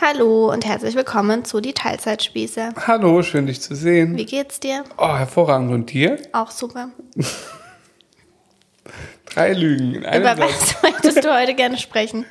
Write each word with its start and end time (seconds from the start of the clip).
Hallo 0.00 0.52
und 0.52 0.64
herzlich 0.64 0.94
willkommen 0.94 1.44
zu 1.44 1.60
die 1.60 1.72
Teilzeitspieße. 1.72 2.72
Hallo, 2.86 3.20
schön 3.24 3.46
dich 3.46 3.60
zu 3.60 3.74
sehen. 3.74 4.16
Wie 4.16 4.26
geht's 4.26 4.60
dir? 4.60 4.84
Oh, 4.96 5.16
hervorragend. 5.16 5.72
Und 5.72 5.92
dir? 5.92 6.18
Auch 6.30 6.52
super. 6.52 6.90
Drei 9.26 9.54
Lügen 9.54 9.96
in 9.96 10.06
einem 10.06 10.22
Über 10.22 10.38
was 10.38 10.80
möchtest 10.84 11.24
du 11.24 11.34
heute 11.34 11.56
gerne 11.56 11.78
sprechen? 11.78 12.26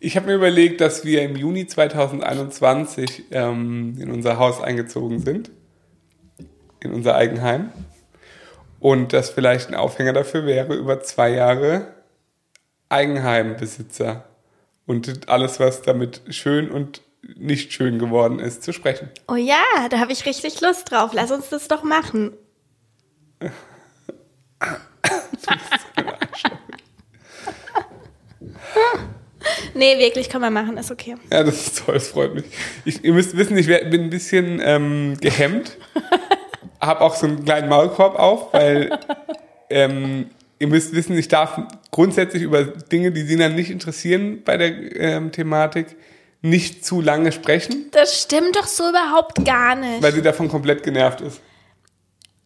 Ich 0.00 0.18
habe 0.18 0.26
mir 0.26 0.34
überlegt, 0.34 0.82
dass 0.82 1.02
wir 1.02 1.22
im 1.22 1.34
Juni 1.34 1.66
2021 1.66 3.24
ähm, 3.30 3.96
in 3.98 4.10
unser 4.10 4.38
Haus 4.38 4.60
eingezogen 4.60 5.20
sind. 5.20 5.50
In 6.80 6.92
unser 6.92 7.14
Eigenheim. 7.14 7.72
Und 8.80 9.14
das 9.14 9.30
vielleicht 9.30 9.70
ein 9.70 9.74
Aufhänger 9.74 10.12
dafür 10.12 10.44
wäre, 10.44 10.74
über 10.74 11.00
zwei 11.00 11.30
Jahre 11.30 11.94
Eigenheimbesitzer 12.90 14.28
und 14.88 15.28
alles, 15.28 15.60
was 15.60 15.82
damit 15.82 16.22
schön 16.30 16.70
und 16.70 17.02
nicht 17.36 17.72
schön 17.74 17.98
geworden 17.98 18.38
ist, 18.38 18.62
zu 18.62 18.72
sprechen. 18.72 19.10
Oh 19.28 19.34
ja, 19.34 19.62
da 19.90 19.98
habe 19.98 20.12
ich 20.12 20.24
richtig 20.24 20.62
Lust 20.62 20.90
drauf. 20.90 21.10
Lass 21.12 21.30
uns 21.30 21.50
das 21.50 21.68
doch 21.68 21.82
machen. 21.82 22.32
nee, 29.74 29.98
wirklich, 29.98 30.30
können 30.30 30.44
wir 30.44 30.50
machen, 30.50 30.78
ist 30.78 30.90
okay. 30.90 31.16
Ja, 31.30 31.44
das 31.44 31.66
ist 31.66 31.84
toll, 31.84 31.94
das 31.94 32.08
freut 32.08 32.34
mich. 32.34 32.46
Ich, 32.86 33.04
ihr 33.04 33.12
müsst 33.12 33.36
wissen, 33.36 33.58
ich 33.58 33.66
bin 33.66 34.04
ein 34.04 34.10
bisschen 34.10 34.60
ähm, 34.64 35.18
gehemmt. 35.20 35.76
Hab 36.80 37.02
auch 37.02 37.14
so 37.14 37.26
einen 37.26 37.44
kleinen 37.44 37.68
Maulkorb 37.68 38.18
auf, 38.18 38.54
weil 38.54 38.98
ähm, 39.68 40.30
ihr 40.58 40.66
müsst 40.66 40.92
wissen, 40.94 41.16
ich 41.16 41.28
darf 41.28 41.60
grundsätzlich 41.90 42.42
über 42.42 42.64
Dinge, 42.64 43.12
die 43.12 43.22
Sina 43.22 43.48
nicht 43.48 43.70
interessieren 43.70 44.42
bei 44.44 44.56
der 44.56 44.96
ähm, 45.00 45.32
Thematik, 45.32 45.96
nicht 46.40 46.84
zu 46.84 47.00
lange 47.00 47.32
sprechen, 47.32 47.86
Das 47.90 48.20
stimmt 48.22 48.54
doch 48.56 48.66
so 48.66 48.88
überhaupt 48.88 49.44
gar 49.44 49.74
nicht. 49.74 50.02
weil 50.02 50.12
sie 50.12 50.22
davon 50.22 50.48
komplett 50.48 50.82
genervt 50.84 51.20
ist. 51.20 51.40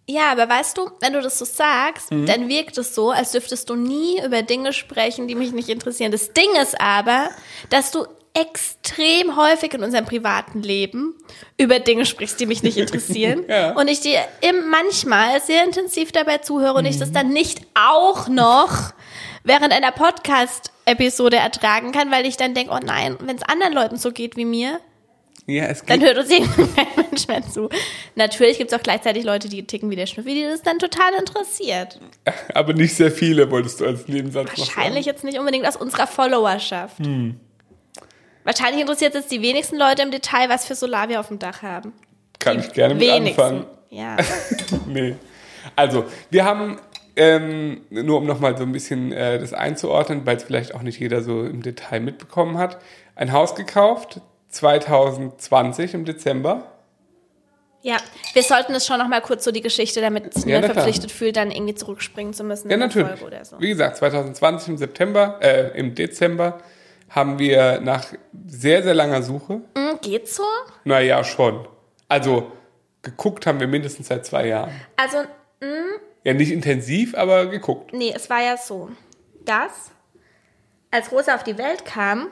Ja, 0.08 0.32
aber 0.32 0.48
weißt 0.48 0.76
du, 0.78 0.90
wenn 1.00 1.12
du 1.12 1.20
das 1.20 1.38
so 1.38 1.44
sagst, 1.44 2.10
Mhm. 2.10 2.26
dann 2.26 2.48
wirkt 2.48 2.76
es 2.78 2.94
so, 2.94 3.10
als 3.10 3.32
dürftest 3.32 3.70
du 3.70 3.76
nie 3.76 4.20
über 4.24 4.42
Dinge 4.42 4.72
sprechen, 4.72 5.28
die 5.28 5.34
mich 5.34 5.52
nicht 5.52 5.68
interessieren. 5.68 6.10
Das 6.10 6.32
Ding 6.32 6.48
ist 6.60 6.80
aber, 6.80 7.28
dass 7.70 7.90
du 7.92 8.06
extrem 8.34 9.36
häufig 9.36 9.74
in 9.74 9.82
unserem 9.82 10.04
privaten 10.06 10.62
Leben 10.62 11.14
über 11.58 11.78
Dinge 11.80 12.06
sprichst, 12.06 12.40
die 12.40 12.46
mich 12.46 12.62
nicht 12.62 12.78
interessieren. 12.78 13.44
Ja. 13.48 13.72
Und 13.72 13.88
ich 13.88 14.00
dir 14.00 14.20
manchmal 14.70 15.40
sehr 15.42 15.64
intensiv 15.64 16.12
dabei 16.12 16.38
zuhöre 16.38 16.74
und 16.74 16.86
ich 16.86 16.96
Mhm. 16.96 17.00
das 17.00 17.12
dann 17.12 17.28
nicht 17.30 17.60
auch 17.74 18.28
noch 18.28 18.92
während 19.44 19.72
einer 19.72 19.92
Podcast-Episode 19.92 21.36
ertragen 21.36 21.92
kann, 21.92 22.10
weil 22.10 22.26
ich 22.26 22.36
dann 22.36 22.54
denke, 22.54 22.72
oh 22.74 22.78
nein, 22.84 23.16
wenn 23.20 23.36
es 23.36 23.42
anderen 23.42 23.72
Leuten 23.74 23.96
so 23.96 24.12
geht 24.12 24.36
wie 24.36 24.44
mir, 24.44 24.80
Ja, 25.46 25.64
es 25.64 25.84
dann 25.84 26.00
geht. 26.00 26.08
hört 26.08 26.18
uns 26.18 26.30
irgendwann 26.30 26.74
kein 26.76 26.86
Mensch 27.10 27.26
mehr 27.28 27.42
zu. 27.42 27.68
Natürlich 28.14 28.58
gibt 28.58 28.72
es 28.72 28.78
auch 28.78 28.82
gleichzeitig 28.82 29.24
Leute, 29.24 29.48
die 29.48 29.66
ticken 29.66 29.90
wie 29.90 29.96
der 29.96 30.06
Schnüffel, 30.06 30.32
die 30.34 30.44
das 30.44 30.62
dann 30.62 30.78
total 30.78 31.12
interessiert. 31.18 31.98
Aber 32.54 32.72
nicht 32.72 32.94
sehr 32.94 33.10
viele, 33.10 33.50
wolltest 33.50 33.80
du 33.80 33.86
als 33.86 34.06
Nebensatz. 34.08 34.56
Wahrscheinlich 34.56 35.04
jetzt 35.06 35.24
nicht 35.24 35.38
unbedingt 35.38 35.66
aus 35.66 35.76
unserer 35.76 36.06
Followerschaft. 36.06 36.98
Hm. 37.00 37.38
Wahrscheinlich 38.44 38.80
interessiert 38.80 39.14
es 39.14 39.22
jetzt 39.22 39.32
die 39.32 39.42
wenigsten 39.42 39.76
Leute 39.76 40.02
im 40.02 40.10
Detail, 40.10 40.48
was 40.48 40.66
für 40.66 40.74
Solar 40.74 41.08
wir 41.08 41.20
auf 41.20 41.28
dem 41.28 41.38
Dach 41.38 41.62
haben. 41.62 41.92
Kann 42.38 42.58
ich 42.58 42.72
gerne 42.72 42.94
mit 42.94 43.08
anfangen. 43.08 43.66
Ja. 43.90 44.16
nee. 44.86 45.14
Also, 45.76 46.04
wir 46.30 46.44
haben, 46.44 46.78
ähm, 47.14 47.82
nur 47.90 48.18
um 48.18 48.26
nochmal 48.26 48.56
so 48.56 48.64
ein 48.64 48.72
bisschen 48.72 49.12
äh, 49.12 49.38
das 49.38 49.52
einzuordnen, 49.52 50.26
weil 50.26 50.36
es 50.36 50.42
vielleicht 50.44 50.74
auch 50.74 50.82
nicht 50.82 50.98
jeder 50.98 51.22
so 51.22 51.44
im 51.44 51.62
Detail 51.62 52.00
mitbekommen 52.00 52.58
hat, 52.58 52.78
ein 53.14 53.32
Haus 53.32 53.54
gekauft, 53.54 54.20
2020 54.48 55.94
im 55.94 56.04
Dezember. 56.04 56.64
ja, 57.82 57.96
wir 58.32 58.42
sollten 58.42 58.74
es 58.74 58.86
schon 58.86 58.98
noch 58.98 59.08
mal 59.08 59.20
kurz 59.20 59.44
so 59.44 59.50
die 59.52 59.60
Geschichte, 59.60 60.00
damit 60.00 60.32
sich 60.34 60.42
Ja, 60.44 60.46
niemand 60.46 60.62
na 60.68 60.72
klar. 60.72 60.84
verpflichtet 60.84 61.10
fühlt, 61.12 61.36
dann 61.36 61.50
irgendwie 61.50 61.74
zurückspringen 61.74 62.32
zu 62.32 62.44
müssen 62.44 62.70
Ja, 62.70 62.76
natürlich. 62.76 63.08
Folge 63.08 63.24
oder 63.24 63.44
so. 63.44 63.60
Wie 63.60 63.68
gesagt, 63.68 63.96
2020 63.98 64.68
im 64.70 64.76
September, 64.78 65.38
äh, 65.42 65.78
im 65.78 65.94
Dezember 65.94 66.58
haben 67.14 67.38
wir 67.38 67.80
nach 67.80 68.06
sehr, 68.46 68.82
sehr 68.82 68.94
langer 68.94 69.22
Suche, 69.22 69.60
Hm, 69.76 69.98
geht's 70.00 70.36
so? 70.36 70.44
naja, 70.84 71.22
schon. 71.24 71.66
Also, 72.08 72.50
geguckt 73.02 73.46
haben 73.46 73.60
wir 73.60 73.66
mindestens 73.68 74.08
seit 74.08 74.24
zwei 74.26 74.46
Jahren. 74.48 74.72
Also, 74.96 75.18
Ja, 76.24 76.34
nicht 76.34 76.50
intensiv, 76.52 77.14
aber 77.16 77.46
geguckt. 77.46 77.92
nee, 77.92 78.12
es 78.14 78.30
war 78.30 78.40
ja 78.42 78.56
so, 78.56 78.90
dass 79.44 79.90
als 80.90 81.10
Rosa 81.12 81.34
auf 81.34 81.42
die 81.44 81.58
Welt 81.58 81.84
kam, 81.84 82.28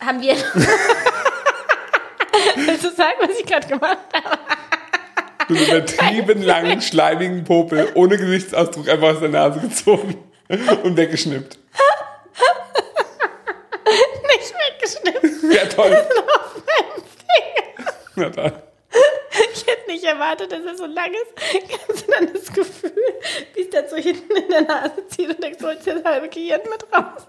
haben 0.00 0.20
wir. 0.22 0.34
Willst 2.56 2.84
du 2.84 2.90
sagen, 2.90 3.14
was 3.20 3.38
ich 3.38 3.46
gerade 3.46 3.66
gemacht 3.66 3.98
habe? 4.14 4.38
So 5.48 5.54
einen 5.54 5.64
übertrieben 5.66 6.42
langen, 6.42 6.80
schleimigen 6.80 7.44
Popel 7.44 7.90
ohne 7.94 8.16
Gesichtsausdruck 8.16 8.88
einfach 8.88 9.08
aus 9.14 9.20
der 9.20 9.28
Nase 9.28 9.60
gezogen 9.60 10.16
und 10.82 10.96
weggeschnippt. 10.96 11.58
Weggeschnitten. 14.82 15.52
Ja, 15.52 15.66
toll. 15.66 15.96
Na 18.16 18.28
dann. 18.28 18.52
Ich 19.54 19.66
hätte 19.66 19.90
nicht 19.90 20.04
erwartet, 20.04 20.52
dass 20.52 20.64
er 20.64 20.76
so 20.76 20.86
lang 20.86 21.12
ist. 21.12 22.06
Du 22.06 22.12
dann 22.12 22.32
das 22.32 22.52
Gefühl, 22.52 22.92
wie 23.54 23.62
es 23.62 23.70
dann 23.70 23.88
so 23.88 23.96
hinten 23.96 24.36
in 24.36 24.48
der 24.48 24.62
Nase 24.62 25.06
zieht 25.08 25.30
und 25.30 25.42
denkst, 25.42 25.62
holst 25.62 25.86
das 25.86 26.04
halbe 26.04 26.28
Gehirn 26.28 26.60
mit 26.68 26.84
raus? 26.92 27.26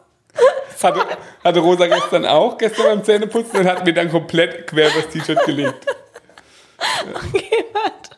Hatte, 0.82 1.18
hatte 1.44 1.60
Rosa 1.60 1.88
gestern 1.88 2.26
auch, 2.26 2.58
gestern 2.58 2.86
beim 2.86 3.04
Zähneputzen 3.04 3.60
und 3.62 3.68
hat 3.68 3.86
mir 3.86 3.94
dann 3.94 4.10
komplett 4.12 4.68
quer 4.68 4.90
übers 4.90 5.08
T-Shirt 5.10 5.46
gelegt. 5.46 5.86
Okay, 7.14 7.66
warte. 7.72 8.10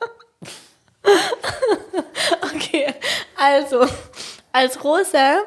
Okay, 2.56 2.96
also, 3.36 3.86
als 4.52 4.84
Rosa 4.84 5.44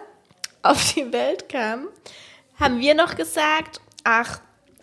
auf 0.62 0.92
die 0.94 1.12
Welt 1.12 1.48
kam, 1.48 1.88
haben 2.60 2.80
wir 2.80 2.94
noch 2.94 3.14
gesagt, 3.16 3.80
ach, 4.04 4.40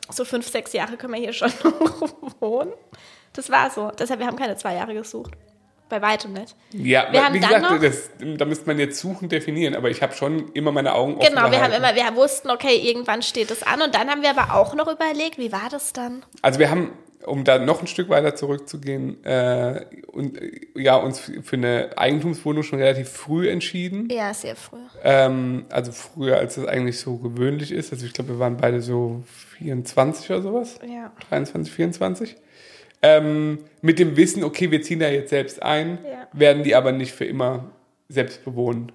so 0.09 0.24
fünf, 0.25 0.47
sechs 0.47 0.74
Jahre 0.74 0.97
können 0.97 1.13
wir 1.13 1.19
hier 1.19 1.34
schon 1.34 1.52
noch 1.63 2.02
wohnen. 2.40 2.72
Das 3.34 3.50
war 3.50 3.69
so. 3.69 3.91
Deshalb, 3.97 4.19
wir 4.19 4.28
haben 4.28 4.38
keine 4.38 4.56
zwei 4.56 4.75
Jahre 4.75 4.94
gesucht. 4.94 5.34
Bei 5.88 6.02
weitem 6.02 6.34
nicht. 6.34 6.56
Ja, 6.72 7.08
Wir 7.12 7.24
haben 7.25 7.34
wie 7.36 7.40
gesagt, 7.40 7.62
noch- 7.62 7.80
das, 7.80 8.09
da 8.19 8.46
müsste 8.46 8.66
man 8.66 8.80
jetzt 8.80 9.00
suchen 9.00 9.30
definieren, 9.30 9.75
aber 9.75 9.90
ich 9.91 10.02
habe 10.02 10.13
schon 10.13 10.52
immer 10.53 10.72
meine 10.72 10.96
Augen 10.96 11.18
offen 11.18 11.28
Genau, 11.36 11.52
wir 11.52 11.62
haben 11.62 11.74
immer, 11.74 11.94
wir 11.94 12.16
wussten, 12.16 12.50
okay, 12.50 12.75
irgendwann 12.75 13.22
steht 13.22 13.52
es 13.52 13.62
an. 13.62 13.84
Und 13.84 13.94
dann 13.94 14.09
haben 14.09 14.24
wir 14.24 14.31
aber 14.31 14.56
auch 14.56 14.74
noch 14.74 14.88
überlegt, 14.88 15.38
wie 15.38 15.52
war 15.52 15.69
das 15.69 15.94
dann? 15.94 16.25
Also 16.42 16.57
wir 16.59 16.72
haben, 16.72 16.92
um 17.25 17.44
da 17.44 17.59
noch 17.59 17.81
ein 17.81 17.88
Stück 17.88 18.09
weiter 18.09 18.36
zurückzugehen, 18.36 19.24
äh, 19.25 19.86
und, 20.08 20.41
äh, 20.41 20.52
ja, 20.75 20.96
uns 20.96 21.19
für 21.19 21.56
eine 21.56 21.90
Eigentumswohnung 21.97 22.63
schon 22.63 22.80
relativ 22.80 23.09
früh 23.09 23.50
entschieden. 23.50 24.08
Ja, 24.12 24.34
sehr 24.34 24.56
früh. 24.56 24.78
Ähm, 25.03 25.66
also 25.69 25.91
früher, 25.91 26.38
als 26.38 26.56
das 26.56 26.66
eigentlich 26.66 27.00
so 27.00 27.18
gewöhnlich 27.18 27.72
ist. 27.72 27.91
Also 27.91 28.06
ich 28.06 28.13
glaube, 28.13 28.31
wir 28.31 28.40
waren 28.40 28.58
beide 28.58 28.81
so 28.81 29.24
24 29.58 30.30
oder 30.31 30.41
sowas. 30.41 30.80
Ja. 30.88 31.12
23, 31.30 31.74
24. 31.74 32.36
Ähm, 33.02 33.59
mit 33.81 34.00
dem 34.00 34.18
Wissen, 34.18 34.44
okay, 34.44 34.72
wir 34.72 34.81
ziehen 34.81 35.00
da 35.00 35.09
jetzt 35.09 35.30
selbst 35.30 35.62
ein, 35.62 36.00
Ja. 36.03 36.28
werden 36.34 36.63
die 36.63 36.75
aber 36.75 36.92
nicht 36.92 37.12
für 37.13 37.25
immer 37.25 37.66
selbst 38.09 38.44
bewohnen. 38.46 38.92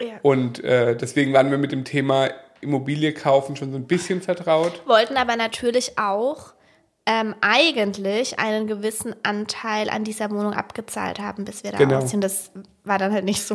ja. 0.00 0.18
Und 0.22 0.62
äh, 0.64 0.96
deswegen 0.96 1.32
waren 1.32 1.50
wir 1.50 1.58
mit 1.58 1.72
dem 1.72 1.84
Thema 1.84 2.28
Immobilie 2.60 3.12
kaufen 3.12 3.56
schon 3.56 3.70
so 3.72 3.76
ein 3.76 3.86
bisschen 3.86 4.22
vertraut. 4.22 4.80
Wollten 4.86 5.16
aber 5.16 5.36
natürlich 5.36 5.98
auch 5.98 6.54
ähm, 7.06 7.34
eigentlich 7.40 8.38
einen 8.38 8.66
gewissen 8.66 9.14
Anteil 9.22 9.90
an 9.90 10.04
dieser 10.04 10.30
Wohnung 10.30 10.54
abgezahlt 10.54 11.18
haben, 11.18 11.44
bis 11.44 11.62
wir 11.64 11.72
da 11.72 11.78
Genau. 11.78 11.98
ausziehen. 11.98 12.20
Das 12.20 12.50
war 12.84 12.98
dann 12.98 13.12
halt 13.12 13.24
nicht 13.24 13.42
so. 13.42 13.54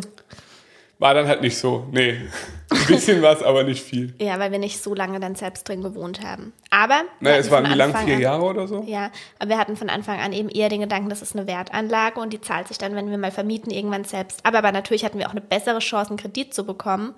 War 1.00 1.14
dann 1.14 1.28
halt 1.28 1.42
nicht 1.42 1.58
so. 1.58 1.88
Nee. 1.92 2.20
Ein 2.70 2.86
bisschen 2.88 3.22
was, 3.22 3.42
aber 3.42 3.64
nicht 3.64 3.82
viel. 3.84 4.14
Ja, 4.20 4.38
weil 4.38 4.52
wir 4.52 4.60
nicht 4.60 4.84
so 4.84 4.94
lange 4.94 5.20
dann 5.22 5.34
selbst 5.34 5.68
drin 5.68 5.82
gewohnt 5.82 6.22
haben. 6.24 6.52
Aber. 6.70 7.04
Naja, 7.22 7.38
es 7.38 7.50
waren 7.50 7.70
wie 7.70 7.74
lang? 7.74 7.96
Vier 7.96 8.16
an- 8.16 8.22
Jahre 8.22 8.44
oder 8.44 8.68
so? 8.68 8.84
Ja, 8.86 9.10
aber 9.40 9.50
wir 9.52 9.58
hatten 9.58 9.78
von 9.78 9.90
Anfang 9.90 10.20
an 10.20 10.34
eben 10.34 10.50
eher 10.50 10.68
den 10.68 10.82
Gedanken, 10.82 11.10
das 11.10 11.22
ist 11.22 11.36
eine 11.38 11.48
Wertanlage 11.48 12.20
und 12.20 12.34
die 12.34 12.42
zahlt 12.42 12.68
sich 12.68 12.78
dann, 12.78 12.96
wenn 12.96 13.10
wir 13.10 13.18
mal 13.18 13.32
vermieten, 13.32 13.72
irgendwann 13.72 14.04
selbst. 14.04 14.46
Aber, 14.46 14.58
aber 14.58 14.74
natürlich 14.74 15.06
hatten 15.06 15.18
wir 15.20 15.28
auch 15.28 15.32
eine 15.32 15.42
bessere 15.42 15.80
Chance, 15.80 16.10
einen 16.10 16.20
Kredit 16.20 16.54
zu 16.54 16.66
bekommen, 16.66 17.16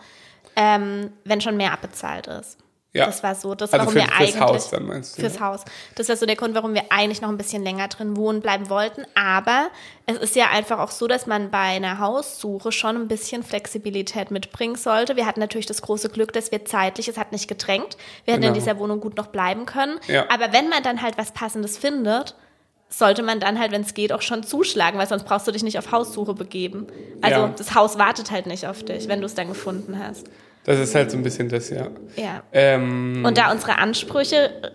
ähm, 0.56 1.12
wenn 1.26 1.42
schon 1.42 1.58
mehr 1.58 1.74
abbezahlt 1.74 2.28
ist. 2.28 2.58
Ja. 2.94 3.06
Das 3.06 3.24
war 3.24 3.36
so, 3.36 3.56
das 3.56 3.72
Also 3.72 3.86
warum 3.86 3.94
für- 3.94 4.00
wir 4.00 4.06
fürs 4.08 4.20
eigentlich 4.20 4.40
Haus 4.42 4.70
dann 4.70 4.86
meinst 4.86 5.18
du, 5.18 5.22
fürs 5.22 5.36
ne? 5.40 5.46
Haus. 5.46 5.62
Das 5.96 6.10
war 6.10 6.18
so 6.18 6.26
der 6.26 6.36
Grund, 6.36 6.56
warum 6.56 6.74
wir 6.74 6.84
eigentlich 6.90 7.22
noch 7.22 7.30
ein 7.30 7.38
bisschen 7.38 7.64
länger 7.64 7.88
drin 7.88 8.18
wohnen 8.18 8.42
bleiben 8.42 8.70
wollten. 8.70 9.06
Aber 9.16 9.70
es 10.08 10.18
ist 10.18 10.36
ja 10.36 10.50
einfach 10.50 10.78
auch 10.80 10.92
so, 10.92 11.08
dass 11.08 11.26
man 11.26 11.52
bei 11.52 11.58
einer 11.60 12.00
Haussuche 12.00 12.74
schon 12.74 12.98
ein 12.98 13.08
bisschen 13.08 13.44
Flexibilität 13.44 14.30
mitbringen 14.30 14.76
sollte. 14.76 15.16
Wir 15.16 15.26
hatten 15.26 15.40
natürlich 15.40 15.68
das 15.68 15.82
große 15.82 16.10
Glück, 16.10 16.34
dass 16.34 16.52
wir 16.52 16.66
zeitlich, 16.66 17.08
es 17.08 17.18
hat 17.18 17.32
nicht 17.32 17.48
gedrängt. 17.48 17.96
Wir 18.26 18.34
hätten 18.34 18.44
in 18.44 18.54
Genau. 18.54 18.60
dieser 18.66 18.78
Wohnung 18.78 19.00
gut 19.00 19.16
noch 19.16 19.28
bleiben 19.28 19.66
können. 19.66 19.98
Ja. 20.08 20.26
Aber 20.30 20.52
wenn 20.52 20.68
man 20.68 20.84
dann 20.84 21.02
halt 21.02 21.18
was 21.18 21.32
Passendes 21.32 21.78
findet, 21.78 22.36
sollte 22.90 23.24
man 23.24 23.40
dann 23.40 23.58
halt, 23.58 23.72
wenn 23.72 23.84
es 23.84 23.94
geht, 23.94 24.12
auch 24.12 24.22
schon 24.22 24.44
zuschlagen, 24.44 25.00
weil 25.00 25.08
sonst 25.08 25.24
brauchst 25.24 25.48
du 25.48 25.54
dich 25.54 25.64
nicht 25.64 25.78
auf 25.78 25.94
Haussuche 25.94 26.34
begeben. 26.34 26.88
Also 27.22 27.40
Ja. 27.40 27.54
das 27.58 27.74
Haus 27.74 27.98
wartet 27.98 28.32
halt 28.32 28.48
nicht 28.48 28.68
auf 28.68 28.84
dich, 28.84 29.08
wenn 29.08 29.22
du 29.22 29.28
es 29.28 29.34
dann 29.34 29.48
gefunden 29.48 29.98
hast. 29.98 30.26
Das 30.64 30.80
ist 30.80 30.94
halt 30.96 31.10
so 31.12 31.18
ein 31.18 31.24
bisschen 31.24 31.50
das, 31.50 31.70
ja. 31.70 31.88
Ja. 32.16 32.44
Ähm, 32.52 33.24
Und 33.26 33.38
da 33.38 33.52
unsere 33.52 33.78
Ansprüche 33.80 34.72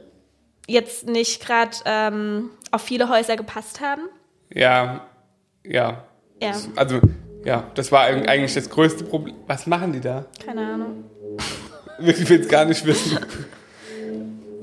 jetzt 0.67 1.07
nicht 1.07 1.45
gerade 1.45 1.71
ähm, 1.85 2.51
auf 2.73 2.83
viele 2.83 3.09
Häuser 3.09 3.37
gepasst 3.37 3.81
haben. 3.81 4.03
ja, 4.53 5.07
ja. 5.65 6.05
Ja, 6.43 6.53
Also, 6.77 7.01
ja, 7.45 7.71
das 7.75 7.91
war 7.93 8.05
eig- 8.07 8.27
eigentlich 8.27 8.53
das 8.55 8.69
größte 8.69 9.05
Problem. 9.05 9.37
Was 9.47 9.67
machen 9.67 9.93
die 9.93 10.01
da? 10.01 10.27
keine 10.45 10.67
Ahnung. 10.73 11.05
Ich 11.99 12.29
will 12.29 12.41
es 12.43 12.49
gar 12.49 12.67
nicht 12.67 12.85
wissen. 12.85 13.19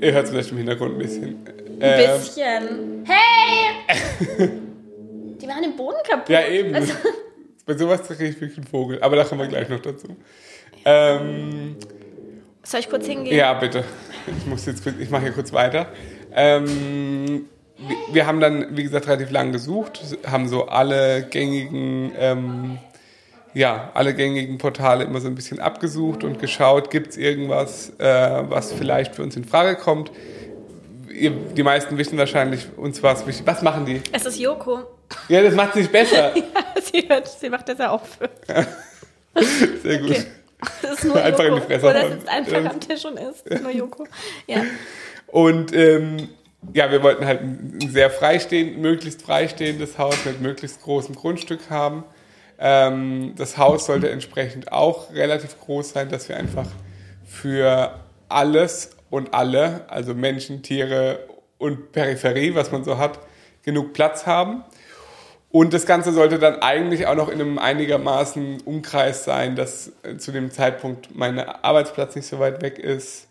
Ihr 0.00 0.12
hört 0.12 0.26
es 0.26 0.30
vielleicht 0.30 0.52
im 0.52 0.58
Hintergrund 0.58 0.92
ein 0.94 0.98
bisschen. 0.98 1.44
Ein 1.44 1.78
Ähm, 1.80 2.20
bisschen. 2.20 3.04
Hey! 3.06 4.48
Die 5.40 5.46
machen 5.48 5.62
den 5.62 5.74
Boden 5.76 5.96
kaputt. 6.08 6.28
Ja, 6.28 6.46
eben. 6.46 6.72
Also, 6.76 6.92
Bei 7.66 7.76
sowas 7.76 8.02
kriege 8.06 8.26
ich 8.26 8.40
wirklich 8.40 8.56
einen 8.58 8.68
Vogel. 8.68 9.02
Aber 9.02 9.16
da 9.16 9.24
kommen 9.24 9.40
wir 9.40 9.48
gleich 9.48 9.68
noch 9.68 9.80
dazu. 9.80 10.16
Ähm, 10.84 11.76
soll 12.62 12.80
ich 12.80 12.88
kurz 12.90 13.06
hingehen? 13.06 13.36
ja, 13.36 13.52
bitte. 13.54 13.84
Ich 14.38 14.46
muss 14.46 14.64
jetzt 14.66 14.86
ich 14.86 15.10
mache 15.10 15.22
hier 15.24 15.32
kurz 15.32 15.52
weiter. 15.52 15.86
Ähm, 16.34 17.46
wir, 18.12 18.26
haben 18.26 18.40
dann, 18.40 18.76
wie 18.76 18.82
gesagt, 18.84 19.06
relativ 19.06 19.30
lang 19.30 19.52
gesucht, 19.52 20.00
haben 20.26 20.48
so 20.48 20.66
alle 20.66 21.26
gängigen, 21.28 22.12
ähm, 22.18 22.78
ja, 23.52 23.90
alle 23.94 24.14
gängigen 24.14 24.58
Portale 24.58 25.04
immer 25.04 25.20
so 25.20 25.28
ein 25.28 25.34
bisschen 25.34 25.60
abgesucht 25.60 26.24
und 26.24 26.38
geschaut, 26.40 26.90
gibt 26.90 27.10
es 27.10 27.16
irgendwas, 27.16 27.90
äh, 27.98 28.42
was 28.48 28.72
vielleicht 28.72 29.14
für 29.14 29.22
uns 29.22 29.36
in 29.36 29.44
Frage 29.44 29.76
kommt. 29.76 30.10
Ihr, 31.12 31.30
die 31.30 31.62
meisten 31.62 31.96
wissen 31.98 32.18
wahrscheinlich 32.18 32.66
uns 32.76 33.02
was. 33.02 33.26
wichtig- 33.26 33.46
Was 33.46 33.62
machen 33.62 33.86
die? 33.86 34.00
Es 34.10 34.24
ist 34.26 34.38
Joko. 34.40 34.80
Ja, 35.28 35.42
das 35.42 35.54
macht 35.54 35.70
es 35.70 35.76
nicht 35.76 35.92
besser. 35.92 36.32
sie, 36.82 37.06
hört, 37.08 37.28
sie 37.28 37.50
macht 37.50 37.68
das 37.68 37.78
ja 37.78 37.90
auch 37.90 38.02
für. 38.04 38.28
Sehr 39.82 39.98
gut. 39.98 40.10
Okay. 40.10 40.24
Das 40.82 40.98
ist 40.98 41.04
nur 41.04 41.16
Einfach 41.16 41.44
in 41.44 41.50
Joko. 41.50 41.60
die 41.60 41.66
Fresse 41.66 41.86
Oder 41.86 42.10
sitzt 42.10 42.28
einfach 42.28 42.64
am 42.64 42.80
Tisch 42.80 43.04
und 43.04 43.18
isst. 43.18 43.62
Nur 43.62 43.70
Joko. 43.70 44.06
Ja. 44.46 44.62
Und 45.26 45.74
ähm, 45.74 46.28
ja, 46.72 46.90
wir 46.90 47.02
wollten 47.02 47.26
halt 47.26 47.40
ein 47.40 47.78
ein 47.82 47.90
sehr 47.90 48.10
freistehend, 48.10 48.78
möglichst 48.78 49.22
freistehendes 49.22 49.98
Haus 49.98 50.24
mit 50.24 50.40
möglichst 50.40 50.82
großem 50.82 51.14
Grundstück 51.14 51.70
haben. 51.70 52.04
Ähm, 52.58 53.34
das 53.36 53.58
Haus 53.58 53.86
sollte 53.86 54.10
entsprechend 54.10 54.72
auch 54.72 55.12
relativ 55.12 55.58
groß 55.60 55.90
sein, 55.90 56.08
dass 56.08 56.28
wir 56.28 56.36
einfach 56.36 56.68
für 57.26 58.00
alles 58.28 58.90
und 59.10 59.34
alle, 59.34 59.84
also 59.88 60.14
Menschen, 60.14 60.62
Tiere 60.62 61.28
und 61.58 61.92
Peripherie, 61.92 62.54
was 62.54 62.72
man 62.72 62.84
so 62.84 62.98
hat, 62.98 63.18
genug 63.62 63.92
Platz 63.92 64.26
haben. 64.26 64.64
Und 65.54 65.72
das 65.72 65.86
Ganze 65.86 66.12
sollte 66.12 66.40
dann 66.40 66.62
eigentlich 66.62 67.06
auch 67.06 67.14
noch 67.14 67.28
in 67.28 67.40
einem 67.40 67.60
einigermaßen 67.60 68.62
Umkreis 68.62 69.24
sein, 69.24 69.54
dass 69.54 69.92
äh, 70.02 70.16
zu 70.16 70.32
dem 70.32 70.50
Zeitpunkt 70.50 71.14
mein 71.14 71.38
Arbeitsplatz 71.38 72.16
nicht 72.16 72.26
so 72.26 72.40
weit 72.40 72.60
weg 72.60 72.76
ist, 72.80 73.28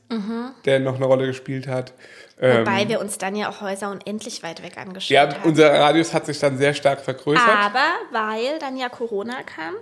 der 0.63 0.79
noch 0.79 0.95
eine 0.95 1.03
Rolle 1.03 1.25
gespielt 1.25 1.67
hat. 1.67 1.91
Ähm, 2.39 2.59
Wobei 2.61 2.87
wir 2.87 3.01
uns 3.01 3.17
dann 3.17 3.35
ja 3.35 3.49
auch 3.49 3.59
Häuser 3.59 3.91
unendlich 3.91 4.41
weit 4.41 4.63
weg 4.63 4.77
angeschaut 4.77 5.09
ja, 5.09 5.23
haben. 5.23 5.43
unser 5.43 5.69
Radius 5.73 6.13
hat 6.13 6.25
sich 6.25 6.39
dann 6.39 6.57
sehr 6.57 6.73
stark 6.73 7.01
vergrößert. 7.01 7.43
Aber 7.45 7.91
weil 8.11 8.57
dann 8.59 8.77
ja 8.77 8.87
Corona 8.87 9.43
kam 9.43 9.73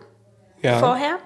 ja. 0.63 0.79
vorher 0.79 1.17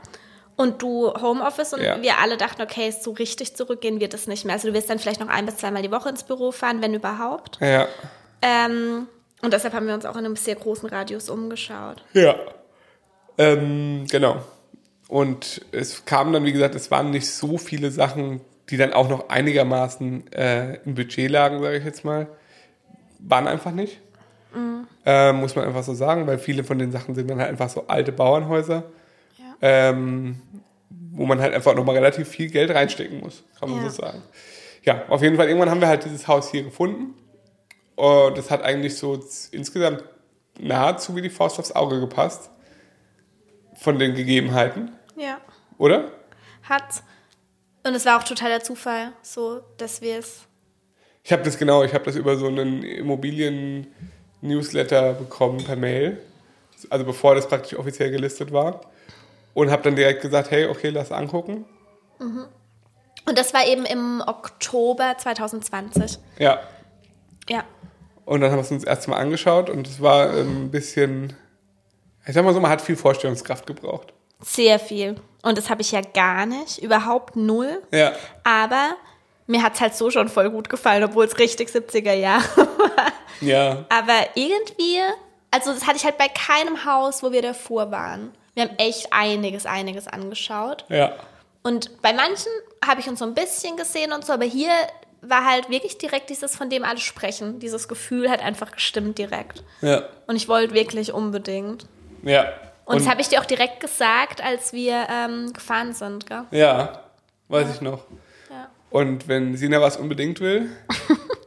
und 0.57 0.81
du 0.81 1.13
Homeoffice 1.13 1.75
und 1.75 1.81
Ja. 1.81 2.01
wir 2.01 2.17
alle 2.17 2.35
dachten, 2.35 2.61
okay, 2.61 2.91
so 2.91 3.11
richtig 3.11 3.55
zurückgehen 3.55 4.01
wird 4.01 4.13
es 4.13 4.27
nicht 4.27 4.43
mehr. 4.43 4.55
Also 4.55 4.67
du 4.67 4.73
wirst 4.73 4.89
dann 4.89 4.99
vielleicht 4.99 5.21
noch 5.21 5.29
ein 5.29 5.45
bis 5.45 5.55
zweimal 5.55 5.81
die 5.81 5.91
Woche 5.91 6.09
ins 6.09 6.23
Büro 6.23 6.51
fahren, 6.51 6.81
wenn 6.81 6.93
überhaupt. 6.93 7.57
Ja. 7.61 7.87
Ähm, 8.41 9.07
und 9.45 9.53
deshalb 9.53 9.73
haben 9.73 9.87
wir 9.87 9.93
uns 9.93 10.05
auch 10.05 10.15
in 10.17 10.25
einem 10.25 10.35
sehr 10.35 10.55
großen 10.55 10.89
Radius 10.89 11.29
umgeschaut. 11.29 12.03
Ja. 12.13 12.35
Ähm, 13.37 14.05
genau. 14.09 14.37
Und 15.07 15.61
es 15.71 16.05
kam 16.05 16.33
dann, 16.33 16.45
wie 16.45 16.51
gesagt, 16.51 16.75
es 16.75 16.89
waren 16.91 17.11
nicht 17.11 17.29
so 17.29 17.57
viele 17.57 17.91
Sachen, 17.91 18.41
die 18.69 18.77
dann 18.77 18.93
auch 18.93 19.07
noch 19.09 19.29
einigermaßen 19.29 20.31
äh, 20.33 20.75
im 20.85 20.95
Budget 20.95 21.29
lagen, 21.29 21.61
sage 21.61 21.77
ich 21.77 21.85
jetzt 21.85 22.03
mal. 22.03 22.27
Waren 23.19 23.47
einfach 23.47 23.71
nicht. 23.71 23.99
Äh, 25.05 25.33
muss 25.33 25.55
man 25.55 25.65
einfach 25.65 25.83
so 25.83 25.93
sagen, 25.93 26.25
weil 26.27 26.39
viele 26.39 26.63
von 26.63 26.79
den 26.79 26.91
Sachen 26.91 27.13
sind 27.13 27.29
dann 27.29 27.39
halt 27.39 27.49
einfach 27.49 27.69
so 27.69 27.87
alte 27.87 28.11
Bauernhäuser, 28.13 28.83
Ja. 29.37 29.43
ähm, 29.61 30.39
wo 30.89 31.25
man 31.25 31.41
halt 31.41 31.53
einfach 31.53 31.75
nochmal 31.75 31.95
relativ 31.95 32.27
viel 32.29 32.49
Geld 32.49 32.71
reinstecken 32.71 33.19
muss, 33.19 33.43
kann 33.59 33.69
man 33.69 33.83
Ja. 33.83 33.89
so 33.89 34.01
sagen. 34.01 34.21
Ja, 34.83 35.03
auf 35.09 35.21
jeden 35.21 35.35
Fall, 35.35 35.47
irgendwann 35.47 35.69
haben 35.69 35.81
wir 35.81 35.89
halt 35.89 36.05
dieses 36.05 36.27
Haus 36.29 36.49
hier 36.51 36.63
gefunden. 36.63 37.13
Und 37.95 38.37
das 38.37 38.51
hat 38.51 38.61
eigentlich 38.63 38.97
so 38.97 39.19
insgesamt 39.51 40.03
nahezu 40.59 41.15
wie 41.15 41.21
die 41.21 41.29
Faust 41.29 41.59
aufs 41.59 41.71
Auge 41.71 41.99
gepasst. 41.99 42.49
Von 43.77 43.99
den 43.99 44.15
Gegebenheiten, 44.15 44.91
Ja. 45.17 45.37
oder? 45.77 46.09
Hat. 46.63 47.03
Und 47.83 47.93
es 47.93 48.05
war 48.05 48.17
auch 48.17 48.23
totaler 48.23 48.61
Zufall, 48.63 49.11
so, 49.21 49.59
dass 49.77 50.01
wir 50.01 50.17
es. 50.19 50.43
Ich 51.23 51.31
habe 51.33 51.43
das 51.43 51.57
genau, 51.57 51.83
ich 51.83 51.93
habe 51.93 52.05
das 52.05 52.15
über 52.15 52.37
so 52.37 52.47
einen 52.47 52.83
Immobilien-Newsletter 52.83 55.13
bekommen 55.13 55.61
per 55.63 55.75
Mail. 55.75 56.21
Also 56.89 57.03
bevor 57.05 57.35
das 57.35 57.47
praktisch 57.47 57.77
offiziell 57.77 58.09
gelistet 58.11 58.51
war. 58.53 58.81
Und 59.53 59.69
habe 59.71 59.83
dann 59.83 59.95
direkt 59.95 60.21
gesagt, 60.21 60.51
hey, 60.51 60.65
okay, 60.67 60.89
lass 60.89 61.11
angucken. 61.11 61.65
Und 62.19 63.37
das 63.37 63.53
war 63.53 63.65
eben 63.67 63.85
im 63.85 64.21
Oktober 64.25 65.15
2020. 65.17 66.17
Ja. 66.39 66.59
Ja. 67.49 67.63
Und 68.25 68.41
dann 68.41 68.51
haben 68.51 68.57
wir 68.57 68.63
es 68.63 68.71
uns 68.71 68.83
erst 68.83 69.07
mal 69.07 69.17
angeschaut 69.17 69.69
und 69.69 69.87
es 69.87 70.01
war 70.01 70.35
ähm, 70.35 70.65
ein 70.65 70.71
bisschen, 70.71 71.33
ich 72.25 72.33
sag 72.33 72.43
mal 72.43 72.53
so, 72.53 72.59
man 72.59 72.71
hat 72.71 72.81
viel 72.81 72.95
Vorstellungskraft 72.95 73.67
gebraucht. 73.67 74.13
Sehr 74.41 74.79
viel. 74.79 75.15
Und 75.43 75.57
das 75.57 75.69
habe 75.69 75.81
ich 75.81 75.91
ja 75.91 76.01
gar 76.01 76.45
nicht. 76.45 76.79
Überhaupt 76.79 77.35
null. 77.35 77.81
Ja. 77.91 78.13
Aber 78.43 78.95
mir 79.47 79.61
hat 79.61 79.75
es 79.75 79.81
halt 79.81 79.95
so 79.95 80.09
schon 80.09 80.27
voll 80.27 80.49
gut 80.49 80.69
gefallen, 80.69 81.03
obwohl 81.03 81.25
es 81.25 81.37
richtig 81.37 81.69
70er 81.69 82.13
Jahre 82.13 82.57
war. 82.57 83.11
Ja. 83.41 83.85
Aber 83.89 84.27
irgendwie, 84.33 84.99
also 85.51 85.71
das 85.71 85.85
hatte 85.85 85.97
ich 85.97 86.05
halt 86.05 86.17
bei 86.17 86.27
keinem 86.27 86.85
Haus, 86.85 87.21
wo 87.21 87.31
wir 87.31 87.41
davor 87.41 87.91
waren. 87.91 88.31
Wir 88.55 88.63
haben 88.63 88.75
echt 88.77 89.11
einiges, 89.11 89.65
einiges 89.65 90.07
angeschaut. 90.07 90.85
Ja. 90.89 91.13
Und 91.61 92.01
bei 92.01 92.13
manchen 92.13 92.51
habe 92.85 93.01
ich 93.01 93.09
uns 93.09 93.19
so 93.19 93.25
ein 93.25 93.33
bisschen 93.33 93.75
gesehen 93.77 94.13
und 94.13 94.25
so, 94.25 94.33
aber 94.33 94.45
hier 94.45 94.71
war 95.29 95.45
halt 95.45 95.69
wirklich 95.69 95.97
direkt 95.97 96.29
dieses, 96.29 96.55
von 96.55 96.69
dem 96.69 96.83
alle 96.83 96.99
sprechen. 96.99 97.59
Dieses 97.59 97.87
Gefühl 97.87 98.29
hat 98.29 98.41
einfach 98.41 98.71
gestimmt 98.71 99.17
direkt. 99.17 99.63
Ja. 99.81 100.03
Und 100.27 100.35
ich 100.35 100.47
wollte 100.47 100.73
wirklich 100.73 101.13
unbedingt. 101.13 101.85
Ja. 102.23 102.53
Und, 102.85 102.99
das 102.99 103.07
habe 103.07 103.21
ich 103.21 103.29
dir 103.29 103.41
auch 103.41 103.45
direkt 103.45 103.79
gesagt, 103.79 104.43
als 104.43 104.71
wir 104.71 105.07
ähm, 105.09 105.53
gefahren 105.53 105.93
sind, 105.93 106.27
gell? 106.27 106.43
ja, 106.51 107.01
weiß 107.47 107.75
ich 107.75 107.81
noch. 107.81 108.05
Ja. 108.49 108.69
Und 108.91 109.27
wenn 109.27 109.57
Sina 109.57 109.81
was 109.81 109.97
unbedingt 109.97 110.39
will, 110.39 110.69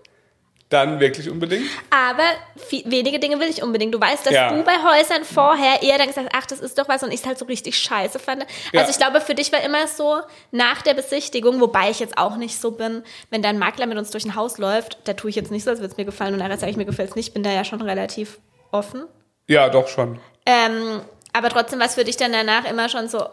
dann 0.68 1.00
wirklich 1.00 1.30
unbedingt. 1.30 1.64
Aber 1.90 2.24
viel, 2.56 2.82
wenige 2.90 3.18
Dinge 3.18 3.40
will 3.40 3.48
ich 3.48 3.62
unbedingt. 3.62 3.94
Du 3.94 4.00
weißt, 4.00 4.26
dass 4.26 4.34
Ja. 4.34 4.50
du 4.52 4.62
bei 4.64 4.72
Häusern 4.82 5.24
vorher 5.24 5.82
eher 5.82 5.96
dann 5.96 6.08
gesagt 6.08 6.28
hast, 6.32 6.42
ach, 6.42 6.46
das 6.46 6.60
ist 6.60 6.78
doch 6.78 6.88
was 6.88 7.02
und 7.02 7.10
ich 7.10 7.20
es 7.20 7.26
halt 7.26 7.38
so 7.38 7.46
richtig 7.46 7.78
scheiße 7.78 8.18
fand. 8.18 8.44
Ja. 8.72 8.80
Also 8.80 8.90
ich 8.90 8.98
glaube, 8.98 9.20
für 9.22 9.34
dich 9.34 9.50
war 9.52 9.60
immer 9.62 9.86
so, 9.86 10.20
nach 10.50 10.82
der 10.82 10.92
Besichtigung, 10.94 11.60
wobei 11.60 11.88
ich 11.90 12.00
jetzt 12.00 12.18
auch 12.18 12.36
nicht 12.36 12.60
so 12.60 12.72
bin, 12.72 13.02
wenn 13.30 13.40
dein 13.42 13.58
Makler 13.58 13.86
mit 13.86 13.96
uns 13.96 14.10
durch 14.10 14.26
ein 14.26 14.34
Haus 14.34 14.58
läuft, 14.58 14.98
da 15.04 15.14
tue 15.14 15.30
ich 15.30 15.36
jetzt 15.36 15.50
nicht 15.50 15.64
so, 15.64 15.70
als 15.70 15.80
würde 15.80 15.92
es 15.92 15.96
mir 15.96 16.04
gefallen 16.04 16.34
und 16.34 16.40
nachher 16.40 16.58
sage 16.58 16.70
ich, 16.70 16.76
mir 16.76 16.84
gefällt 16.84 17.10
es 17.10 17.16
nicht, 17.16 17.32
bin 17.32 17.42
da 17.42 17.50
ja 17.50 17.64
schon 17.64 17.80
relativ 17.80 18.38
offen. 18.70 19.04
Ja, 19.46 19.70
doch 19.70 19.88
schon. 19.88 20.20
Ähm, 20.44 21.00
aber 21.32 21.48
trotzdem 21.48 21.78
war 21.78 21.86
es 21.86 21.94
für 21.94 22.04
dich 22.04 22.18
dann 22.18 22.32
danach 22.32 22.64
immer 22.68 22.90
schon 22.90 23.08
so, 23.08 23.24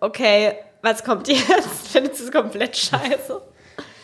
okay, 0.00 0.54
was 0.82 1.02
kommt 1.02 1.26
jetzt? 1.28 1.88
Findest 1.92 2.20
du 2.20 2.24
es 2.26 2.32
komplett 2.32 2.76
scheiße? 2.76 3.42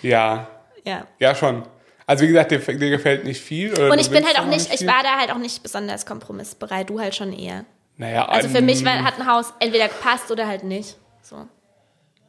Ja, 0.02 0.48
Ja. 0.84 1.06
ja 1.20 1.34
schon. 1.36 1.62
Also 2.06 2.24
wie 2.24 2.28
gesagt, 2.28 2.50
dir, 2.50 2.58
dir 2.58 2.90
gefällt 2.90 3.24
nicht 3.24 3.40
viel. 3.40 3.72
Und 3.80 3.98
ich 4.00 4.10
bin 4.10 4.24
halt 4.24 4.38
auch 4.38 4.46
nicht, 4.46 4.72
ich 4.72 4.86
war 4.86 5.02
da 5.02 5.18
halt 5.18 5.30
auch 5.30 5.38
nicht 5.38 5.62
besonders 5.62 6.06
kompromissbereit, 6.06 6.90
du 6.90 7.00
halt 7.00 7.14
schon 7.14 7.32
eher. 7.32 7.64
Naja, 7.96 8.26
Also 8.26 8.48
für 8.48 8.62
mich 8.62 8.84
war, 8.84 9.04
hat 9.04 9.20
ein 9.20 9.26
Haus 9.26 9.52
entweder 9.60 9.88
gepasst 9.88 10.30
oder 10.30 10.46
halt 10.46 10.64
nicht. 10.64 10.96
So. 11.22 11.46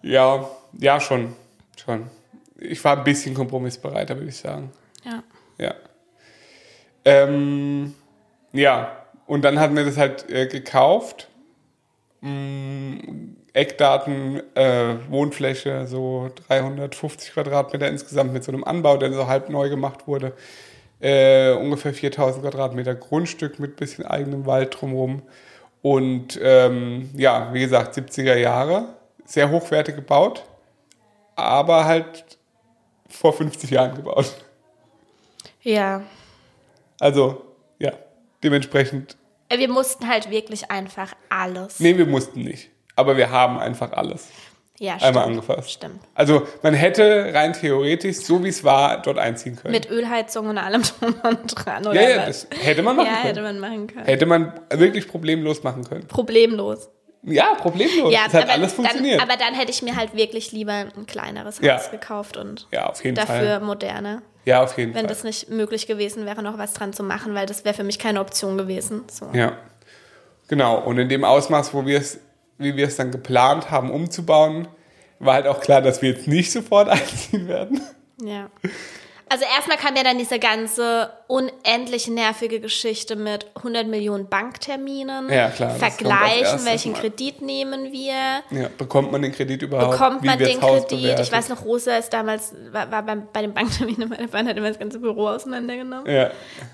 Ja, 0.01 0.47
ja, 0.73 0.99
schon. 0.99 1.35
Schon. 1.83 2.09
Ich 2.59 2.83
war 2.83 2.97
ein 2.97 3.03
bisschen 3.03 3.33
kompromissbereiter, 3.33 4.15
würde 4.15 4.29
ich 4.29 4.37
sagen. 4.37 4.71
Ja. 5.03 5.23
Ja. 5.57 5.73
Ähm, 7.05 7.93
ja, 8.51 9.03
und 9.25 9.43
dann 9.43 9.59
hatten 9.59 9.75
wir 9.75 9.85
das 9.85 9.97
halt 9.97 10.29
äh, 10.29 10.47
gekauft. 10.47 11.27
Mm, 12.21 13.35
Eckdaten, 13.53 14.41
äh, 14.55 14.95
Wohnfläche, 15.09 15.85
so 15.85 16.31
350 16.47 17.33
Quadratmeter 17.33 17.87
insgesamt 17.87 18.33
mit 18.33 18.43
so 18.43 18.51
einem 18.51 18.63
Anbau, 18.63 18.97
der 18.97 19.13
so 19.13 19.27
halb 19.27 19.49
neu 19.49 19.69
gemacht 19.69 20.07
wurde. 20.07 20.33
Äh, 20.99 21.51
ungefähr 21.51 21.93
4000 21.93 22.43
Quadratmeter 22.43 22.95
Grundstück 22.95 23.59
mit 23.59 23.75
bisschen 23.75 24.05
eigenem 24.05 24.45
Wald 24.45 24.79
drumherum. 24.79 25.21
Und 25.83 26.39
ähm, 26.41 27.11
ja, 27.15 27.53
wie 27.53 27.59
gesagt, 27.59 27.95
70er 27.97 28.37
Jahre, 28.37 28.95
sehr 29.25 29.51
hochwertig 29.51 29.95
gebaut, 29.95 30.43
aber 31.35 31.85
halt 31.85 32.37
vor 33.09 33.33
50 33.33 33.69
Jahren 33.69 33.93
gebaut. 33.95 34.33
Ja. 35.61 36.01
Also, 36.99 37.43
ja, 37.79 37.91
dementsprechend. 38.43 39.17
Äh, 39.49 39.59
Wir 39.59 39.69
mussten 39.69 40.07
halt 40.07 40.31
wirklich 40.31 40.71
einfach 40.71 41.13
alles. 41.29 41.79
Nee, 41.79 41.97
wir 41.97 42.05
mussten 42.05 42.41
nicht. 42.43 42.69
Aber 42.95 43.17
wir 43.17 43.31
haben 43.31 43.59
einfach 43.59 43.91
alles. 43.93 44.27
Ja, 44.79 44.93
einmal 44.95 45.09
stimmt. 45.11 45.25
angefasst. 45.25 45.71
Stimmt. 45.71 45.99
Also 46.15 46.47
man 46.63 46.73
hätte 46.73 47.31
rein 47.33 47.53
theoretisch, 47.53 48.17
so 48.17 48.43
wie 48.43 48.49
es 48.49 48.63
war, 48.63 49.01
dort 49.01 49.17
einziehen 49.19 49.55
können. 49.55 49.71
Mit 49.71 49.89
Ölheizung 49.89 50.47
und 50.47 50.57
allem 50.57 50.81
drum 50.99 51.15
und 51.23 51.47
dran, 51.47 51.85
oder 51.87 52.01
ja, 52.01 52.09
ja, 52.09 52.27
was? 52.27 52.47
das 52.49 52.59
hätte 52.59 52.81
man 52.81 52.95
machen 52.95 53.07
ja, 53.07 53.13
können. 53.13 53.27
hätte 53.27 53.41
man 53.43 53.59
machen 53.59 53.87
können. 53.87 54.05
Hätte 54.05 54.25
man 54.25 54.53
wirklich 54.71 55.07
problemlos 55.07 55.63
machen 55.63 55.83
können. 55.87 56.07
Problemlos. 56.07 56.89
Ja, 57.25 57.53
problemlos. 57.53 58.11
Ja, 58.11 58.21
es 58.27 58.33
hat 58.33 58.43
aber 58.43 58.53
alles 58.53 58.73
funktioniert. 58.73 59.21
Dann, 59.21 59.29
aber 59.29 59.37
dann 59.39 59.53
hätte 59.53 59.71
ich 59.71 59.81
mir 59.81 59.95
halt 59.95 60.13
wirklich 60.15 60.51
lieber 60.51 60.73
ein 60.73 61.05
kleineres 61.05 61.57
Haus 61.59 61.65
Ja. 61.65 61.79
gekauft 61.89 62.35
und 62.35 62.67
ja, 62.71 62.87
auf 62.89 63.01
jeden 63.03 63.15
dafür 63.15 63.35
Fall. 63.35 63.59
moderne. 63.61 64.21
Ja, 64.43 64.61
auf 64.63 64.77
jeden 64.77 64.93
Wenn 64.93 65.01
Fall. 65.05 65.07
das 65.07 65.23
nicht 65.23 65.49
möglich 65.49 65.87
gewesen 65.87 66.25
wäre, 66.25 66.43
noch 66.43 66.57
was 66.57 66.73
dran 66.73 66.91
zu 66.91 67.03
machen, 67.03 67.33
weil 67.33 67.45
das 67.45 67.63
wäre 67.63 67.73
für 67.75 67.85
mich 67.85 67.97
keine 67.99 68.19
Option 68.19 68.57
gewesen. 68.57 69.03
So. 69.09 69.29
Ja, 69.33 69.53
genau. 70.49 70.79
Und 70.79 70.97
in 70.97 71.07
dem 71.07 71.23
Ausmaß, 71.23 71.73
wo 71.73 71.85
wir 71.85 71.99
es, 71.99 72.19
wie 72.57 72.75
wir 72.75 72.87
es 72.87 72.95
dann 72.95 73.11
geplant 73.11 73.71
haben, 73.71 73.91
umzubauen, 73.91 74.67
war 75.19 75.35
halt 75.35 75.47
auch 75.47 75.59
klar, 75.61 75.81
dass 75.81 76.01
wir 76.01 76.09
jetzt 76.11 76.27
nicht 76.27 76.51
sofort 76.51 76.89
einziehen 76.89 77.47
werden. 77.47 77.81
Ja. 78.21 78.49
Also 79.29 79.45
erstmal 79.45 79.77
kam 79.77 79.95
ja 79.95 80.03
dann 80.03 80.19
diese 80.19 80.37
ganze 80.37 81.09
unendlich 81.27 82.07
nervige 82.07 82.59
Geschichte 82.59 83.15
mit 83.15 83.47
100 83.55 83.87
Millionen 83.87 84.29
Bankterminen. 84.29 85.27
Ja, 85.31 85.49
klar, 85.49 85.71
Vergleichen, 85.71 86.63
welchen 86.65 86.91
mal. 86.91 87.01
Kredit 87.01 87.41
nehmen 87.41 87.91
wir. 87.91 88.13
Ja, 88.51 88.69
bekommt 88.77 89.11
man 89.11 89.23
den 89.23 89.31
Kredit 89.31 89.63
überhaupt? 89.63 89.91
Bekommt 89.93 90.23
man 90.23 90.37
den 90.37 90.59
Kredit? 90.59 91.19
Ich 91.19 91.31
weiß 91.31 91.49
noch, 91.49 91.65
Rosa 91.65 91.97
ist 91.97 92.13
damals, 92.13 92.53
war, 92.71 92.91
war 92.91 93.01
beim, 93.01 93.27
bei 93.33 93.41
den 93.41 93.55
Bankterminen, 93.55 94.07
meine 94.17 94.27
Freundin 94.27 94.49
hat 94.49 94.57
immer 94.57 94.69
das 94.69 94.77
ganze 94.77 94.99
Büro 94.99 95.27
auseinandergenommen. 95.29 96.05
Ja, 96.13 96.29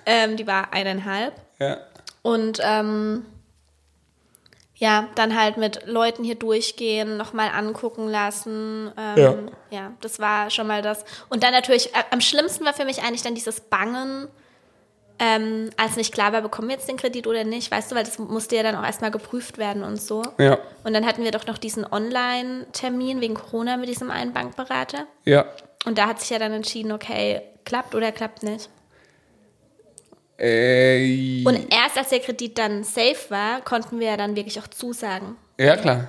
Ähm, 0.05 0.36
die 0.36 0.45
war 0.45 0.74
eineinhalb. 0.74 1.33
ja. 1.59 1.77
Und 2.24 2.59
ähm, 2.62 3.25
ja, 4.79 5.07
dann 5.15 5.38
halt 5.39 5.57
mit 5.57 5.86
Leuten 5.88 6.24
hier 6.24 6.36
durchgehen, 6.36 7.17
nochmal 7.17 7.50
angucken 7.50 8.07
lassen. 8.07 8.91
Ähm, 8.98 9.17
Ja. 9.17 9.36
ja. 9.69 9.91
das 10.01 10.19
war 10.19 10.50
schon 10.50 10.67
mal 10.67 10.81
das. 10.81 11.03
Und 11.29 11.43
dann 11.43 11.51
natürlich, 11.51 11.93
äh, 11.93 12.03
am 12.12 12.21
schlimmsten 12.21 12.65
war 12.65 12.74
für 12.74 12.86
mich 12.86 13.03
eigentlich 13.03 13.21
dann 13.21 13.36
dieses 13.36 13.59
Bangen, 13.59 14.29
ähm, 15.21 15.69
als 15.75 15.98
nicht 15.98 16.13
klar 16.13 16.31
war, 16.31 16.41
bekommen 16.41 16.69
wir 16.69 16.75
jetzt 16.77 16.88
den 16.88 16.95
Kredit 16.95 17.27
oder 17.27 17.43
nicht, 17.43 17.69
weißt 17.69 17.91
du, 17.91 17.95
weil 17.95 18.05
das 18.05 18.17
musste 18.19 18.55
ja 18.55 18.63
dann 18.63 18.77
auch 18.77 18.86
erstmal 18.86 19.12
geprüft 19.12 19.57
werden 19.57 19.83
und 19.83 20.01
so. 20.01 20.24
Ja, 20.38 20.57
Und 20.86 20.93
dann 20.93 21.05
hatten 21.05 21.25
wir 21.25 21.31
doch 21.31 21.45
noch 21.45 21.57
diesen 21.57 21.86
Online-Termin 21.86 23.19
wegen 23.19 23.33
Corona 23.33 23.75
mit 23.75 23.89
diesem 23.89 24.09
einen 24.12 24.31
Bankberater. 24.33 25.05
ja. 25.25 25.45
Und 25.86 25.98
da 25.98 26.07
hat 26.07 26.19
sich 26.19 26.29
ja 26.29 26.39
dann 26.39 26.51
entschieden, 26.51 26.91
okay, 26.91 27.41
klappt 27.63 27.95
oder 27.95 28.12
klappt 28.12 28.43
nicht. 28.43 28.69
Äh, 30.39 31.43
Und 31.46 31.74
erst 31.74 31.98
als 31.98 32.10
der 32.10 32.19
Kredit 32.19 32.58
dann 32.58 32.84
safe 32.84 33.17
war, 33.29 33.62
konnten 33.62 34.00
wir 34.00 34.08
ja 34.08 34.17
dann 34.17 34.36
wirklich 34.36 34.60
auch 34.60 34.67
zusagen. 34.67 35.36
ja, 35.58 35.75
klar. 35.77 36.08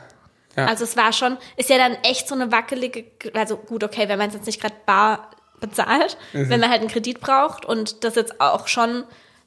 Ja. 0.56 0.66
Also 0.66 0.82
es 0.82 0.96
war 0.96 1.12
schon, 1.12 1.36
ist 1.56 1.70
ja 1.70 1.78
dann 1.78 1.96
echt 2.02 2.26
so 2.26 2.34
eine 2.34 2.50
wackelige, 2.50 3.04
also 3.34 3.56
gut, 3.56 3.84
okay, 3.84 4.08
wenn 4.08 4.18
man 4.18 4.28
es 4.28 4.34
jetzt 4.34 4.46
nicht 4.46 4.60
gerade 4.60 4.74
bar 4.84 5.30
bezahlt, 5.60 6.16
Mhm. 6.32 6.48
wenn 6.50 6.60
man 6.60 6.70
halt 6.70 6.80
einen 6.80 6.90
Kredit 6.90 7.20
braucht 7.20 7.64
und 7.64 8.02
das 8.02 8.16
jetzt 8.16 8.40
auch 8.40 8.66
schon 8.66 9.04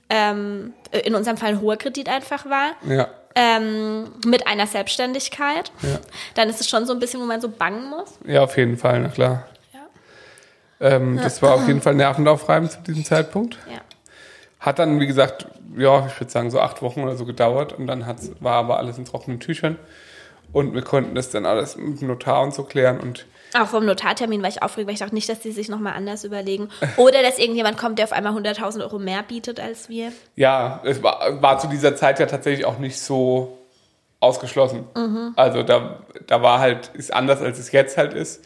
ähm, 0.10 0.74
in 0.92 1.13
unserem 1.16 1.36
Fall 1.38 1.50
ein 1.50 1.62
hoher 1.62 1.75
Kredit 1.75 2.08
einfach 2.08 2.46
war, 2.46 2.72
ja. 2.88 3.08
ähm, 3.36 4.12
mit 4.25 4.48
einer 4.48 4.66
Selbstständigkeit, 4.66 5.72
Ja. 5.82 6.00
dann 6.36 6.50
ist 6.50 6.62
es 6.62 6.70
schon 6.70 6.86
so 6.86 6.94
ein 6.94 7.00
bisschen, 7.00 7.20
wo 7.20 7.25
man 7.25 7.42
so 7.42 7.50
bangen 7.50 7.90
muss. 7.90 8.18
Ja, 8.25 8.42
auf 8.44 8.56
jeden 8.58 8.78
Fall, 8.78 9.00
na 9.02 9.10
klar. 9.10 9.48
Ja. 9.74 9.80
Ähm, 10.96 11.18
das 11.22 11.42
war 11.42 11.54
auf 11.56 11.68
jeden 11.68 11.82
Fall 11.82 11.96
nervenaufreibend 11.96 12.72
zu 12.72 12.80
diesem 12.82 13.04
Zeitpunkt. 13.04 13.58
Ja. 13.70 13.80
Hat 14.63 14.79
dann, 14.79 15.01
wie 15.01 15.08
gesagt, 15.08 15.46
ja, 15.75 16.08
ich 16.08 16.17
würde 16.17 16.32
sagen, 16.32 16.50
so 16.50 16.62
acht 16.62 16.82
Wochen 16.82 17.03
oder 17.03 17.17
so 17.17 17.25
gedauert 17.25 17.74
und 17.74 17.86
dann 17.86 18.05
hat's, 18.05 18.32
war 18.39 18.53
aber 18.53 18.77
alles 18.77 18.98
in 18.98 19.03
trockenen 19.03 19.41
Tüchern. 19.41 19.77
Und 20.53 20.74
wir 20.74 20.84
konnten 20.84 21.15
das 21.15 21.29
dann 21.32 21.46
alles 21.46 21.75
mit 21.75 22.00
dem 22.00 22.08
Notar 22.08 22.41
und 22.43 22.53
so 22.53 22.63
klären 22.63 23.01
und 23.01 23.25
Auch 23.60 23.67
vom 23.67 23.86
Notartermin 23.86 24.41
war 24.41 24.48
ich 24.48 24.63
aufgeregt, 24.63 24.88
weil 24.88 24.93
ich 24.93 25.01
dachte 25.01 25.15
nicht, 25.15 25.27
dass 25.27 25.41
die 25.41 25.51
sich 25.51 25.67
nochmal 25.67 25.93
anders 25.93 26.24
überlegen. 26.24 26.70
Oder 26.96 27.22
dass 27.24 27.39
irgendjemand 27.39 27.77
kommt, 27.77 28.00
der 28.00 28.05
auf 28.05 28.13
einmal 28.13 28.34
100.000 28.34 28.82
Euro 28.84 29.00
mehr 29.00 29.24
bietet 29.24 29.60
als 29.60 29.89
wir. 29.89 30.13
ja, 30.38 30.82
es 30.86 31.03
war, 31.03 31.41
war 31.41 31.58
zu 31.58 31.67
dieser 31.67 31.98
Zeit 31.98 32.20
ja 32.20 32.25
tatsächlich 32.25 32.65
auch 32.65 32.79
nicht 32.79 32.98
so 32.98 33.58
ausgeschlossen. 34.22 34.86
Mhm. 34.96 35.34
Also 35.36 35.63
da, 35.63 36.03
da 36.25 36.41
war 36.41 36.60
halt, 36.60 36.91
ist 36.93 37.13
anders 37.13 37.41
als 37.41 37.60
es 37.60 37.74
jetzt 37.74 37.98
halt 37.98 38.13
ist, 38.13 38.46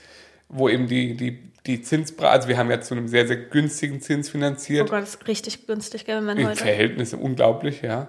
wo 0.49 0.67
eben 0.67 0.87
die, 0.87 1.15
die, 1.15 1.43
die 1.67 1.81
Zinspreise, 1.81 2.29
also 2.31 2.47
wir 2.47 2.57
haben 2.57 2.71
ja 2.71 2.81
zu 2.81 2.95
einem 2.95 3.07
sehr, 3.07 3.27
sehr 3.27 3.37
günstigen 3.37 4.01
Zins 4.01 4.29
Oh 4.29 4.31
finanziert. 4.31 4.89
Gott, 4.89 5.01
das 5.03 5.15
ist 5.15 5.27
richtig 5.27 5.67
günstig, 5.67 6.05
gell, 6.05 6.17
wenn 6.17 6.25
man 6.25 6.37
In 6.37 6.47
heute. 6.47 6.57
Verhältnissen 6.57 7.19
unglaublich, 7.19 7.81
ja. 7.81 8.07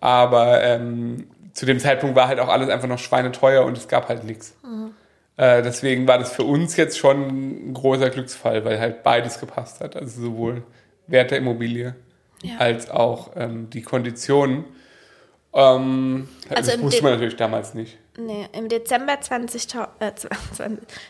Aber 0.00 0.62
ähm, 0.62 1.26
zu 1.52 1.66
dem 1.66 1.78
Zeitpunkt 1.78 2.16
war 2.16 2.28
halt 2.28 2.40
auch 2.40 2.48
alles 2.48 2.68
einfach 2.70 2.88
noch 2.88 2.98
schweineteuer 2.98 3.64
und 3.64 3.76
es 3.76 3.88
gab 3.88 4.08
halt 4.08 4.24
nichts. 4.24 4.54
Mhm. 4.64 4.92
Äh, 5.36 5.62
deswegen 5.62 6.06
war 6.08 6.18
das 6.18 6.32
für 6.32 6.44
uns 6.44 6.76
jetzt 6.76 6.98
schon 6.98 7.68
ein 7.70 7.74
großer 7.74 8.10
Glücksfall, 8.10 8.64
weil 8.64 8.78
halt 8.80 9.02
beides 9.02 9.38
gepasst 9.40 9.80
hat. 9.80 9.96
Also 9.96 10.22
sowohl 10.22 10.62
Wert 11.06 11.30
der 11.30 11.38
Immobilie 11.38 11.94
Ja. 12.42 12.58
als 12.58 12.90
auch 12.90 13.32
ähm, 13.36 13.68
die 13.70 13.82
Konditionen. 13.82 14.64
Ähm, 15.54 16.28
Also 16.48 16.70
das 16.70 16.74
im 16.76 16.82
wusste 16.82 17.02
man 17.02 17.12
natürlich 17.12 17.36
damals 17.36 17.74
nicht. 17.74 17.98
Nee, 18.18 18.46
im 18.52 18.68
Dezember 18.68 19.18
20, 19.20 19.74
äh, 20.00 20.14
20, 20.14 20.30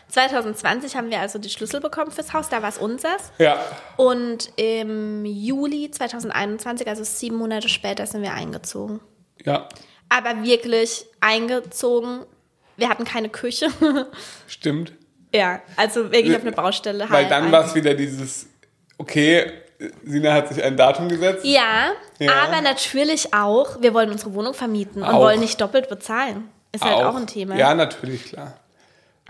2020 0.07 0.95
haben 0.95 1.09
wir 1.09 1.19
also 1.19 1.37
die 1.37 1.49
Schlüssel 1.49 1.81
bekommen 1.81 2.11
fürs 2.11 2.31
Haus, 2.31 2.47
da 2.47 2.61
war 2.61 2.69
es 2.69 2.77
unseres. 2.77 3.31
Ja, 3.39 3.59
Und 3.97 4.51
im 4.55 5.25
Juli 5.25 5.91
2021, 5.91 6.87
also 6.87 7.03
sieben 7.03 7.35
Monate 7.35 7.67
später, 7.67 8.05
sind 8.05 8.21
wir 8.21 8.33
eingezogen. 8.33 9.01
ja, 9.43 9.67
Aber 10.07 10.43
wirklich 10.43 11.05
eingezogen. 11.19 12.25
Wir 12.77 12.87
hatten 12.89 13.03
keine 13.03 13.27
Küche. 13.29 13.67
stimmt. 14.47 14.93
ja, 15.33 15.61
also 15.75 16.11
wirklich 16.11 16.35
auf 16.35 16.41
eine 16.43 16.53
Baustelle. 16.53 17.03
Weil 17.09 17.23
halt 17.23 17.31
dann 17.31 17.51
war 17.51 17.65
es 17.65 17.75
wieder 17.75 17.93
dieses, 17.95 18.47
okay, 18.97 19.51
Sina 20.05 20.31
hat 20.33 20.47
sich 20.47 20.63
ein 20.63 20.77
Datum 20.77 21.09
gesetzt. 21.09 21.43
Ja, 21.43 21.91
Ja. 22.19 22.31
aber 22.45 22.61
natürlich 22.61 23.33
auch, 23.33 23.81
wir 23.81 23.93
wollen 23.93 24.09
unsere 24.09 24.33
Wohnung 24.33 24.53
vermieten 24.53 25.03
und 25.03 25.09
Auch. 25.09 25.19
wollen 25.19 25.41
nicht 25.41 25.59
doppelt 25.59 25.89
bezahlen. 25.89 26.49
Ist 26.73 26.83
halt 26.83 27.05
auch 27.05 27.15
ein 27.15 27.27
Thema. 27.27 27.55
Ja, 27.55 27.73
natürlich, 27.73 28.25
klar. 28.25 28.53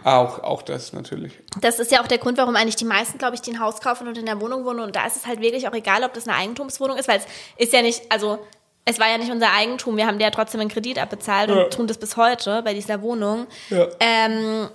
Auch, 0.04 0.40
auch 0.44 0.62
das 0.64 0.92
natürlich. 0.92 1.34
Das 1.62 1.80
ist 1.80 1.92
ja 1.92 2.02
auch 2.02 2.08
der 2.08 2.18
Grund, 2.18 2.38
warum 2.38 2.56
eigentlich 2.56 2.76
die 2.76 2.86
meisten, 2.86 3.18
glaube 3.18 3.36
ich, 3.36 3.42
die 3.42 3.52
ein 3.52 3.60
Haus 3.60 3.80
kaufen 3.80 4.08
und 4.08 4.18
in 4.18 4.26
der 4.26 4.42
Wohnung 4.42 4.66
wohnen. 4.66 4.80
Und 4.82 4.96
da 4.96 5.06
ist 5.06 5.16
es 5.16 5.28
halt 5.28 5.40
wirklich 5.40 5.68
auch 5.68 5.74
egal, 5.74 6.04
ob 6.04 6.14
das 6.14 6.28
eine 6.28 6.36
Eigentumswohnung 6.38 6.98
ist, 6.98 7.08
weil 7.08 7.20
es 7.20 7.26
ist 7.58 7.74
ja 7.74 7.82
nicht, 7.82 8.12
also 8.12 8.40
es 8.86 9.00
war 9.00 9.08
ja 9.10 9.18
nicht 9.18 9.32
unser 9.32 9.52
Eigentum. 9.54 9.96
Wir 9.96 10.08
haben 10.08 10.20
ja 10.20 10.30
trotzdem 10.30 10.60
einen 10.62 10.70
Kredit 10.70 11.00
abbezahlt 11.00 11.50
Ja. 11.50 11.64
und 11.64 11.74
tun 11.74 11.88
das 11.88 11.98
bis 11.98 12.18
heute 12.18 12.62
bei 12.64 12.74
dieser 12.74 13.02
Wohnung. 13.02 13.48
Ja. 13.70 13.88
Ähm, 14.00 14.70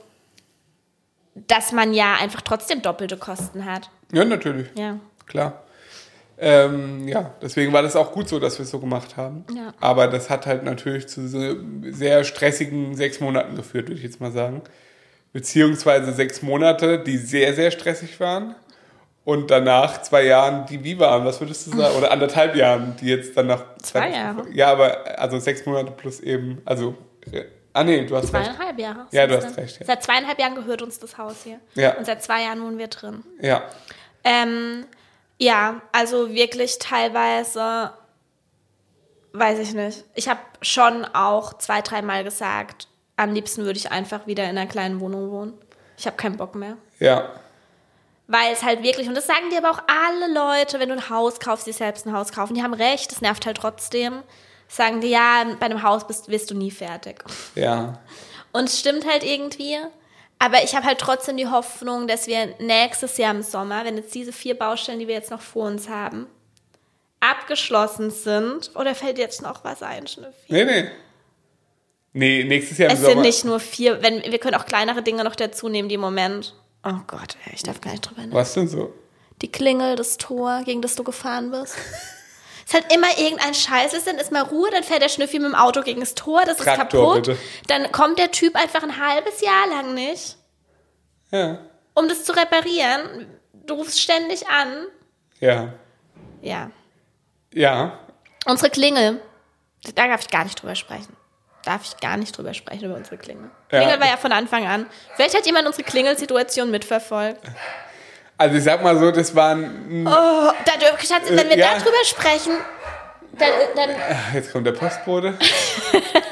dass 1.47 1.73
man 1.73 1.93
ja 1.95 2.15
einfach 2.15 2.41
trotzdem 2.41 2.81
doppelte 2.83 3.17
Kosten 3.17 3.65
hat. 3.65 3.91
Ja, 4.13 4.25
natürlich. 4.25 4.69
Ja. 4.77 4.99
Klar. 5.27 5.63
Ähm, 6.40 7.09
ja, 7.09 7.35
deswegen 7.42 7.73
war 7.73 7.83
das 7.83 7.97
auch 7.97 8.12
gut 8.12 8.28
so, 8.28 8.38
dass 8.38 8.59
wir 8.59 8.62
es 8.64 8.71
so 8.71 8.78
gemacht 8.78 9.16
haben. 9.16 9.45
Ja. 9.54 9.75
Aber 9.80 10.07
das 10.07 10.30
hat 10.30 10.47
halt 10.47 10.62
natürlich 10.62 11.09
zu 11.09 11.26
so 11.26 11.57
sehr 11.83 12.23
stressigen 12.25 12.95
sechs 12.95 13.21
Monaten 13.21 13.57
geführt, 13.57 13.88
würde 13.88 13.99
ich 13.99 14.04
jetzt 14.04 14.21
mal 14.21 14.30
sagen. 14.30 14.62
Beziehungsweise 15.33 16.12
sechs 16.12 16.42
Monate, 16.42 16.99
die 17.00 17.16
sehr, 17.18 17.54
sehr 17.54 17.71
stressig 17.71 18.18
waren. 18.21 18.54
Und 19.25 19.50
danach 19.50 20.00
zwei 20.02 20.23
Jahren, 20.23 20.64
die 20.66 20.83
wie 20.85 20.99
waren, 20.99 21.25
was 21.26 21.38
würdest 21.40 21.66
du 21.66 21.76
sagen? 21.76 21.97
Oder 21.97 22.11
anderthalb 22.11 22.57
Jahren, 22.57 22.97
die 23.00 23.09
jetzt 23.09 23.37
dann 23.37 23.49
nach 23.49 23.62
Zwei 23.83 24.11
Jahre. 24.11 24.45
Ja, 24.52 24.73
aber 24.73 25.18
also 25.18 25.38
sechs 25.38 25.66
Monate 25.66 25.90
plus 25.90 26.21
eben, 26.21 26.62
also, 26.64 26.95
äh, 27.30 27.45
ah 27.75 27.85
nee, 27.85 28.07
du 28.07 28.16
hast 28.16 28.33
recht. 28.33 28.47
Zweieinhalb 28.47 28.78
Jahre. 28.78 29.07
Ja, 29.11 29.26
du 29.26 29.37
hast 29.37 29.54
recht, 29.59 29.80
ja. 29.80 29.87
Seit 29.87 30.02
zweieinhalb 30.02 30.38
Jahren 30.38 30.54
gehört 30.54 30.80
uns 30.80 30.99
das 30.99 31.18
Haus 31.18 31.42
hier. 31.45 31.59
Ja. 31.75 31.95
Und 31.97 32.07
seit 32.07 32.23
zwei 32.23 32.45
Jahren 32.45 32.62
wohnen 32.62 32.78
wir 32.78 32.88
drin. 32.88 33.23
Ja, 33.40 33.64
Ähm, 34.25 34.87
ja, 35.38 35.80
also 35.92 36.30
wirklich 36.35 36.78
teilweise, 36.78 37.92
weiß 39.33 39.59
ich 39.61 39.75
nicht. 39.75 40.04
Ich 40.14 40.28
habe 40.28 40.40
schon 40.62 41.04
auch 41.04 41.54
zwei, 41.59 41.80
dreimal 41.83 42.25
gesagt, 42.25 42.88
am 43.16 43.33
liebsten 43.33 43.64
würde 43.64 43.78
ich 43.78 43.90
einfach 43.90 44.26
wieder 44.26 44.45
in 44.45 44.57
einer 44.59 44.66
kleinen 44.66 45.00
Wohnung 45.00 45.30
wohnen. 45.30 45.54
Ich 45.97 46.07
habe 46.07 46.16
keinen 46.16 46.37
Bock 46.37 46.54
mehr. 46.54 46.76
ja, 47.00 47.28
Weil 48.28 48.52
es 48.52 48.62
halt 48.62 48.83
wirklich, 48.83 49.09
und 49.09 49.14
das 49.14 49.26
sagen 49.26 49.50
dir 49.50 49.59
aber 49.59 49.71
auch 49.71 49.83
alle 49.88 50.33
Leute, 50.33 50.78
wenn 50.78 50.88
du 50.90 50.95
ein 50.95 51.11
Haus 51.11 51.40
kaufst, 51.40 51.66
die 51.66 51.73
selbst 51.73 52.07
ein 52.07 52.12
Haus 52.12 52.30
kaufen, 52.30 52.54
die 52.54 52.62
haben 52.62 52.75
recht, 52.75 53.11
das 53.11 53.21
nervt 53.21 53.47
halt 53.47 53.57
trotzdem. 53.57 54.23
Sagen 54.68 55.00
die, 55.00 55.09
ja, 55.09 55.45
bei 55.59 55.66
einem 55.66 55.83
Haus 55.83 56.07
bist, 56.07 56.28
wirst 56.28 56.50
du 56.50 56.54
nie 56.54 56.71
fertig. 56.71 57.25
ja. 57.54 57.99
Und 58.50 58.64
es 58.64 58.78
stimmt 58.80 59.07
halt 59.07 59.25
irgendwie. 59.25 59.76
Aber 60.38 60.62
ich 60.62 60.75
habe 60.76 60.87
halt 60.87 60.99
trotzdem 60.99 61.37
die 61.37 61.49
Hoffnung, 61.49 62.07
dass 62.07 62.26
wir 62.26 62.54
nächstes 62.61 63.16
Jahr 63.16 63.35
im 63.35 63.42
Sommer, 63.42 63.85
wenn 63.85 63.97
jetzt 63.97 64.14
diese 64.14 64.33
vier 64.33 64.57
Baustellen, 64.57 65.00
die 65.00 65.09
wir 65.09 65.14
jetzt 65.14 65.30
noch 65.30 65.40
vor 65.40 65.66
uns 65.66 65.88
haben, 65.88 66.26
abgeschlossen 67.21 68.11
sind. 68.11 68.71
Oder 68.76 68.95
fällt 68.95 69.18
jetzt 69.18 69.42
noch 69.42 69.64
was 69.64 69.83
ein, 69.83 70.07
Schnüffi? 70.07 70.33
Nee, 70.49 70.64
nee. 70.64 70.90
Nee, 72.12 72.45
nächstes 72.45 72.78
Jahr 72.78 72.90
im 72.90 72.95
Es 72.95 73.00
sind 73.00 73.11
Sommer. 73.11 73.23
nicht 73.23 73.45
nur 73.45 73.61
vier, 73.61 74.02
wenn, 74.02 74.23
wir 74.23 74.38
können 74.38 74.57
auch 74.57 74.66
kleinere 74.66 75.02
Dinge 75.02 75.25
noch 75.25 75.37
dazu 75.37 75.68
nehmen, 75.68 75.88
die 75.88 75.97
im 75.97 76.00
Moment. 76.00 76.54
Oh 76.85 77.00
Gott, 77.07 77.37
ey, 77.47 77.52
ich 77.54 77.62
darf 77.62 77.80
gar 77.80 77.90
nicht 77.90 78.02
drüber 78.02 78.21
nachdenken. 78.23 78.37
Was 78.37 78.54
denn 78.54 78.68
so? 78.68 78.95
Die 79.42 79.50
Klingel, 79.52 79.95
das 79.97 80.16
Tor, 80.16 80.62
gegen 80.64 80.83
das 80.83 80.95
du 80.97 81.04
gefahren 81.04 81.50
bist. 81.50 81.76
Es 82.71 82.75
ist 82.75 82.83
halt 82.83 82.93
immer 82.93 83.19
irgendein 83.19 83.55
Scheiß. 83.55 83.95
Ist 83.95 84.07
dann 84.07 84.19
ist 84.19 84.31
mal 84.31 84.43
Ruhe, 84.43 84.71
dann 84.71 84.83
fährt 84.85 85.01
der 85.01 85.09
Schnüffi 85.09 85.39
mit 85.39 85.49
dem 85.49 85.55
Auto 85.55 85.81
gegen 85.81 86.01
das 86.01 86.15
Tor, 86.15 86.45
das 86.45 86.59
Traktor, 86.59 87.17
ist 87.17 87.27
kaputt. 87.27 87.39
bitte. 87.39 87.39
Dann 87.67 87.91
kommt 87.93 88.19
der 88.19 88.31
Typ 88.31 88.55
einfach 88.57 88.83
ein 88.83 88.99
halbes 89.03 89.41
Jahr 89.41 89.67
lang 89.69 89.95
nicht, 89.95 90.37
Ja. 91.31 91.61
um 91.95 92.09
das 92.09 92.25
zu 92.25 92.33
reparieren. 92.37 93.27
Du 93.55 93.75
rufst 93.75 93.99
ständig 94.01 94.47
an. 94.49 94.87
Ja. 95.41 95.73
Ja. 96.43 96.71
Ja. 97.55 97.99
Unsere 98.45 98.69
Klingel, 98.71 99.23
da 99.95 100.07
darf 100.07 100.21
ich 100.21 100.29
gar 100.29 100.45
nicht 100.45 100.61
drüber 100.61 100.75
sprechen. 100.75 101.17
Darf 101.65 101.85
ich 101.85 101.97
gar 102.01 102.17
nicht 102.19 102.37
drüber 102.37 102.53
sprechen 102.55 102.85
über 102.85 102.97
unsere 102.97 103.17
Klingel. 103.17 103.51
Ja. 103.73 103.79
Klingel 103.81 103.99
war 104.01 104.09
ja 104.09 104.17
von 104.19 104.33
Anfang 104.33 104.67
an. 104.67 104.87
Vielleicht 105.17 105.35
hat 105.37 105.47
jemand 105.47 105.67
unsere 105.67 105.85
Klingelsituation 105.85 106.71
mitverfolgt. 106.71 107.41
Also 108.38 108.57
ich 108.57 108.62
sag 108.62 108.83
mal 108.85 108.97
so, 108.97 109.11
das 109.11 109.35
waren. 109.35 110.07
Oh, 110.07 110.52
da, 110.64 110.73
Schatz, 110.99 111.28
wenn 111.28 111.49
wir 111.49 111.59
ja. 111.59 111.75
darüber 111.76 112.04
sprechen, 112.04 112.52
dann, 113.37 113.50
dann 113.75 113.90
Ach, 114.11 114.33
Jetzt 114.33 114.52
kommt 114.52 114.64
der 114.66 114.73
Postbote. 114.73 115.35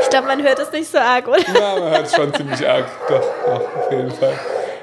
ich 0.00 0.08
glaube, 0.08 0.26
man 0.26 0.42
hört 0.42 0.58
es 0.58 0.72
nicht 0.72 0.90
so 0.90 0.96
arg, 0.96 1.28
oder? 1.28 1.38
Ja, 1.40 1.78
man 1.78 1.90
hört 1.90 2.06
es 2.06 2.14
schon 2.14 2.32
ziemlich 2.32 2.66
arg. 2.66 2.86
Doch, 3.08 3.22
doch, 3.44 3.76
auf 3.76 3.92
jeden 3.92 4.10
Fall. 4.10 4.32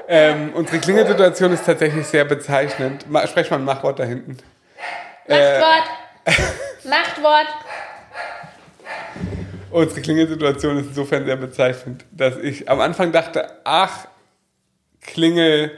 Ähm, 0.07 0.51
unsere 0.53 0.77
Klingelsituation 0.77 1.53
ist 1.53 1.65
tatsächlich 1.65 2.05
sehr 2.05 2.25
bezeichnend. 2.25 3.09
Ma 3.09 3.25
sprech 3.25 3.49
mal 3.49 3.57
ein 3.57 3.65
Machwort 3.65 3.97
da 3.97 4.03
hinten. 4.03 4.37
Äh, 5.27 5.59
Machtwort. 5.59 5.83
Machtwort. 6.83 7.47
Unsere 9.71 10.01
Klingelsituation 10.01 10.77
ist 10.77 10.89
insofern 10.89 11.25
sehr 11.25 11.35
bezeichnend, 11.35 12.05
dass 12.11 12.37
ich 12.37 12.69
am 12.69 12.79
Anfang 12.79 13.11
dachte, 13.11 13.49
ach, 13.63 14.07
Klingel, 15.05 15.71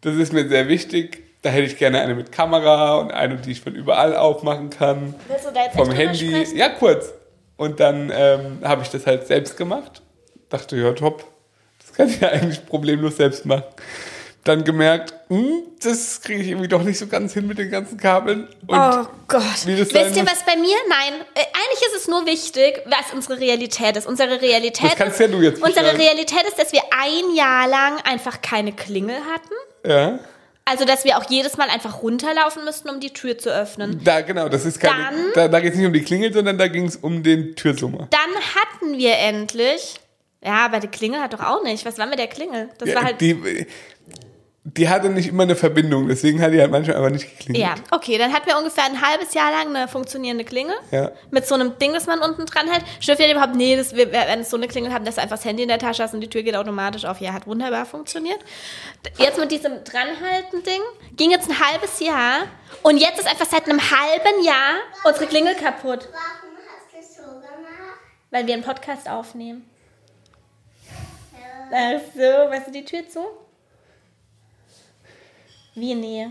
das 0.00 0.16
ist 0.16 0.32
mir 0.32 0.48
sehr 0.48 0.68
wichtig. 0.68 1.22
Da 1.42 1.50
hätte 1.50 1.66
ich 1.66 1.76
gerne 1.76 2.00
eine 2.00 2.14
mit 2.14 2.30
Kamera 2.30 2.96
und 2.98 3.10
eine, 3.12 3.36
die 3.36 3.50
ich 3.52 3.60
von 3.60 3.74
überall 3.74 4.16
aufmachen 4.16 4.70
kann. 4.70 5.14
Willst 5.28 5.46
du 5.46 5.50
da 5.52 5.64
jetzt 5.64 5.76
Vom 5.76 5.90
Handy. 5.90 6.28
sprechen? 6.28 6.56
Ja, 6.56 6.68
kurz. 6.68 7.12
Und 7.56 7.80
dann 7.80 8.12
ähm, 8.14 8.58
habe 8.62 8.82
ich 8.82 8.88
das 8.90 9.06
halt 9.06 9.26
selbst 9.26 9.56
gemacht. 9.56 10.02
Dachte, 10.50 10.76
ja, 10.76 10.92
top. 10.92 11.24
Das 11.80 11.92
kann 11.94 12.08
ich 12.08 12.20
ja 12.20 12.28
eigentlich 12.32 12.64
problemlos 12.66 13.16
selbst 13.16 13.44
machen. 13.44 13.64
Dann 14.44 14.64
gemerkt, 14.64 15.14
hm, 15.28 15.62
das 15.82 16.20
kriege 16.20 16.42
ich 16.42 16.48
irgendwie 16.48 16.66
doch 16.66 16.82
nicht 16.82 16.98
so 16.98 17.06
ganz 17.06 17.32
hin 17.32 17.46
mit 17.46 17.58
den 17.58 17.70
ganzen 17.70 17.96
Kabeln. 17.96 18.48
Und 18.66 18.76
Oh 18.78 19.06
Gott. 19.28 19.42
wie 19.66 19.76
das 19.76 19.90
sein 19.90 20.06
Wisst 20.06 20.16
ihr, 20.16 20.26
was 20.26 20.44
bei 20.44 20.56
mir? 20.56 20.74
Nein. 20.88 21.20
Äh, 21.34 21.40
eigentlich 21.40 21.82
ist 21.86 21.96
es 22.00 22.08
nur 22.08 22.26
wichtig, 22.26 22.82
was 22.86 23.12
unsere 23.14 23.38
Realität 23.38 23.96
ist. 23.96 24.06
Unsere 24.08 24.40
Realität 24.42 24.90
Das 24.90 24.96
kannst 24.96 25.20
ja 25.20 25.28
du 25.28 25.40
jetzt 25.40 25.62
Unsere. 25.62 25.96
Realität 25.96 26.42
ist, 26.48 26.58
dass 26.58 26.72
wir 26.72 26.80
ein 26.90 27.36
Jahr 27.36 27.68
lang 27.68 27.98
einfach 28.04 28.42
keine 28.42 28.72
Klingel 28.72 29.14
hatten. 29.32 29.54
ja, 29.88 30.18
Also, 30.64 30.84
dass 30.84 31.04
wir 31.04 31.18
auch 31.18 31.30
jedes 31.30 31.56
Mal 31.56 31.68
einfach 31.70 32.02
runterlaufen 32.02 32.64
müssten, 32.64 32.88
um 32.90 32.98
die 32.98 33.10
Tür 33.12 33.38
zu 33.38 33.48
öffnen. 33.54 34.00
da 34.02 34.22
genau, 34.22 34.48
das 34.48 34.64
ist 34.64 34.80
keine, 34.80 35.04
Dann- 35.04 35.32
da, 35.34 35.48
da 35.48 35.60
geht 35.60 35.72
es 35.74 35.78
nicht 35.78 35.86
um 35.86 35.92
die 35.92 36.02
Klingel, 36.02 36.32
sondern 36.32 36.58
da 36.58 36.66
ging 36.66 36.86
es 36.86 36.96
um 36.96 37.22
den 37.22 37.54
Türsummer. 37.54 38.08
Dann 38.10 38.20
hatten 38.56 38.98
wir 38.98 39.16
endlich. 39.18 40.00
Ja, 40.44 40.64
aber 40.66 40.80
die 40.80 40.88
Klingel 40.88 41.20
hat 41.20 41.32
doch 41.32 41.40
auch 41.44 41.62
nicht. 41.62 41.84
Was 41.84 41.98
war 41.98 42.06
mit 42.06 42.18
der 42.18 42.26
Klingel? 42.26 42.68
Das 42.78 42.88
Ja, 42.88 42.96
war 42.96 43.04
halt. 43.04 43.20
die, 43.20 43.64
die 44.64 44.88
hatte 44.88 45.08
nicht 45.08 45.26
immer 45.28 45.42
eine 45.42 45.56
Verbindung, 45.56 46.06
deswegen 46.06 46.40
hat 46.40 46.52
die 46.52 46.60
halt 46.60 46.70
manchmal 46.70 46.96
einfach 46.96 47.10
nicht 47.10 47.28
geklingelt. 47.36 47.64
Ja, 47.64 47.74
okay, 47.90 48.16
dann 48.16 48.32
hatten 48.32 48.46
wir 48.46 48.56
ungefähr 48.56 48.84
ein 48.84 49.02
halbes 49.02 49.34
Jahr 49.34 49.50
lang 49.50 49.74
eine 49.74 49.88
funktionierende 49.88 50.44
Klingel. 50.44 50.76
Ja. 50.92 51.10
Mit 51.32 51.48
so 51.48 51.56
einem 51.56 51.76
Ding, 51.80 51.92
das 51.92 52.06
man 52.06 52.20
unten 52.20 52.46
dran 52.46 52.68
hält. 52.70 52.84
Schnüffelt 53.00 53.26
ihr 53.26 53.34
überhaupt, 53.34 53.56
nee, 53.56 53.74
das, 53.76 53.96
wir 53.96 54.12
werden 54.12 54.44
so 54.44 54.56
eine 54.56 54.68
Klingel 54.68 54.92
haben, 54.92 55.04
dass 55.04 55.16
du 55.16 55.20
einfach 55.20 55.34
das 55.36 55.44
Handy 55.44 55.64
in 55.64 55.68
der 55.68 55.80
Tasche 55.80 56.04
hast 56.04 56.14
und 56.14 56.20
die 56.20 56.28
Tür 56.30 56.44
geht 56.44 56.54
automatisch 56.54 57.04
auf. 57.04 57.20
Ja, 57.20 57.32
hat 57.32 57.48
wunderbar 57.48 57.86
funktioniert. 57.86 58.38
Jetzt 59.18 59.36
mit 59.40 59.50
diesem 59.50 59.82
Dranhalten-Ding 59.82 60.80
ging 61.16 61.32
jetzt 61.32 61.50
ein 61.50 61.58
halbes 61.58 61.98
Jahr 61.98 62.42
und 62.82 62.98
jetzt 62.98 63.18
ist 63.18 63.28
einfach 63.28 63.46
seit 63.46 63.68
einem 63.68 63.80
halben 63.80 64.44
Jahr 64.44 64.74
unsere 65.02 65.26
Klingel 65.26 65.56
kaputt, 65.56 66.08
Warum 66.12 66.56
hast 66.68 66.94
du 66.94 66.98
es 67.00 67.16
so 67.16 67.22
gemacht? 67.22 67.98
weil 68.30 68.46
wir 68.46 68.54
einen 68.54 68.62
Podcast 68.62 69.08
aufnehmen. 69.10 69.68
Ach 71.74 72.00
so, 72.14 72.20
weißt 72.20 72.68
du 72.68 72.70
die 72.70 72.84
Tür 72.84 73.08
zu? 73.08 73.20
Wie 75.74 75.94
Nähe. 75.94 76.30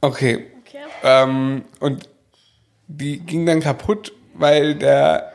Okay. 0.00 0.46
Okay. 0.66 0.78
Ähm, 1.02 1.64
und 1.80 2.08
die 2.86 3.18
ging 3.20 3.46
dann 3.46 3.60
kaputt, 3.60 4.12
weil 4.34 4.74
der 4.74 5.32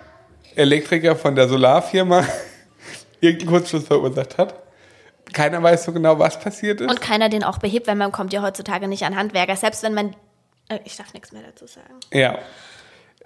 Elektriker 0.56 1.16
von 1.16 1.36
der 1.36 1.48
Solarfirma 1.50 2.26
irgendeinen 3.22 3.50
Kurzschluss 3.52 3.86
verursacht 3.86 4.38
hat. 4.38 4.56
Keiner 5.34 5.62
weiß 5.62 5.86
so 5.86 5.92
genau, 5.94 6.18
was 6.18 6.40
passiert 6.40 6.82
ist. 6.82 6.90
Und 6.90 7.02
keiner 7.02 7.30
den 7.30 7.44
auch 7.44 7.60
behebt, 7.60 7.88
weil 7.88 7.96
man 7.96 8.12
kommt 8.12 8.34
ja 8.34 8.42
heutzutage 8.42 8.88
nicht 8.88 9.04
an 9.04 9.16
Handwerker. 9.16 9.56
Selbst 9.56 9.84
wenn 9.84 9.94
man. 9.94 10.16
Äh, 10.70 10.80
Ich 10.86 10.98
darf 10.98 11.14
nichts 11.14 11.32
mehr 11.32 11.44
dazu 11.44 11.68
sagen. 11.68 12.00
ja. 12.12 12.40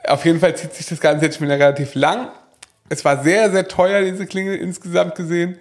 Auf 0.05 0.25
jeden 0.25 0.41
Fall 0.41 0.53
zieht 0.57 0.73
sich 0.73 0.85
das 0.87 0.99
Ganze 0.99 1.25
jetzt 1.25 1.37
schon 1.37 1.47
wieder 1.47 1.57
relativ 1.57 1.95
lang. 1.95 2.29
Es 2.89 3.05
war 3.05 3.23
sehr, 3.23 3.49
sehr 3.51 3.69
teuer, 3.69 4.01
diese 4.01 4.25
Klingel 4.27 4.57
insgesamt 4.57 5.15
gesehen. 5.15 5.57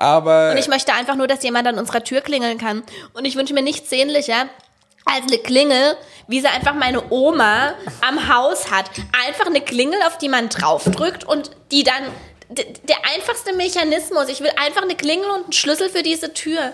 Aber 0.00 0.52
Und 0.52 0.56
ich 0.56 0.68
möchte 0.68 0.94
einfach 0.94 1.14
nur, 1.14 1.26
dass 1.26 1.42
jemand 1.42 1.68
an 1.68 1.78
unserer 1.78 2.02
Tür 2.02 2.22
klingeln 2.22 2.56
kann. 2.56 2.82
Und 3.12 3.26
ich 3.26 3.36
wünsche 3.36 3.52
mir 3.52 3.62
nichts 3.62 3.90
sehnlicher 3.90 4.48
als 5.04 5.26
eine 5.26 5.38
Klingel, 5.38 5.94
wie 6.26 6.40
sie 6.40 6.46
einfach 6.46 6.74
meine 6.74 7.10
Oma 7.10 7.74
am 8.00 8.34
Haus 8.34 8.70
hat. 8.70 8.90
Einfach 9.26 9.46
eine 9.46 9.60
Klingel, 9.60 10.00
auf 10.06 10.16
die 10.16 10.30
man 10.30 10.48
draufdrückt 10.48 11.24
und 11.24 11.50
die 11.70 11.84
dann. 11.84 12.02
Der 12.48 12.96
einfachste 13.14 13.54
Mechanismus. 13.54 14.28
Ich 14.28 14.40
will 14.40 14.50
einfach 14.56 14.82
eine 14.82 14.96
Klingel 14.96 15.28
und 15.30 15.44
einen 15.44 15.52
Schlüssel 15.52 15.90
für 15.90 16.02
diese 16.02 16.32
Tür. 16.32 16.72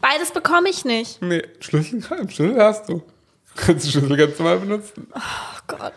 Beides 0.00 0.32
bekomme 0.32 0.68
ich 0.68 0.84
nicht. 0.84 1.22
nee, 1.22 1.42
Schlüssel, 1.60 2.02
Schlüssel 2.28 2.60
hast 2.60 2.88
du. 2.88 3.02
Kannst 3.54 3.86
du 3.86 3.90
Schlüssel 3.92 4.16
ganz 4.16 4.38
normal 4.38 4.58
benutzen. 4.58 5.06
Oh 5.14 5.58
Gott. 5.68 5.94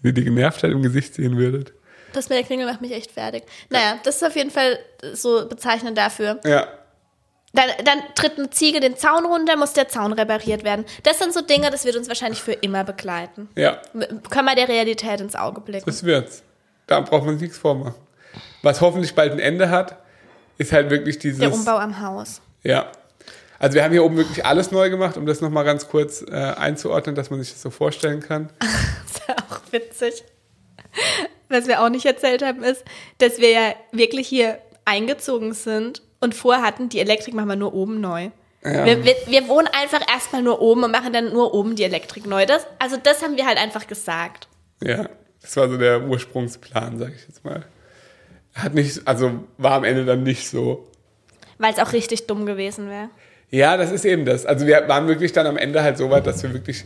Wenn 0.00 0.10
ihr 0.10 0.14
die 0.14 0.24
Genervtheit 0.24 0.70
im 0.70 0.82
Gesicht 0.82 1.14
sehen 1.14 1.36
würdet. 1.36 1.72
Das 2.12 2.28
mit 2.28 2.38
der 2.38 2.44
Klingel 2.44 2.66
macht 2.66 2.80
mich 2.80 2.92
echt 2.92 3.10
fertig. 3.10 3.44
Naja, 3.70 3.98
das 4.04 4.16
ist 4.16 4.24
auf 4.24 4.36
jeden 4.36 4.50
Fall 4.50 4.78
so 5.12 5.48
bezeichnend 5.48 5.96
dafür. 5.98 6.40
Ja. 6.44 6.66
Dann, 7.54 7.66
dann 7.84 7.98
tritt 8.14 8.38
eine 8.38 8.48
Ziege 8.50 8.80
den 8.80 8.96
Zaun 8.96 9.26
runter, 9.26 9.56
muss 9.56 9.74
der 9.74 9.88
Zaun 9.88 10.12
repariert 10.14 10.64
werden. 10.64 10.86
Das 11.02 11.18
sind 11.18 11.34
so 11.34 11.42
Dinge, 11.42 11.70
das 11.70 11.84
wird 11.84 11.96
uns 11.96 12.08
wahrscheinlich 12.08 12.42
für 12.42 12.52
immer 12.52 12.82
begleiten. 12.82 13.48
Ja. 13.56 13.82
Können 14.30 14.46
wir 14.46 14.54
der 14.54 14.68
Realität 14.68 15.20
ins 15.20 15.36
Auge 15.36 15.60
blicken. 15.60 15.84
Das 15.84 16.02
wird's. 16.04 16.42
Da 16.86 17.00
braucht 17.00 17.24
man 17.24 17.36
nichts 17.36 17.58
vormachen. 17.58 17.94
Was 18.62 18.80
hoffentlich 18.80 19.14
bald 19.14 19.32
ein 19.32 19.38
Ende 19.38 19.68
hat, 19.68 19.96
ist 20.56 20.72
halt 20.72 20.90
wirklich 20.90 21.18
dieses. 21.18 21.40
Der 21.40 21.52
Umbau 21.52 21.76
am 21.76 22.00
Haus. 22.00 22.40
Ja. 22.62 22.90
Also 23.58 23.74
wir 23.74 23.84
haben 23.84 23.92
hier 23.92 24.04
oben 24.04 24.16
wirklich 24.16 24.44
alles 24.44 24.72
neu 24.72 24.90
gemacht, 24.90 25.16
um 25.16 25.26
das 25.26 25.40
nochmal 25.40 25.64
ganz 25.64 25.88
kurz 25.88 26.22
äh, 26.22 26.34
einzuordnen, 26.34 27.14
dass 27.14 27.30
man 27.30 27.40
sich 27.40 27.52
das 27.52 27.62
so 27.62 27.70
vorstellen 27.70 28.20
kann. 28.20 28.50
Das 28.60 29.20
ist 29.20 29.28
ja 29.28 29.36
auch 29.36 29.60
witzig. 29.70 30.24
Was 31.48 31.66
wir 31.66 31.82
auch 31.82 31.88
nicht 31.88 32.06
erzählt 32.06 32.42
haben, 32.42 32.62
ist, 32.62 32.84
dass 33.18 33.38
wir 33.38 33.50
ja 33.50 33.74
wirklich 33.92 34.28
hier 34.28 34.58
eingezogen 34.84 35.52
sind 35.52 36.02
und 36.20 36.34
vorhatten, 36.34 36.88
die 36.88 37.00
Elektrik 37.00 37.34
machen 37.34 37.48
wir 37.48 37.56
nur 37.56 37.74
oben 37.74 38.00
neu. 38.00 38.30
Ja. 38.64 38.86
Wir, 38.86 39.04
wir, 39.04 39.16
wir 39.26 39.48
wohnen 39.48 39.68
einfach 39.72 40.00
erstmal 40.08 40.42
nur 40.42 40.60
oben 40.60 40.84
und 40.84 40.92
machen 40.92 41.12
dann 41.12 41.32
nur 41.32 41.52
oben 41.52 41.74
die 41.74 41.82
Elektrik 41.82 42.26
neu. 42.26 42.46
Das, 42.46 42.66
also 42.78 42.96
das 42.96 43.22
haben 43.22 43.36
wir 43.36 43.46
halt 43.46 43.58
einfach 43.58 43.86
gesagt. 43.86 44.48
Ja. 44.82 45.08
Das 45.42 45.56
war 45.56 45.68
so 45.68 45.76
der 45.76 46.04
Ursprungsplan, 46.04 46.98
sag 46.98 47.12
ich 47.14 47.26
jetzt 47.26 47.44
mal. 47.44 47.64
Hat 48.54 48.74
nicht, 48.74 49.06
also 49.06 49.44
war 49.58 49.72
am 49.72 49.84
Ende 49.84 50.04
dann 50.04 50.22
nicht 50.22 50.48
so. 50.48 50.88
Weil 51.58 51.72
es 51.72 51.78
auch 51.78 51.92
richtig 51.92 52.26
dumm 52.26 52.46
gewesen 52.46 52.88
wäre. 52.88 53.10
Ja, 53.50 53.76
das 53.76 53.90
ist 53.90 54.04
eben 54.04 54.24
das. 54.24 54.46
Also 54.46 54.66
wir 54.66 54.88
waren 54.88 55.08
wirklich 55.08 55.32
dann 55.32 55.46
am 55.46 55.56
Ende 55.56 55.82
halt 55.82 55.98
so 55.98 56.10
weit, 56.10 56.26
dass 56.26 56.42
wir 56.42 56.54
wirklich 56.54 56.84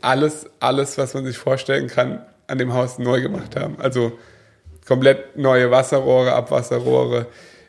alles, 0.00 0.46
alles, 0.60 0.98
was 0.98 1.14
man 1.14 1.24
sich 1.24 1.38
vorstellen 1.38 1.88
kann, 1.88 2.24
an 2.46 2.58
dem 2.58 2.72
Haus 2.72 2.98
neu 2.98 3.20
gemacht 3.20 3.56
haben. 3.56 3.78
Also 3.80 4.12
komplett 4.86 5.36
neue 5.36 5.70
Wasserrohre, 5.70 6.32
Abwasserrohre, 6.32 7.26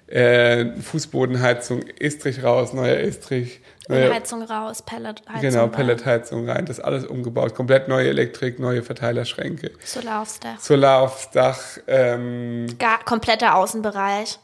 äh, 0.07 0.73
Fußbodenheizung, 0.81 1.83
Estrich 1.99 2.43
raus, 2.43 2.73
neuer 2.73 2.97
Estrich, 2.97 3.61
neue, 3.87 4.13
Heizung 4.13 4.43
raus, 4.43 4.81
Pelletheizung 4.81 5.41
genau, 5.41 5.61
rein, 5.61 5.71
Pelletheizung 5.71 6.49
rein, 6.49 6.65
das 6.65 6.79
alles 6.79 7.05
umgebaut, 7.05 7.55
komplett 7.55 7.87
neue 7.87 8.09
Elektrik, 8.09 8.59
neue 8.59 8.83
Verteilerschränke, 8.83 9.71
Solar 9.85 10.21
aufs 10.21 10.39
Dach. 10.39 10.59
Solar 10.59 11.01
aufs 11.01 11.29
Dach, 11.31 11.59
ähm, 11.87 12.67
Gar, 12.77 13.03
kompletter 13.05 13.55
Außenbereich. 13.55 14.39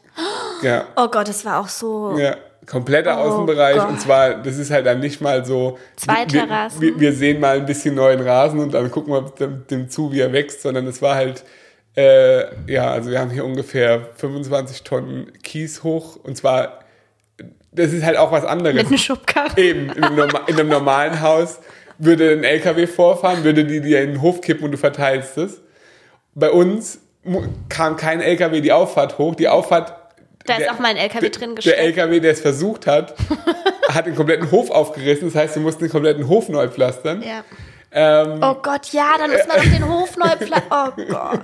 ja, 0.62 0.86
Oh 0.96 1.08
Gott, 1.08 1.28
das 1.28 1.44
war 1.44 1.60
auch 1.60 1.68
so. 1.68 2.16
Ja, 2.16 2.36
kompletter 2.68 3.16
Oh 3.18 3.28
Außenbereich 3.28 3.76
Gott. 3.78 3.88
und 3.88 4.00
zwar, 4.00 4.34
das 4.34 4.56
ist 4.58 4.70
halt 4.70 4.86
dann 4.86 5.00
nicht 5.00 5.20
mal 5.20 5.44
so, 5.44 5.78
Zwei 5.96 6.20
wir, 6.20 6.26
Terrassen. 6.46 6.80
wir, 6.80 7.00
wir 7.00 7.12
sehen 7.12 7.40
mal 7.40 7.56
ein 7.56 7.66
bisschen 7.66 7.94
neuen 7.94 8.20
Rasen 8.20 8.60
und 8.60 8.74
dann 8.74 8.90
gucken 8.90 9.12
wir 9.12 9.22
dem, 9.38 9.66
dem 9.68 9.88
zu, 9.88 10.12
wie 10.12 10.20
er 10.20 10.32
wächst, 10.32 10.62
sondern 10.62 10.86
es 10.86 11.00
war 11.02 11.14
halt, 11.14 11.44
äh, 11.96 12.44
ja, 12.70 12.90
also 12.90 13.10
wir 13.10 13.18
haben 13.20 13.30
hier 13.30 13.44
ungefähr 13.44 14.00
25 14.16 14.82
Tonnen 14.84 15.32
Kies 15.42 15.82
hoch 15.82 16.16
und 16.22 16.36
zwar, 16.36 16.80
das 17.72 17.92
ist 17.92 18.04
halt 18.04 18.16
auch 18.16 18.32
was 18.32 18.44
anderes. 18.44 18.76
Mit 18.76 18.86
einem 18.86 18.98
Schubkarren. 18.98 19.56
Eben, 19.56 19.90
in 19.90 20.04
einem, 20.04 20.30
in 20.46 20.54
einem 20.58 20.68
normalen 20.68 21.20
Haus 21.20 21.60
würde 21.98 22.32
ein 22.32 22.44
LKW 22.44 22.86
vorfahren, 22.86 23.44
würde 23.44 23.64
die 23.64 23.80
dir 23.80 24.02
in 24.02 24.12
den 24.12 24.22
Hof 24.22 24.40
kippen 24.40 24.64
und 24.64 24.72
du 24.72 24.78
verteilst 24.78 25.36
es. 25.38 25.60
Bei 26.34 26.50
uns 26.50 27.00
kam 27.68 27.96
kein 27.96 28.20
LKW 28.20 28.60
die 28.60 28.72
Auffahrt 28.72 29.18
hoch. 29.18 29.34
Die 29.34 29.48
Auffahrt. 29.48 29.94
Da 30.48 30.56
ist 30.56 30.70
auch 30.70 30.78
mal 30.78 30.88
ein 30.88 30.96
LKW 30.96 31.20
der, 31.20 31.30
drin 31.30 31.48
Der 31.50 31.54
gesteckt. 31.56 31.78
LKW, 31.78 32.20
der 32.20 32.32
es 32.32 32.40
versucht 32.40 32.86
hat, 32.86 33.14
hat 33.88 34.06
den 34.06 34.14
kompletten 34.14 34.50
Hof 34.50 34.70
aufgerissen. 34.70 35.28
Das 35.28 35.34
heißt, 35.34 35.54
wir 35.56 35.62
mussten 35.62 35.84
den 35.84 35.90
kompletten 35.90 36.26
Hof 36.28 36.48
neu 36.48 36.68
pflastern. 36.68 37.22
Ja. 37.22 37.44
Ähm, 37.90 38.40
Oh 38.42 38.54
Gott, 38.62 38.92
ja, 38.92 39.14
dann 39.18 39.30
muss 39.30 39.46
man 39.46 39.56
doch 39.56 39.64
den 39.64 39.88
Hof 39.88 40.16
neu 40.16 40.28
pflanzen. 40.36 40.68
Oh 40.70 40.90
Gott. 41.12 41.40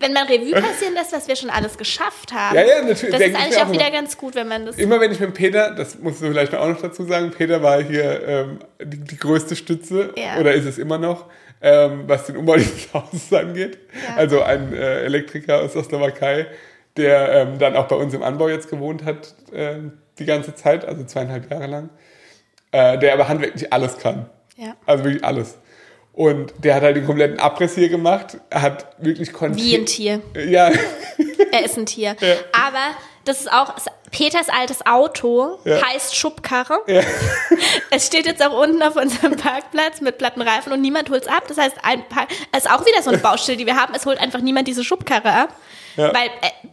Wenn 0.00 0.12
man 0.14 0.26
Revue 0.26 0.52
passieren 0.52 0.94
lässt, 0.94 1.12
was 1.12 1.28
wir 1.28 1.36
schon 1.36 1.50
alles 1.50 1.76
geschafft 1.76 2.32
haben. 2.32 2.56
Ja, 2.56 2.62
ja, 2.62 2.82
natürlich, 2.82 3.10
Das 3.10 3.20
ist 3.20 3.28
ich 3.28 3.36
eigentlich 3.36 3.56
auch 3.58 3.66
auch 3.68 3.72
wieder 3.72 3.90
ganz 3.90 4.16
gut, 4.16 4.34
wenn 4.34 4.48
man 4.48 4.64
das. 4.66 4.76
immer 4.78 5.00
wenn 5.00 5.12
ich 5.12 5.20
mit 5.20 5.34
Peter, 5.34 5.70
das 5.74 5.98
musst 5.98 6.22
du 6.22 6.28
vielleicht 6.28 6.54
auch 6.54 6.66
noch 6.68 6.80
dazu 6.80 7.04
sagen, 7.04 7.30
Peter 7.30 7.62
war 7.62 7.82
hier 7.82 8.26
ähm, 8.26 8.58
die, 8.82 8.98
die 9.00 9.16
größte 9.18 9.54
Stütze 9.54 10.12
Ja. 10.16 10.38
oder 10.40 10.54
ist 10.54 10.64
es 10.64 10.78
immer 10.78 10.96
noch, 10.98 11.26
ähm, 11.60 12.04
was 12.06 12.24
den 12.26 12.36
Umbau 12.38 12.56
dieses 12.56 12.88
Hauses 12.94 13.30
angeht. 13.32 13.78
Ja. 13.92 14.16
Also 14.16 14.42
ein 14.42 14.72
äh, 14.72 15.02
Elektriker 15.04 15.60
aus 15.60 15.72
der 15.74 15.84
Slowakei, 15.84 16.46
der 16.96 17.32
ähm, 17.32 17.58
dann 17.58 17.76
auch 17.76 17.86
bei 17.88 17.96
uns 17.96 18.14
im 18.14 18.22
Anbau 18.22 18.48
jetzt 18.48 18.68
gewohnt 18.70 19.04
hat 19.04 19.34
äh, 19.52 19.76
die 20.18 20.24
ganze 20.24 20.54
Zeit, 20.54 20.84
also 20.84 21.04
zweieinhalb 21.04 21.50
Jahre 21.50 21.66
lang, 21.66 21.90
äh, 22.72 22.98
der 22.98 23.12
aber 23.12 23.28
handwerklich 23.28 23.72
alles 23.72 23.98
kann. 23.98 24.28
Ja. 24.56 24.74
Also 24.86 25.04
wirklich 25.04 25.24
alles. 25.24 25.58
Und 26.12 26.54
der 26.64 26.74
hat 26.74 26.82
halt 26.82 26.96
den 26.96 27.04
kompletten 27.04 27.38
Abriss 27.38 27.74
hier 27.74 27.90
gemacht, 27.90 28.38
hat 28.50 28.96
wirklich 28.98 29.32
konnte. 29.34 29.58
Wie 29.58 29.76
ein 29.76 29.84
Tier. 29.84 30.22
Ja, 30.34 30.70
Er 31.52 31.64
ist 31.64 31.76
ein 31.76 31.86
Tier. 31.86 32.16
Ja. 32.20 32.34
Aber 32.52 32.96
das 33.24 33.40
ist 33.40 33.52
auch 33.52 33.74
Peters 34.10 34.48
altes 34.48 34.84
Auto, 34.86 35.58
Ja. 35.64 35.80
heißt 35.86 36.16
Schubkarre. 36.16 36.78
Ja. 36.86 37.02
Es 37.90 38.06
steht 38.06 38.26
jetzt 38.26 38.44
auch 38.44 38.58
unten 38.60 38.82
auf 38.82 38.96
unserem 38.96 39.36
Parkplatz 39.36 40.00
mit 40.00 40.18
platten 40.18 40.42
Reifen 40.42 40.72
und 40.72 40.80
niemand 40.80 41.08
holt 41.08 41.22
es 41.22 41.28
ab. 41.28 41.44
Das 41.48 41.56
heißt, 41.56 41.76
ein 41.82 42.06
Park 42.08 42.28
es 42.52 42.64
ist 42.64 42.70
auch 42.70 42.84
wieder 42.84 43.00
so 43.02 43.10
eine 43.10 43.18
Baustelle, 43.18 43.56
die 43.56 43.64
wir 43.66 43.76
haben. 43.76 43.94
Es 43.94 44.04
holt 44.06 44.18
einfach 44.18 44.40
niemand 44.40 44.68
diese 44.68 44.84
Schubkarre 44.84 45.30
ab. 45.32 45.54
Ja. 45.96 46.12
Weil 46.14 46.28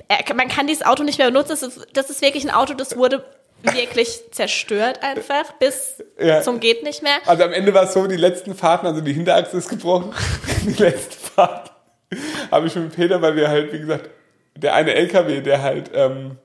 äh, 0.09 0.23
äh, 0.29 0.33
man 0.33 0.47
kann 0.47 0.67
dieses 0.67 0.85
Auto 0.85 1.03
nicht 1.03 1.17
mehr 1.17 1.27
benutzen. 1.27 1.49
Das 1.49 1.63
ist, 1.63 1.87
das 1.93 2.09
ist 2.09 2.21
wirklich 2.21 2.43
ein 2.43 2.51
Auto, 2.51 2.73
das 2.73 2.95
wurde 2.97 3.23
wirklich 3.61 4.19
zerstört 4.31 5.01
einfach 5.01 5.53
bis 5.53 6.03
Ja. 6.19 6.41
zum 6.41 6.59
geht 6.59 6.83
nicht 6.83 7.01
mehr. 7.01 7.17
Also 7.25 7.43
am 7.43 7.53
Ende 7.53 7.73
war 7.73 7.83
es 7.83 7.93
so, 7.93 8.05
die 8.07 8.17
letzten 8.17 8.55
Fahrten, 8.55 8.87
also 8.87 9.01
die 9.01 9.13
Hinterachse 9.13 9.57
ist 9.57 9.69
gebrochen. 9.69 10.13
Die 10.65 10.81
letzten 10.81 11.13
Fahrten 11.13 11.69
habe 12.51 12.67
ich 12.67 12.75
mit 12.75 12.95
Peter, 12.95 13.21
weil 13.21 13.35
wir 13.35 13.49
halt, 13.49 13.73
wie 13.73 13.79
gesagt, 13.79 14.09
der 14.55 14.75
eine 14.75 14.93
LKW, 14.93 15.41
der 15.41 15.61
halt 15.61 15.91
ähm, 15.93 16.37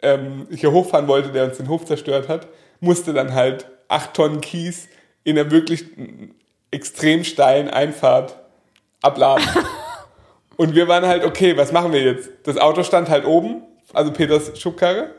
ähm, 0.00 0.46
hier 0.54 0.72
hochfahren 0.72 1.08
wollte, 1.08 1.30
der 1.32 1.44
uns 1.44 1.56
den 1.56 1.68
Hof 1.68 1.84
zerstört 1.84 2.28
hat, 2.28 2.46
musste 2.80 3.12
dann 3.12 3.34
halt 3.34 3.66
acht 3.88 4.14
Tonnen 4.14 4.40
Kies 4.40 4.88
in 5.24 5.38
einer 5.38 5.50
wirklich 5.50 5.84
extrem 6.70 7.24
steilen 7.24 7.68
Einfahrt 7.68 8.38
abladen. 9.02 9.44
Und 10.56 10.74
wir 10.74 10.88
waren 10.88 11.06
halt, 11.06 11.24
okay, 11.24 11.56
was 11.56 11.72
machen 11.72 11.92
wir 11.92 12.02
jetzt? 12.02 12.30
Das 12.44 12.58
Auto 12.58 12.82
stand 12.82 13.08
halt 13.08 13.24
oben, 13.24 13.62
also 13.92 14.12
Peters 14.12 14.58
Schubkarre. 14.60 15.10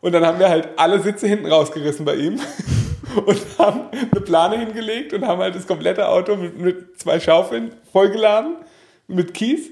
Und 0.00 0.12
dann 0.12 0.24
haben 0.24 0.38
wir 0.38 0.48
halt 0.48 0.68
alle 0.76 1.00
Sitze 1.00 1.26
hinten 1.26 1.46
rausgerissen 1.46 2.04
bei 2.04 2.14
ihm 2.14 2.40
und 3.26 3.40
haben 3.58 3.88
eine 3.90 4.20
Plane 4.20 4.58
hingelegt 4.58 5.12
und 5.12 5.26
haben 5.26 5.40
halt 5.40 5.54
das 5.54 5.66
komplette 5.66 6.08
Auto 6.08 6.36
mit, 6.36 6.58
mit 6.58 7.00
zwei 7.00 7.18
Schaufeln 7.18 7.72
vollgeladen 7.92 8.56
mit 9.08 9.34
Kies 9.34 9.70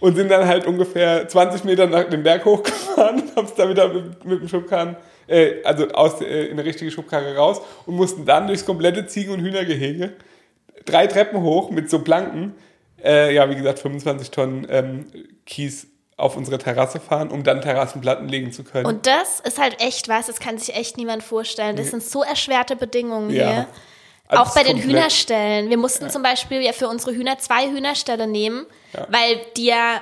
und 0.00 0.16
sind 0.16 0.30
dann 0.30 0.46
halt 0.46 0.66
ungefähr 0.66 1.28
20 1.28 1.64
Meter 1.64 1.86
nach 1.86 2.04
dem 2.04 2.22
Berg 2.22 2.44
hochgefahren 2.44 3.22
und 3.22 3.36
haben 3.36 3.46
es 3.46 3.54
da 3.54 3.68
wieder 3.68 3.88
mit, 3.88 4.24
mit 4.24 4.40
dem 4.40 4.48
Schubkarren, 4.48 4.96
äh, 5.28 5.62
also 5.64 5.88
aus, 5.88 6.20
äh, 6.20 6.46
in 6.46 6.52
eine 6.52 6.64
richtige 6.64 6.90
Schubkarre 6.90 7.36
raus 7.36 7.60
und 7.86 7.94
mussten 7.94 8.24
dann 8.24 8.46
durchs 8.46 8.66
komplette 8.66 9.06
Ziegen- 9.06 9.32
und 9.32 9.40
Hühnergehege 9.40 10.14
drei 10.84 11.06
Treppen 11.06 11.42
hoch 11.42 11.70
mit 11.70 11.88
so 11.88 12.00
Planken, 12.00 12.54
äh, 13.04 13.32
ja, 13.34 13.48
wie 13.50 13.54
gesagt, 13.56 13.78
25 13.80 14.30
Tonnen 14.30 14.66
ähm, 14.70 15.06
Kies 15.46 15.86
auf 16.16 16.36
unsere 16.36 16.58
Terrasse 16.58 17.00
fahren, 17.00 17.30
um 17.30 17.42
dann 17.42 17.60
Terrassenplatten 17.62 18.28
legen 18.28 18.52
zu 18.52 18.62
können. 18.64 18.86
Und 18.86 19.06
das 19.06 19.40
ist 19.40 19.58
halt 19.58 19.80
echt 19.80 20.08
was, 20.08 20.26
das 20.26 20.38
kann 20.40 20.58
sich 20.58 20.74
echt 20.76 20.96
niemand 20.96 21.22
vorstellen. 21.22 21.74
Das 21.76 21.88
sind 21.88 22.02
so 22.02 22.22
erschwerte 22.22 22.76
Bedingungen 22.76 23.30
Ja. 23.30 23.50
hier. 23.50 23.66
Also 24.28 24.44
auch 24.44 24.54
bei 24.54 24.62
den 24.62 24.74
komplett- 24.74 24.90
Hühnerstellen. 24.90 25.68
Wir 25.70 25.76
mussten 25.78 26.08
zum 26.10 26.22
Beispiel 26.22 26.62
ja 26.62 26.72
für 26.72 26.88
unsere 26.88 27.12
Hühner 27.12 27.38
zwei 27.38 27.68
Hühnerställe 27.70 28.26
nehmen, 28.26 28.66
Ja. 28.92 29.06
weil 29.10 29.40
die 29.56 29.66
ja 29.66 30.00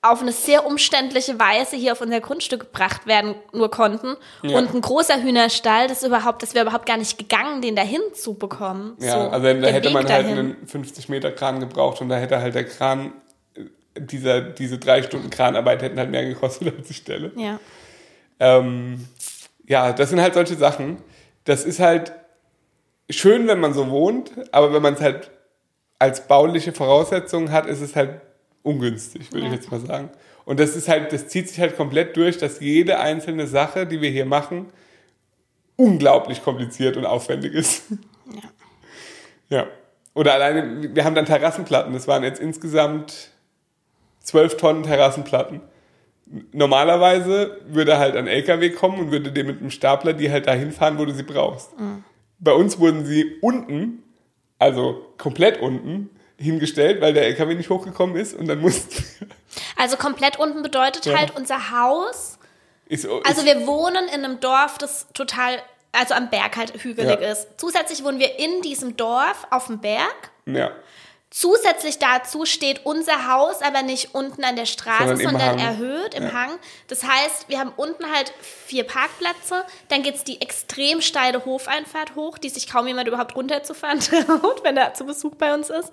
auf 0.00 0.22
eine 0.22 0.30
sehr 0.30 0.64
umständliche 0.64 1.40
Weise 1.40 1.76
hier 1.76 1.92
auf 1.92 2.00
unser 2.00 2.20
Grundstück 2.20 2.60
gebracht 2.60 3.06
werden 3.06 3.34
nur 3.52 3.70
konnten. 3.70 4.16
Ja. 4.42 4.56
Und 4.56 4.72
ein 4.72 4.80
großer 4.80 5.22
Hühnerstall, 5.22 5.88
das 5.88 6.04
überhaupt, 6.04 6.42
das 6.42 6.54
wäre 6.54 6.66
überhaupt 6.66 6.86
gar 6.86 6.96
nicht 6.96 7.18
gegangen, 7.18 7.62
den 7.62 7.74
dahin 7.74 8.00
zu 8.14 8.34
bekommen. 8.34 8.96
Ja, 9.00 9.12
so, 9.12 9.18
also 9.30 9.60
da 9.60 9.68
hätte 9.68 9.88
Weg 9.88 9.94
man 9.94 10.08
halt 10.08 10.24
dahin. 10.24 10.38
einen 10.38 10.66
50 10.66 11.08
Meter 11.08 11.32
Kran 11.32 11.58
gebraucht 11.58 12.00
und 12.00 12.08
da 12.10 12.16
hätte 12.16 12.40
halt 12.40 12.54
der 12.54 12.64
Kran, 12.64 13.12
dieser, 13.96 14.40
diese 14.40 14.78
drei 14.78 15.02
Stunden 15.02 15.30
Kranarbeit 15.30 15.82
hätten 15.82 15.98
halt 15.98 16.10
mehr 16.10 16.24
gekostet 16.24 16.72
als 16.78 16.86
die 16.86 16.94
Stelle. 16.94 17.32
Ja. 17.34 17.58
Ähm, 18.38 19.08
ja, 19.66 19.92
das 19.92 20.10
sind 20.10 20.20
halt 20.20 20.34
solche 20.34 20.54
Sachen. 20.54 20.98
Das 21.42 21.64
ist 21.64 21.80
halt 21.80 22.12
schön, 23.10 23.48
wenn 23.48 23.58
man 23.58 23.74
so 23.74 23.90
wohnt, 23.90 24.30
aber 24.52 24.72
wenn 24.72 24.82
man 24.82 24.94
es 24.94 25.00
halt 25.00 25.32
als 25.98 26.28
bauliche 26.28 26.72
Voraussetzungen 26.72 27.50
hat, 27.50 27.66
ist 27.66 27.80
es 27.80 27.96
halt 27.96 28.20
ungünstig, 28.62 29.32
würde 29.32 29.46
Ja. 29.46 29.52
ich 29.52 29.58
jetzt 29.58 29.70
mal 29.70 29.80
sagen. 29.80 30.10
Und 30.44 30.60
das 30.60 30.74
ist 30.76 30.88
halt, 30.88 31.12
das 31.12 31.28
zieht 31.28 31.48
sich 31.48 31.60
halt 31.60 31.76
komplett 31.76 32.16
durch, 32.16 32.38
dass 32.38 32.60
jede 32.60 32.98
einzelne 33.00 33.46
Sache, 33.46 33.86
die 33.86 34.00
wir 34.00 34.10
hier 34.10 34.24
machen, 34.26 34.66
unglaublich 35.76 36.42
kompliziert 36.42 36.96
und 36.96 37.04
aufwendig 37.06 37.52
ist. 37.54 37.84
Ja. 38.32 39.58
Ja. 39.58 39.66
Oder 40.14 40.34
alleine, 40.34 40.94
wir 40.94 41.04
haben 41.04 41.14
dann 41.14 41.26
Terrassenplatten. 41.26 41.92
Das 41.92 42.08
waren 42.08 42.24
jetzt 42.24 42.40
insgesamt 42.40 43.30
zwölf 44.20 44.56
Tonnen 44.56 44.82
Terrassenplatten. 44.82 45.60
Normalerweise 46.52 47.58
würde 47.68 47.98
halt 47.98 48.16
ein 48.16 48.26
LKW 48.26 48.70
kommen 48.70 48.98
und 48.98 49.10
würde 49.10 49.32
dir 49.32 49.44
mit 49.44 49.60
einem 49.60 49.70
Stapler 49.70 50.12
die 50.12 50.30
halt 50.30 50.46
dahin 50.46 50.72
fahren, 50.72 50.98
wo 50.98 51.04
du 51.04 51.12
sie 51.12 51.22
brauchst. 51.22 51.70
Bei 52.38 52.52
uns 52.52 52.78
wurden 52.78 53.06
sie 53.06 53.36
unten, 53.40 54.02
also 54.58 55.06
komplett 55.16 55.60
unten, 55.60 56.10
hingestellt, 56.38 57.00
weil 57.00 57.12
der 57.12 57.24
LKW 57.26 57.54
nicht 57.54 57.68
hochgekommen 57.70 58.16
ist 58.16 58.34
und 58.34 58.46
dann 58.46 58.60
mussten 58.60 59.04
Also 59.76 59.96
komplett 59.96 60.38
unten 60.38 60.62
bedeutet 60.62 61.04
Ja. 61.06 61.18
halt 61.18 61.34
unser 61.36 61.70
Haus 61.70 62.38
ist, 62.86 63.06
Also 63.06 63.42
ist, 63.42 63.44
wir 63.46 63.66
wohnen 63.66 64.08
in 64.08 64.24
einem 64.24 64.40
Dorf, 64.40 64.78
das 64.78 65.06
total, 65.14 65.58
also 65.92 66.14
am 66.14 66.30
Berg 66.30 66.56
halt 66.56 66.72
hügelig 66.82 67.20
Ja. 67.20 67.30
ist. 67.32 67.48
Zusätzlich 67.58 68.04
wohnen 68.04 68.18
wir 68.18 68.38
in 68.38 68.62
diesem 68.62 68.96
Dorf 68.96 69.46
auf 69.50 69.66
dem 69.66 69.80
Berg. 69.80 70.30
ja, 70.46 70.70
Zusätzlich 71.30 71.98
dazu 71.98 72.46
steht 72.46 72.86
unser 72.86 73.28
Haus 73.30 73.60
aber 73.60 73.82
nicht 73.82 74.14
unten 74.14 74.44
an 74.44 74.56
der 74.56 74.64
Straße, 74.64 75.16
Sondern 75.16 75.38
sondern, 75.38 75.58
erhöht 75.58 76.14
im 76.14 76.24
Ja. 76.24 76.32
Hang. 76.32 76.58
Das 76.86 77.04
heißt, 77.04 77.48
wir 77.48 77.58
haben 77.58 77.72
unten 77.76 78.10
halt 78.10 78.32
vier 78.40 78.84
Parkplätze, 78.84 79.64
dann 79.88 80.02
geht's 80.02 80.24
die 80.24 80.40
extrem 80.40 81.02
steile 81.02 81.44
Hofeinfahrt 81.44 82.14
hoch, 82.14 82.38
die 82.38 82.48
sich 82.48 82.66
kaum 82.66 82.86
jemand 82.86 83.08
überhaupt 83.08 83.36
runterzufahren 83.36 84.00
traut, 84.00 84.64
wenn 84.64 84.78
er 84.78 84.94
zu 84.94 85.04
Besuch 85.04 85.34
bei 85.34 85.52
uns 85.52 85.68
ist. 85.68 85.90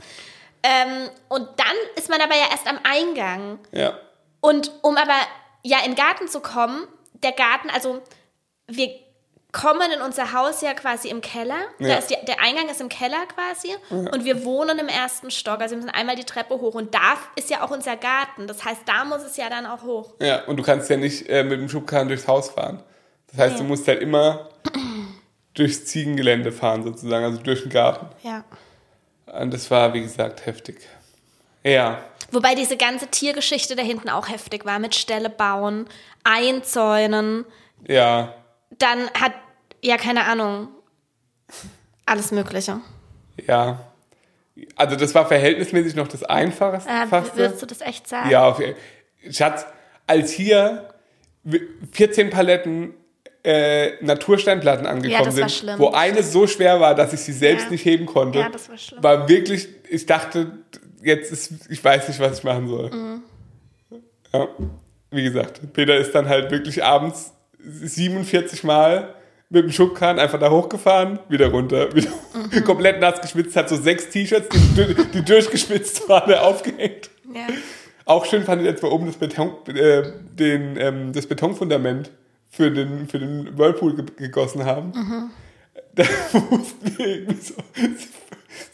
Ähm, 0.63 1.10
und 1.28 1.48
dann 1.58 1.76
ist 1.95 2.10
man 2.10 2.21
aber 2.21 2.36
ja 2.36 2.45
erst 2.50 2.67
am 2.67 2.80
Eingang. 2.84 3.60
ja, 3.71 4.00
Und 4.39 4.71
um 4.84 4.95
aber 4.95 5.17
ja 5.63 5.80
in 5.80 5.91
den 5.91 5.95
Garten 5.95 6.30
zu 6.30 6.39
kommen, 6.39 6.88
der 7.24 7.34
Garten, 7.34 7.69
also 7.69 8.02
wir 8.67 9.04
kommen 9.59 9.89
in 9.91 10.01
unser 10.01 10.33
Haus 10.33 10.61
ja 10.61 10.73
quasi 10.73 11.07
im 11.07 11.21
Keller. 11.21 11.55
Da 11.79 11.87
Ja. 11.87 11.95
ist 11.95 12.09
die, 12.09 12.17
der 12.27 12.41
Eingang 12.41 12.67
ist 12.69 12.81
im 12.81 12.89
Keller 12.89 13.25
quasi 13.33 13.73
und 13.89 14.25
wir 14.25 14.43
wohnen 14.43 14.77
im 14.79 14.87
ersten 14.89 15.31
Stock. 15.31 15.61
Also 15.61 15.71
wir 15.75 15.77
müssen 15.83 15.89
einmal 15.95 16.15
die 16.15 16.25
Treppe 16.25 16.55
hoch 16.55 16.75
und 16.75 16.93
da 16.93 17.15
ist 17.35 17.49
ja 17.49 17.63
auch 17.63 17.71
unser 17.71 17.95
Garten. 17.95 18.47
Das 18.47 18.65
heißt, 18.65 18.81
da 18.85 19.05
muss 19.05 19.23
es 19.23 19.37
ja 19.37 19.49
dann 19.49 19.65
auch 19.65 19.83
hoch. 19.83 20.13
ja. 20.19 20.43
Und 20.45 20.57
du 20.57 20.63
kannst 20.63 20.89
ja 20.89 20.97
nicht 20.97 21.27
äh, 21.29 21.43
mit 21.43 21.59
dem 21.59 21.69
Schubkarren 21.69 22.07
durchs 22.09 22.27
Haus 22.27 22.49
fahren. 22.49 22.83
Das 23.31 23.39
heißt, 23.39 23.53
Nee. 23.55 23.61
du 23.61 23.63
musst 23.67 23.87
halt 23.87 24.01
immer 24.01 24.49
durchs 25.53 25.85
Ziegengelände 25.85 26.51
fahren 26.51 26.83
sozusagen, 26.83 27.23
also 27.25 27.37
durch 27.41 27.61
den 27.63 27.71
Garten. 27.71 28.07
Ja. 28.23 28.43
Und 29.39 29.53
das 29.53 29.71
war, 29.71 29.93
wie 29.93 30.01
gesagt, 30.01 30.45
heftig. 30.45 30.79
Ja, 31.63 31.99
Wobei 32.31 32.55
diese 32.55 32.75
ganze 32.75 33.07
Tiergeschichte 33.07 33.75
da 33.75 33.83
hinten 33.83 34.09
auch 34.09 34.27
heftig 34.29 34.65
war 34.65 34.79
mit 34.79 34.95
Ställe 34.95 35.29
bauen, 35.29 35.87
einzäunen. 36.23 37.45
ja, 37.87 38.33
Dann 38.77 39.09
hat, 39.19 39.31
ja, 39.86 39.98
keine 39.98 40.26
Ahnung, 40.26 40.67
alles 42.06 42.32
Mögliche. 42.32 42.80
ja. 43.48 43.91
Also 44.78 44.95
das 44.95 45.13
war 45.13 45.28
verhältnismäßig 45.28 45.95
noch 45.95 46.08
das 46.08 46.24
Einfachste. 46.24 46.89
Äh, 46.89 47.12
würdest 47.36 47.62
du 47.62 47.65
das 47.65 47.82
echt 47.82 48.08
sagen? 48.08 48.30
ja, 48.30 48.48
auf, 48.48 48.62
Schatz, 49.30 49.65
als 50.08 50.32
hier 50.32 50.93
14 51.91 52.30
Paletten 52.30 52.93
äh, 53.43 54.02
Natursteinplatten 54.02 54.86
angekommen 54.88 55.38
war 55.38 55.50
sind, 55.50 55.78
wo 55.78 55.89
eine 55.89 56.24
so 56.24 56.48
schwer 56.48 56.80
war, 56.80 56.95
dass 56.95 57.12
ich 57.12 57.19
sie 57.19 57.34
selbst 57.34 57.65
Ja. 57.65 57.71
nicht 57.71 57.84
heben 57.84 58.06
konnte, 58.06 58.39
Ja, 58.39 58.48
das 58.50 58.69
war 58.69 58.78
schlimm. 58.78 59.04
war 59.04 59.28
wirklich, 59.28 59.67
ich 59.89 60.06
dachte, 60.06 60.54
jetzt 61.04 61.34
ist, 61.34 61.69
ich 61.69 61.84
weiß 61.84 62.08
nicht, 62.08 62.21
was 62.21 62.38
ich 62.38 62.43
machen 62.45 62.69
soll. 62.69 62.89
Mhm. 62.91 63.24
Ja, 64.34 64.48
wie 65.12 65.24
gesagt, 65.24 65.74
Peter 65.74 65.98
ist 65.98 66.15
dann 66.15 66.30
halt 66.30 66.50
wirklich 66.50 66.82
abends 66.82 67.34
47 67.60 68.63
Mal 68.63 69.13
mit 69.49 69.63
dem 69.63 69.71
Schubkarren 69.71 70.19
einfach 70.19 70.39
da 70.39 70.49
hochgefahren, 70.49 71.19
wieder 71.29 71.47
runter, 71.47 71.93
wieder 71.95 72.10
Mhm. 72.34 72.63
komplett 72.65 72.99
nass 72.99 73.21
geschwitzt, 73.21 73.55
hat 73.55 73.69
so 73.69 73.75
sechs 73.75 74.10
T-Shirts, 74.10 74.49
die, 74.49 74.95
die 75.13 75.23
durchgeschwitzt 75.25 76.08
waren, 76.10 76.34
aufgehängt. 76.39 77.10
Ja. 77.34 77.47
Auch 78.05 78.25
schön 78.25 78.43
fand 78.43 78.62
ich 78.62 78.67
jetzt 78.67 78.84
mal 78.84 78.91
oben 78.91 79.08
das, 79.08 79.15
Beton, 79.17 79.53
äh, 79.67 80.03
den, 80.38 80.77
ähm, 80.77 81.13
das 81.13 81.25
Betonfundament 81.27 82.12
für 82.49 82.71
den, 82.71 83.08
für 83.08 83.19
den 83.19 83.58
Whirlpool 83.58 83.95
ge 83.95 84.05
gegossen 84.17 84.65
haben, 84.65 84.91
Mhm. 84.95 85.31
da 85.95 86.03
mussten 86.49 86.97
wir 86.97 87.08
irgendwie 87.08 87.41
so 87.41 87.53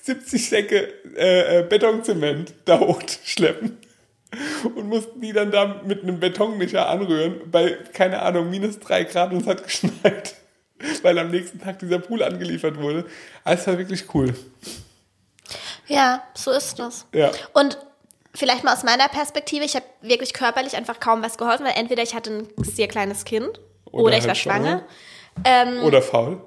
70 0.03 0.49
Säcke 0.49 0.88
äh, 1.15 1.60
äh, 1.60 1.63
Betonzement 1.63 2.53
da 2.65 2.79
hochschleppen 2.79 3.77
und 4.75 4.88
mussten 4.88 5.21
die 5.21 5.31
dann 5.34 5.51
da 5.51 5.81
mit 5.86 6.01
einem 6.03 6.19
Betonmischer 6.19 6.89
anrühren 6.89 7.36
bei, 7.51 7.77
keine 7.93 8.21
Ahnung, 8.21 8.49
minus 8.49 8.79
drei 8.79 9.03
Grad 9.03 9.31
und 9.34 9.41
es 9.41 9.47
hat 9.47 9.63
geschneit, 9.63 10.36
weil 11.01 11.17
am 11.17 11.29
nächsten 11.31 11.59
Tag 11.59 11.79
dieser 11.79 11.99
Pool 11.99 12.23
angeliefert 12.23 12.77
wurde. 12.77 13.05
Also 13.43 13.61
es 13.61 13.67
war 13.67 13.77
wirklich 13.77 14.13
cool. 14.13 14.33
Ja, 15.87 16.23
so 16.33 16.51
ist 16.51 16.79
das. 16.79 17.05
Ja. 17.13 17.31
Und 17.53 17.77
vielleicht 18.33 18.63
mal 18.63 18.73
aus 18.73 18.83
meiner 18.83 19.07
Perspektive, 19.09 19.65
ich 19.65 19.75
habe 19.75 19.85
wirklich 20.01 20.33
körperlich 20.33 20.75
einfach 20.75 20.99
kaum 20.99 21.21
was 21.21 21.37
geholfen, 21.37 21.65
weil 21.65 21.73
entweder 21.75 22.03
ich 22.03 22.15
hatte 22.15 22.31
ein 22.31 22.47
sehr 22.63 22.87
kleines 22.87 23.25
Kind 23.25 23.59
oder, 23.91 24.05
Oder 24.05 24.17
ich 24.17 24.23
war 24.23 24.29
halt 24.29 24.37
schwanger. 24.37 24.83
Ähm, 25.43 25.83
Oder 25.83 26.01
faul. 26.01 26.41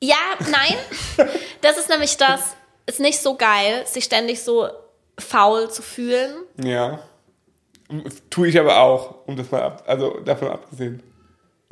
ja, 0.00 0.16
nein. 0.40 1.28
das 1.60 1.78
ist 1.78 1.88
nämlich 1.88 2.16
das, 2.16 2.56
ist 2.86 3.00
nicht 3.00 3.20
so 3.20 3.36
geil, 3.36 3.86
sich 3.86 4.04
ständig 4.04 4.42
so 4.42 4.68
faul 5.18 5.70
zu 5.70 5.82
fühlen. 5.82 6.34
Ja. 6.62 7.00
Tue 8.28 8.48
ich 8.48 8.58
aber 8.58 8.80
auch, 8.80 9.26
um 9.26 9.36
das 9.36 9.50
mal 9.50 9.62
ab, 9.62 9.84
also 9.86 10.20
davon 10.20 10.48
abgesehen. 10.48 11.02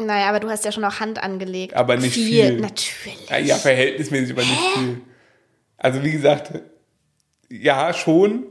Naja, 0.00 0.28
aber 0.28 0.40
du 0.40 0.48
hast 0.48 0.64
ja 0.64 0.70
schon 0.70 0.84
auch 0.84 1.00
Hand 1.00 1.20
angelegt. 1.22 1.74
Aber 1.74 1.96
nicht 1.96 2.14
viel. 2.14 2.60
Natürlich. 2.60 3.28
Ja, 3.46 3.56
verhältnismäßig, 3.56 4.32
aber 4.32 4.42
nicht 4.42 4.60
viel. 4.74 5.00
Also 5.76 6.02
wie 6.04 6.12
gesagt, 6.12 6.52
ja, 7.48 7.92
schon, 7.92 8.46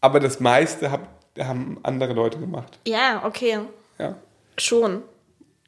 aber 0.00 0.20
das 0.20 0.40
meiste 0.40 0.90
hab, 0.90 1.08
haben 1.38 1.78
andere 1.82 2.12
Leute 2.14 2.38
gemacht. 2.38 2.78
Ja, 2.86 3.24
okay. 3.24 3.60
Ja, 3.98 4.16
Schon. 4.58 5.02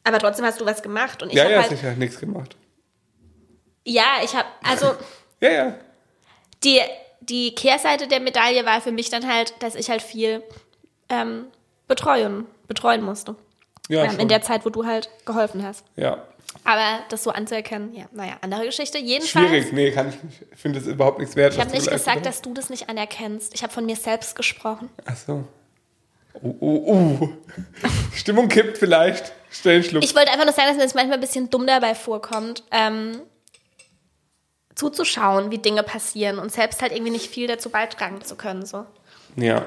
Aber 0.05 0.18
trotzdem 0.18 0.44
hast 0.44 0.61
du 0.61 0.66
was 0.66 0.83
gemacht. 0.83 1.22
Und 1.22 1.29
ich 1.31 1.35
ja, 1.37 1.44
habe 1.44 1.53
ja 1.53 1.61
halt. 1.61 1.70
sicher, 1.70 1.92
nichts 1.94 2.18
gemacht. 2.18 2.57
Ja, 3.87 4.20
ich 4.22 4.35
habe. 4.35 4.48
Also, 4.64 4.92
Ja, 5.40 5.51
ja. 5.51 5.75
die, 6.64 6.81
die 7.20 7.55
Kehrseite 7.55 8.09
der 8.09 8.20
Medaille 8.20 8.64
war 8.64 8.81
für 8.81 8.92
mich 8.92 9.11
dann 9.11 9.31
halt, 9.33 9.55
dass 9.61 9.75
ich 9.75 9.90
halt 9.90 10.03
viel 10.03 10.42
ähm, 11.09 11.46
betreuen, 11.87 12.46
betreuen 12.66 13.03
musste. 13.03 13.37
Ja, 13.92 14.05
ähm, 14.05 14.18
in 14.18 14.28
der 14.28 14.42
Zeit, 14.42 14.64
wo 14.64 14.70
du 14.70 14.87
halt 14.87 15.11
geholfen 15.24 15.62
hast. 15.62 15.85
ja. 15.96 16.22
Aber 16.64 17.00
das 17.09 17.24
so 17.24 17.31
anzuerkennen, 17.31 17.94
ja, 17.94 18.05
naja, 18.12 18.35
andere 18.42 18.66
Geschichte. 18.66 18.98
Jedenfalls. 18.98 19.48
Schwierig, 19.48 19.72
nee, 19.72 19.90
kann 19.90 20.11
ich 20.11 20.59
finde 20.59 20.81
das 20.81 20.87
überhaupt 20.87 21.18
nichts 21.18 21.35
wert. 21.35 21.55
Ich 21.55 21.61
habe 21.61 21.70
nicht 21.70 21.90
gesagt, 21.90 22.26
dass 22.26 22.42
du 22.42 22.52
das 22.52 22.68
nicht 22.68 22.90
anerkennst. 22.90 23.55
Ich 23.55 23.62
habe 23.62 23.72
von 23.72 23.87
mir 23.87 23.96
selbst 23.96 24.37
gesprochen. 24.37 24.90
Ach 25.07 25.16
so. 25.16 25.44
Uh, 26.42 26.57
uh, 26.61 27.20
uh. 27.20 27.28
Stimmung 28.14 28.48
kippt 28.48 28.76
vielleicht. 28.76 29.33
Stell 29.50 29.76
einen 29.76 29.85
Schluck. 29.85 30.05
Ich 30.05 30.14
wollte 30.14 30.31
einfach 30.31 30.44
nur 30.44 30.52
sagen, 30.52 30.68
dass 30.68 30.76
mir 30.76 30.83
das 30.83 30.94
manchmal 30.94 31.16
ein 31.16 31.20
bisschen 31.20 31.48
dumm 31.48 31.66
dabei 31.66 31.94
vorkommt, 31.94 32.64
ähm, 32.70 33.20
zuzuschauen, 34.74 35.50
wie 35.50 35.59
Dinge 35.59 35.83
passieren 35.83 36.38
und 36.38 36.52
selbst 36.52 36.83
halt 36.83 36.92
irgendwie 36.92 37.12
nicht 37.12 37.31
viel 37.31 37.46
dazu 37.46 37.70
beitragen 37.70 38.22
zu 38.22 38.37
können. 38.37 38.66
So. 38.66 38.87
Ja. 39.37 39.66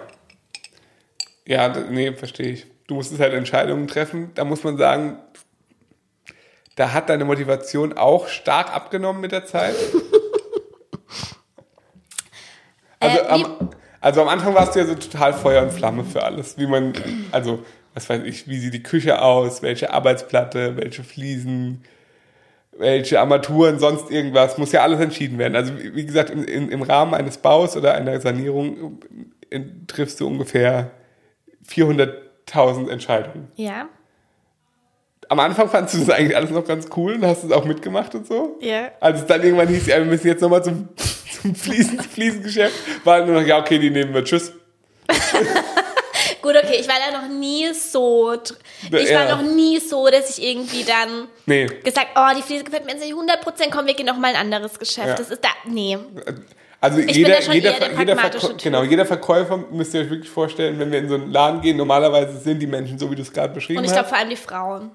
Ja, 1.47 1.69
nee, 1.69 2.13
verstehe 2.13 2.51
ich. 2.51 2.67
Du 2.87 2.95
musstest 2.95 3.19
halt 3.19 3.33
Entscheidungen 3.33 3.87
treffen. 3.87 4.31
Da 4.35 4.43
muss 4.43 4.63
man 4.63 4.77
sagen, 4.77 5.17
da 6.75 6.93
hat 6.93 7.09
deine 7.09 7.25
Motivation 7.25 7.93
auch 7.93 8.27
stark 8.27 8.73
abgenommen 8.73 9.21
mit 9.21 9.31
der 9.31 9.45
Zeit. 9.45 9.75
Also, 12.99 13.19
Äh, 13.19 13.27
am, 13.27 13.69
also 14.01 14.21
am 14.21 14.29
Anfang 14.29 14.55
warst 14.55 14.75
du 14.75 14.79
ja 14.79 14.85
so 14.85 14.95
total 14.95 15.33
Feuer 15.33 15.63
und 15.63 15.71
Flamme 15.71 16.03
für 16.03 16.23
alles. 16.23 16.57
Wie 16.57 16.65
man, 16.65 16.93
also, 17.31 17.63
was 17.93 18.09
weiß 18.09 18.23
ich, 18.23 18.47
wie 18.47 18.57
sieht 18.57 18.73
die 18.73 18.83
Küche 18.83 19.21
aus, 19.21 19.61
welche 19.61 19.91
Arbeitsplatte, 19.93 20.77
welche 20.77 21.03
Fliesen, 21.03 21.83
welche 22.77 23.19
Armaturen, 23.19 23.79
sonst 23.79 24.11
irgendwas, 24.11 24.57
muss 24.57 24.71
ja 24.71 24.81
alles 24.81 24.99
entschieden 24.99 25.37
werden. 25.37 25.55
Also 25.55 25.73
wie 25.77 26.05
gesagt, 26.05 26.29
im, 26.29 26.43
im, 26.45 26.69
im 26.69 26.81
Rahmen 26.81 27.13
eines 27.13 27.37
Baus 27.37 27.77
oder 27.77 27.93
einer 27.93 28.19
Sanierung 28.19 28.99
äh, 29.49 29.61
triffst 29.87 30.19
du 30.19 30.27
ungefähr 30.27 30.91
400.000 32.49 32.89
Entscheidungen. 32.89 33.51
Ja. 33.55 33.87
Am 35.29 35.39
Anfang 35.39 35.69
fandst 35.69 35.95
du 35.95 35.99
das 35.99 36.09
eigentlich 36.11 36.35
alles 36.37 36.51
noch 36.51 36.65
ganz 36.65 36.87
cool 36.95 37.13
und 37.15 37.25
hast 37.25 37.43
es 37.43 37.51
auch 37.51 37.65
mitgemacht 37.65 38.13
und 38.13 38.27
so. 38.27 38.57
Ja. 38.61 38.91
Als 38.99 39.21
es 39.21 39.25
dann 39.25 39.41
irgendwann 39.43 39.67
hieß, 39.67 39.87
ja, 39.87 39.97
wir 39.97 40.05
müssen 40.05 40.27
jetzt 40.27 40.41
nochmal 40.41 40.63
zum, 40.63 40.89
zum 41.41 41.55
Fliesen, 41.55 41.99
Fliesengeschäft, 41.99 43.05
war 43.05 43.25
nur 43.25 43.41
noch, 43.41 43.47
ja, 43.47 43.59
okay, 43.59 43.79
die 43.79 43.89
nehmen 43.89 44.13
wir, 44.13 44.23
tschüss. 44.23 44.53
Gut, 46.41 46.55
okay, 46.63 46.77
ich 46.79 46.87
war 46.87 46.95
da 47.11 47.21
noch 47.21 47.27
nie 47.27 47.73
so. 47.73 48.33
Ich 48.91 49.09
Ja. 49.09 49.27
war 49.27 49.35
noch 49.37 49.41
nie 49.41 49.79
so, 49.79 50.07
dass 50.07 50.37
ich 50.37 50.45
irgendwie 50.47 50.83
dann 50.83 51.27
Nee, 51.47 51.65
gesagt, 51.83 52.09
oh, 52.15 52.35
die 52.37 52.43
Fliese 52.43 52.63
gefällt 52.63 52.85
mir 52.85 52.91
jetzt 52.91 53.01
nicht 53.03 53.15
100%, 53.15 53.71
komm, 53.71 53.87
wir 53.87 53.95
gehen 53.95 54.05
noch 54.05 54.17
mal 54.17 54.29
in 54.29 54.35
ein 54.35 54.53
anderes 54.53 54.77
Geschäft. 54.77 55.07
Ja. 55.07 55.15
Das 55.15 55.31
ist 55.31 55.43
da. 55.43 55.49
Nee. 55.67 55.97
Also 56.81 56.97
bin 56.97 57.09
jeder, 57.09 57.39
jeder, 57.41 57.53
jeder, 57.73 58.15
pragmatische 58.15 58.45
Verkäu- 58.47 58.49
Typ. 58.51 58.61
genau, 58.63 58.83
jeder 58.83 59.05
Verkäufer 59.05 59.57
müsst 59.71 59.93
ihr 59.93 60.01
euch 60.01 60.09
wirklich 60.09 60.29
vorstellen, 60.29 60.77
wenn 60.79 60.91
wir 60.91 60.99
in 60.99 61.09
so 61.09 61.15
einen 61.15 61.31
Laden 61.31 61.61
gehen, 61.61 61.77
normalerweise 61.77 62.37
sind 62.39 62.59
die 62.59 62.67
Menschen 62.67 62.99
so, 62.99 63.09
wie 63.09 63.15
du 63.15 63.21
es 63.21 63.31
gerade 63.33 63.53
beschrieben 63.53 63.79
Und 63.79 63.85
ich 63.85 63.91
glaube 63.91 64.03
hast. 64.05 64.09
vor 64.09 64.17
allem 64.19 64.29
die 64.29 64.35
Frauen. 64.35 64.91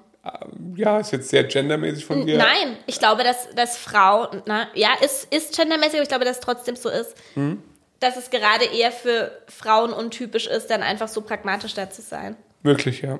Ja, 0.75 0.99
ist 0.99 1.11
jetzt 1.11 1.29
sehr 1.29 1.43
gendermäßig 1.45 2.05
von 2.05 2.25
dir. 2.27 2.37
Nein, 2.37 2.77
ich 2.85 2.99
glaube, 2.99 3.23
dass, 3.23 3.49
dass 3.55 3.77
Frauen, 3.77 4.43
na, 4.45 4.67
ja, 4.75 4.89
ist, 5.03 5.33
ist 5.33 5.57
gendermäßig, 5.57 5.95
aber 5.95 6.03
ich 6.03 6.09
glaube, 6.09 6.25
dass 6.25 6.37
es 6.37 6.43
trotzdem 6.43 6.75
so 6.75 6.89
ist, 6.89 7.15
Hm? 7.33 7.61
dass 7.99 8.17
es 8.17 8.29
gerade 8.29 8.65
eher 8.65 8.91
für 8.91 9.31
Frauen 9.47 9.91
untypisch 9.93 10.45
ist, 10.47 10.67
dann 10.69 10.83
einfach 10.83 11.07
so 11.07 11.21
pragmatisch 11.21 11.73
da 11.73 11.89
zu 11.89 12.01
sein. 12.03 12.35
Wirklich, 12.61 13.01
ja. 13.01 13.19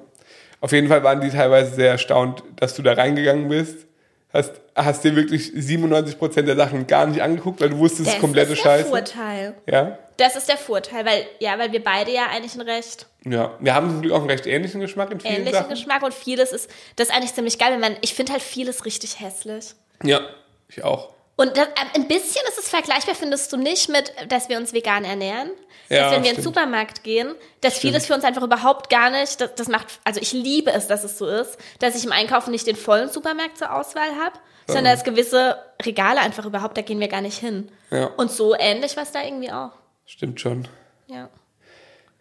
Auf 0.60 0.71
jeden 0.74 0.88
Fall 0.89 1.04
waren 1.04 1.21
die 1.21 1.30
teilweise 1.32 1.74
sehr 1.74 1.89
erstaunt, 1.89 2.43
dass 2.58 2.76
du 2.76 2.84
da 2.84 2.93
reingegangen 2.93 3.50
bist. 3.50 3.88
Hast, 4.34 4.54
hast 4.76 5.04
dir 5.04 5.15
wirklich 5.15 5.52
97% 5.52 6.44
der 6.44 6.56
Sachen 6.56 6.88
gar 6.88 7.06
nicht 7.06 7.22
angeguckt, 7.22 7.60
weil 7.60 7.70
du 7.70 7.78
wusstest, 7.78 8.08
es 8.08 8.13
ist 8.15 8.22
komplette 8.22 8.54
ist 8.54 8.63
der 8.63 8.70
Scheiße. 8.70 8.89
Vorteil. 8.89 9.56
Ja. 9.70 9.98
Das 10.15 10.36
ist 10.36 10.48
der 10.48 10.58
Vorteil, 10.58 11.06
weil, 11.06 11.26
ja, 11.39 11.60
weil 11.60 11.72
wir 11.72 11.84
beide 11.84 12.12
ja 12.12 12.28
eigentlich 12.28 12.54
ein 12.54 12.62
recht 12.62 13.08
Ja. 13.26 13.58
Wir 13.60 13.76
haben 13.76 13.89
zum 13.89 14.02
Glück 14.02 14.13
auch 14.13 14.20
einen 14.20 14.30
recht 14.30 14.46
ähnlichen 14.46 14.80
Geschmack 14.80 15.12
in 15.12 15.20
vielen 15.20 15.34
ähnlichen 15.34 15.54
Sachen. 15.54 15.70
Geschmack 15.70 16.04
und 16.04 16.13
vieles 16.13 16.54
ist, 16.54 16.70
das 16.96 17.10
ist 17.10 17.13
eigentlich 17.15 17.34
ziemlich 17.34 17.60
geil, 17.60 17.74
wenn 17.74 17.82
man, 17.82 17.98
ich 18.02 18.13
finde 18.13 18.32
halt 18.32 18.41
vieles 18.41 18.86
richtig 18.86 19.20
hässlich. 19.20 19.74
Ja, 20.04 20.22
ich 20.70 20.84
auch. 20.84 21.10
Und 21.41 21.58
das, 21.58 21.65
äh, 21.65 21.95
ein 21.95 22.08
bisschen 22.08 22.43
ist 22.47 22.60
es 22.60 22.69
vergleichbar, 22.69 23.15
findest 23.15 23.51
du 23.51 23.58
nicht, 23.58 23.89
mit, 23.89 24.13
dass 24.30 24.47
wir 24.47 24.58
uns 24.58 24.73
vegan 24.73 25.04
ernähren? 25.04 25.49
Ja, 25.89 26.04
dass 26.04 26.12
wenn 26.12 26.23
wir 26.23 26.30
in 26.30 26.36
den 26.36 26.41
stimmt. 26.43 26.56
Supermarkt 26.56 27.04
gehen, 27.04 27.34
dass 27.62 27.80
vieles 27.80 28.06
für 28.06 28.13
uns 28.13 28.23
einfach 28.23 28.43
überhaupt 28.43 28.91
gar 28.91 29.10
nicht, 29.10 29.41
das, 29.41 29.56
das 29.56 29.67
macht, 29.67 29.88
also 30.04 30.21
ich 30.21 30.34
liebe 30.34 30.71
es, 30.71 30.86
dass 30.86 31.04
es 31.04 31.17
so 31.17 31.27
ist, 31.27 31.58
dass 31.80 31.95
ich 31.95 32.06
im 32.06 32.12
Einkaufen 32.12 32.51
nicht 32.51 32.67
den 32.67 32.75
vollen 32.75 33.10
Supermarkt 33.10 33.58
zur 33.58 33.73
Auswahl 33.73 34.10
habe, 34.23 34.38
sondern 34.67 34.93
dass 34.93 35.04
gewisse 35.04 35.58
Regale 35.84 36.19
einfach 36.19 36.45
überhaupt, 36.45 36.77
da 36.77 36.84
gehen 36.84 36.99
wir 36.99 37.08
gar 37.08 37.21
nicht 37.21 37.39
hin. 37.39 37.71
Ja. 37.89 38.06
Und 38.17 38.30
so 38.32 38.56
ähnlich 38.56 38.95
war 38.95 39.04
es 39.04 39.12
da 39.12 39.23
irgendwie 39.23 39.51
auch. 39.51 39.71
Stimmt 40.06 40.39
schon. 40.39 40.67
Ja. 41.08 41.27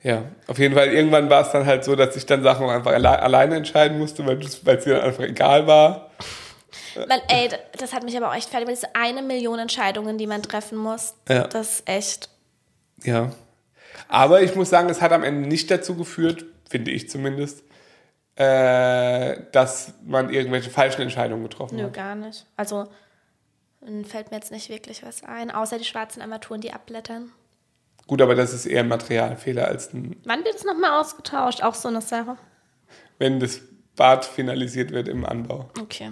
Ja, 0.03 0.25
auf 0.47 0.59
jeden 0.59 0.75
Fall. 0.75 0.89
Irgendwann 0.89 1.29
war 1.29 1.43
es 1.43 1.53
dann 1.53 1.67
halt 1.67 1.85
so, 1.85 1.95
dass 1.95 2.17
ich 2.17 2.25
dann 2.25 2.43
Sachen 2.43 2.67
einfach 2.71 2.93
alle 2.93 3.21
alleine 3.21 3.57
entscheiden 3.57 3.99
musste, 3.99 4.25
weil 4.25 4.43
es 4.43 4.65
weil 4.65 4.79
es 4.79 4.85
dir 4.85 4.95
dann 4.95 5.05
einfach 5.05 5.25
egal 5.25 5.67
war. 5.67 6.11
Man, 7.09 7.21
ey, 7.29 7.49
das 7.79 7.93
hat 7.93 8.03
mich 8.05 8.17
aber 8.17 8.31
auch 8.31 8.35
echt 8.35 8.49
fertig, 8.49 8.67
weil 8.69 8.75
diese 8.75 8.95
eine 8.95 9.23
Million 9.23 9.59
Entscheidungen, 9.59 10.19
die 10.19 10.27
man 10.27 10.43
treffen 10.43 10.77
muss, 10.79 11.15
Ja. 11.29 11.47
das 11.47 11.81
ist 11.81 11.89
echt, 11.89 12.29
Ja. 13.03 13.31
Aber 14.09 14.43
ich 14.43 14.55
muss 14.55 14.71
sagen, 14.71 14.89
es 14.89 15.01
hat 15.03 15.13
am 15.13 15.23
Ende 15.25 15.49
nicht 15.49 15.71
dazu 15.71 15.95
geführt, 15.97 16.45
finde 16.69 16.91
ich 16.91 17.09
zumindest, 17.11 17.63
äh, 18.37 19.37
dass 19.53 19.93
man 20.05 20.31
irgendwelche 20.31 20.71
falschen 20.71 21.03
Entscheidungen 21.03 21.43
getroffen 21.43 21.77
nö, 21.77 21.85
hat. 21.85 21.93
gar 21.95 22.15
nicht. 22.15 22.47
Also, 22.57 22.89
fällt 24.09 24.31
mir 24.31 24.37
jetzt 24.39 24.53
nicht 24.53 24.69
wirklich 24.69 25.03
was 25.03 25.23
ein, 25.25 25.51
außer 25.51 25.79
die 25.79 25.85
schwarzen 25.85 26.23
Armaturen, 26.23 26.61
die 26.61 26.73
abblättern. 26.73 27.33
Gut, 28.07 28.23
aber 28.23 28.35
das 28.35 28.53
ist 28.53 28.67
eher 28.67 28.81
ein 28.81 28.89
Materialfehler, 28.89 29.67
als 29.69 29.93
ein, 29.93 30.17
Wann 30.25 30.45
wird 30.45 30.55
es 30.57 30.65
nochmal 30.65 30.99
ausgetauscht? 31.01 31.63
Auch 31.63 31.75
so 31.75 31.89
eine 31.89 32.01
Sache. 32.01 32.37
wenn 33.19 33.39
das 33.41 33.61
Bad 33.97 34.25
finalisiert 34.25 34.93
wird 34.93 35.09
im 35.09 35.27
Anbau. 35.27 35.69
Okay. 35.81 36.11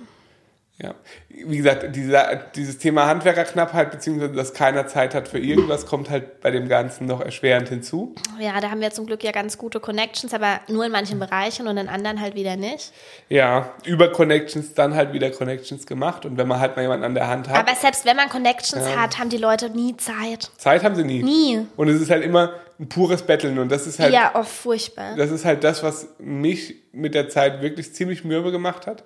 Ja. 0.81 0.95
Wie 1.29 1.57
gesagt, 1.57 1.97
dieser, 1.97 2.37
dieses 2.55 2.79
Thema 2.79 3.07
Handwerkerknappheit, 3.07 3.91
beziehungsweise 3.91 4.33
dass 4.35 4.55
keiner 4.55 4.87
Zeit 4.87 5.13
hat 5.13 5.27
für 5.27 5.41
irgendwas, 5.41 5.87
kommt 5.87 6.09
halt 6.09 6.41
bei 6.41 6.53
dem 6.53 6.69
Ganzen 6.69 7.07
noch 7.07 7.21
erschwerend 7.21 7.69
hinzu. 7.69 8.15
Ja, 8.39 8.61
da 8.61 8.71
haben 8.71 8.81
wir 8.81 8.93
zum 8.93 9.07
Glück 9.07 9.25
ja 9.25 9.33
ganz 9.33 9.59
gute 9.59 9.81
Connections, 9.81 10.33
aber 10.33 10.61
nur 10.69 10.87
in 10.87 10.93
manchen 10.93 11.19
Bereichen 11.19 11.67
und 11.67 11.79
in 11.79 11.89
anderen 11.89 12.21
halt 12.21 12.37
wieder 12.37 12.55
nicht. 12.57 12.93
Ja, 13.29 13.73
über 13.85 14.13
Connections 14.13 14.73
dann 14.75 14.95
halt 14.95 15.13
wieder 15.13 15.31
Connections 15.31 15.85
gemacht 15.85 16.25
und 16.25 16.37
wenn 16.39 16.47
man 16.47 16.61
halt 16.61 16.77
mal 16.77 16.83
jemanden 16.83 17.05
an 17.07 17.15
der 17.15 17.27
Hand 17.27 17.49
hat, 17.49 17.59
Aber 17.59 17.75
selbst 17.75 18.05
wenn 18.07 18.17
man 18.17 18.29
Connections 18.29 18.87
hat, 18.97 19.19
haben 19.19 19.31
die 19.31 19.37
Leute 19.37 19.71
nie 19.71 19.97
Zeit. 19.97 20.49
Zeit 20.59 20.85
haben 20.85 20.95
sie 20.95 21.03
nie. 21.03 21.25
Nie. 21.25 21.67
Und 21.77 21.89
es 21.89 22.01
ist 22.01 22.11
halt 22.11 22.23
immer 22.25 22.53
ein 22.79 22.89
pures 22.89 23.23
Betteln 23.23 23.59
und 23.59 23.73
das 23.73 23.89
ist 23.89 23.99
halt 23.99 24.15
Ja, 24.15 24.31
oh, 24.35 24.45
furchtbar. 24.45 25.17
das 25.17 25.33
ist 25.33 25.45
halt 25.45 25.65
das, 25.65 25.83
was 25.83 26.07
mich 26.21 26.77
mit 26.93 27.15
der 27.15 27.29
Zeit 27.29 27.63
wirklich 27.63 27.93
ziemlich 27.95 28.23
mürbe 28.23 28.53
gemacht 28.53 28.87
hat, 28.87 29.03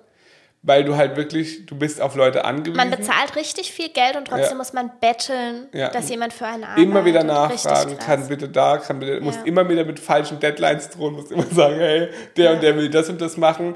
weil 0.65 0.85
du 0.85 0.95
halt 0.95 1.17
wirklich, 1.17 1.65
du 1.65 1.75
bist 1.75 1.99
auf 2.01 2.15
Leute 2.15 2.45
angewiesen. 2.45 2.77
Man 2.77 2.89
bezahlt 2.89 3.35
richtig 3.35 3.71
viel 3.73 3.89
Geld 3.89 4.15
und 4.15 4.29
trotzdem 4.29 4.51
Ja. 4.51 4.55
muss 4.55 4.71
man 4.73 4.91
betteln, 5.01 5.67
Ja. 5.73 5.89
dass 5.89 6.09
jemand 6.09 6.31
für 6.33 6.45
einen 6.45 6.63
arbeitet. 6.63 6.83
immer 6.85 7.03
wieder 7.05 7.23
nachfragen, 7.23 7.97
kann 7.99 8.27
bitte 8.29 8.47
da, 8.47 8.77
kann 8.77 8.99
bitte, 8.99 9.19
musst 9.19 9.39
Ja. 9.39 9.45
immer 9.45 9.67
wieder 9.67 9.83
mit 9.83 9.99
falschen 9.99 10.39
Deadlines 10.39 10.89
drohen, 10.89 11.15
musst 11.15 11.31
immer 11.31 11.43
sagen, 11.51 11.75
hey, 11.75 12.07
der 12.37 12.53
und 12.53 12.63
der 12.63 12.77
will 12.77 12.89
das 12.89 13.09
und 13.09 13.19
das 13.21 13.37
machen. 13.37 13.73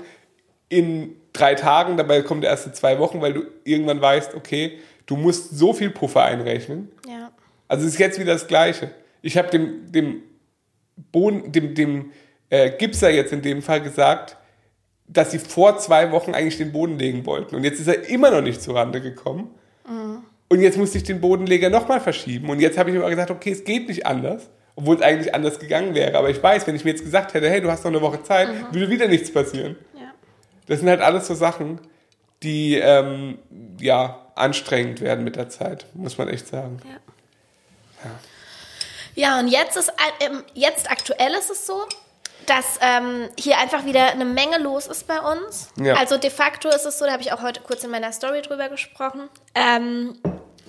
in 0.69 1.15
drei 1.32 1.56
Tagen, 1.56 1.95
dabei 1.97 2.21
kommt 2.23 2.43
der 2.43 2.52
erste 2.52 2.71
zwei 2.73 3.00
Wochen, 3.00 3.21
weil 3.21 3.32
du 3.34 3.43
irgendwann 3.63 4.02
weißt, 4.02 4.36
okay, 4.36 4.80
du 5.06 5.15
musst 5.15 5.58
so 5.58 5.71
viel 5.71 5.89
Puffer 5.91 6.23
einrechnen. 6.23 6.91
Ja. 7.08 7.32
Also 7.69 7.86
es 7.88 7.93
ist 7.93 8.00
jetzt 8.00 8.19
wieder 8.19 8.34
das 8.34 8.47
Gleiche. 8.47 8.91
Ich 9.21 9.38
habe 9.38 9.50
dem, 9.50 9.89
dem 9.91 10.23
Boden, 11.12 11.52
dem, 11.52 11.73
dem 11.76 12.12
äh, 12.50 12.71
Gipser 12.71 13.10
jetzt 13.10 13.32
in 13.34 13.41
dem 13.41 13.62
Fall 13.62 13.82
gesagt, 13.82 14.36
dass 15.08 15.32
sie 15.32 15.39
vor 15.39 15.78
zwei 15.78 16.12
Wochen 16.12 16.34
eigentlich 16.34 16.58
den 16.58 16.72
Boden 16.72 17.00
legen 17.00 17.26
wollten. 17.26 17.56
Und 17.56 17.63
jetzt 17.63 17.80
ist 17.80 17.88
er 17.88 18.08
immer 18.10 18.32
noch 18.32 18.41
nicht 18.41 18.62
zur 18.62 18.76
Rande 18.76 19.02
gekommen. 19.02 19.50
Und 20.50 20.62
jetzt 20.62 20.78
musste 20.78 20.98
ich 20.98 21.04
den 21.04 21.22
Bodenleger 21.22 21.70
nochmal 21.70 22.00
verschieben. 22.00 22.50
Und 22.50 22.60
jetzt 22.60 22.78
habe 22.78 22.89
ich 22.89 22.98
mir 22.98 23.10
gesagt, 23.10 23.32
okay, 23.32 23.52
es 23.52 23.63
geht 23.63 23.88
nicht 23.88 24.06
anders. 24.06 24.50
Obwohl 24.76 24.96
es 24.96 25.02
eigentlich 25.02 25.34
anders 25.34 25.60
gegangen 25.60 25.96
wäre. 25.96 26.15
Aber 26.17 26.30
ich 26.30 26.41
weiß, 26.41 26.67
wenn 26.67 26.76
ich 26.76 26.86
mir 26.86 26.91
jetzt 26.91 27.04
gesagt 27.04 27.34
hätte, 27.34 27.50
hey, 27.50 27.62
du 27.62 27.72
hast 27.72 27.84
noch 27.84 27.91
eine 27.91 28.02
Woche 28.02 28.22
Zeit, 28.22 28.48
würde 28.72 28.89
wieder 28.89 29.08
nichts 29.08 29.34
passieren. 29.34 29.76
Ja. 29.96 30.13
Das 30.67 30.80
sind 30.80 30.89
halt 30.89 31.02
alles 31.02 31.26
so 31.26 31.34
Sachen, 31.34 31.80
die 32.43 32.76
ähm, 32.76 33.39
ja 33.80 34.28
anstrengend 34.36 35.02
werden 35.02 35.24
mit 35.24 35.36
der 35.36 35.50
Zeit, 35.50 35.88
muss 35.96 36.20
man 36.20 36.28
echt 36.28 36.48
sagen. 36.48 36.80
Ja, 39.15 39.39
und 39.39 39.48
jetzt 39.48 39.76
ist 39.78 39.91
ähm, 40.20 40.43
jetzt 40.54 40.91
aktuell 40.91 41.32
ist 41.34 41.50
es 41.50 41.65
so, 41.65 41.84
dass 42.47 42.79
ähm, 42.81 43.29
hier 43.38 43.57
einfach 43.60 43.86
wieder 43.86 44.07
eine 44.07 44.25
Menge 44.25 44.57
los 44.57 44.88
ist 44.88 45.07
bei 45.07 45.19
uns. 45.19 45.69
Ja. 45.79 45.95
Also 45.95 46.17
de 46.17 46.29
facto 46.29 46.69
ist 46.69 46.86
es 46.86 46.97
so, 46.97 47.05
da 47.05 47.12
habe 47.12 47.21
ich 47.21 47.31
auch 47.31 47.41
heute 47.41 47.62
kurz 47.62 47.83
in 47.83 47.91
meiner 47.91 48.12
Story 48.12 48.41
drüber 48.41 48.69
gesprochen, 48.69 49.29
ähm, 49.53 50.17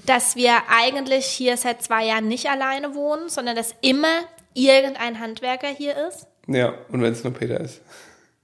dass 0.05 0.37
wir 0.37 0.55
eigentlich 0.71 1.27
hier 1.27 1.57
seit 1.57 1.83
zwei 1.83 2.05
Jahren 2.05 2.29
nicht 2.29 2.49
alleine 2.51 2.95
wohnen, 2.95 3.29
sondern 3.29 3.57
dass 3.57 3.75
immer 3.81 4.21
irgendein 4.55 5.21
Handwerker 5.21 5.69
hier 5.69 5.97
ist. 6.09 6.27
Ja, 6.47 6.75
und 6.91 7.03
wenn 7.03 7.13
es 7.13 7.25
nur 7.25 7.33
Peter 7.33 7.61
ist. 7.61 7.81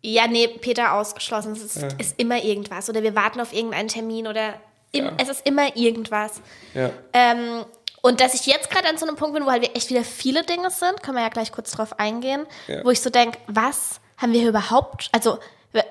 Ja, 0.03 0.27
nee, 0.27 0.47
Peter 0.49 0.93
ausgeschlossen. 0.93 1.53
Es 1.53 1.63
ist, 1.63 1.95
ist 1.99 2.19
immer 2.21 2.43
irgendwas. 2.45 2.91
Oder 2.91 3.03
wir 3.03 3.15
warten 3.15 3.41
auf 3.41 3.55
irgendeinen 3.55 3.89
Termin 3.89 4.27
oder 4.27 4.55
im, 4.93 5.07
Ja. 5.07 5.13
es 5.17 5.29
ist 5.31 5.47
immer 5.47 5.75
irgendwas. 5.77 6.43
Ja. 6.75 6.91
Ähm, 7.15 7.65
und 8.05 8.21
dass 8.21 8.35
ich 8.35 8.45
jetzt 8.45 8.69
gerade 8.69 8.87
an 8.87 8.99
so 8.99 9.07
einem 9.07 9.17
Punkt 9.17 9.35
bin, 9.35 9.47
wo 9.47 9.51
halt 9.51 9.63
wir 9.63 9.75
echt 9.75 9.89
wieder 9.89 10.05
viele 10.05 10.43
Dinge 10.45 10.71
sind, 10.71 11.03
können 11.03 11.17
wir 11.17 11.23
ja 11.23 11.31
gleich 11.31 11.53
kurz 11.53 11.71
drauf 11.71 11.99
eingehen, 11.99 12.47
Ja. 12.67 12.85
wo 12.85 12.91
ich 12.91 13.01
so 13.01 13.09
denke, 13.09 13.39
was 13.47 13.99
haben 14.19 14.33
wir 14.35 14.41
hier 14.41 14.51
überhaupt, 14.51 15.09
also 15.13 15.39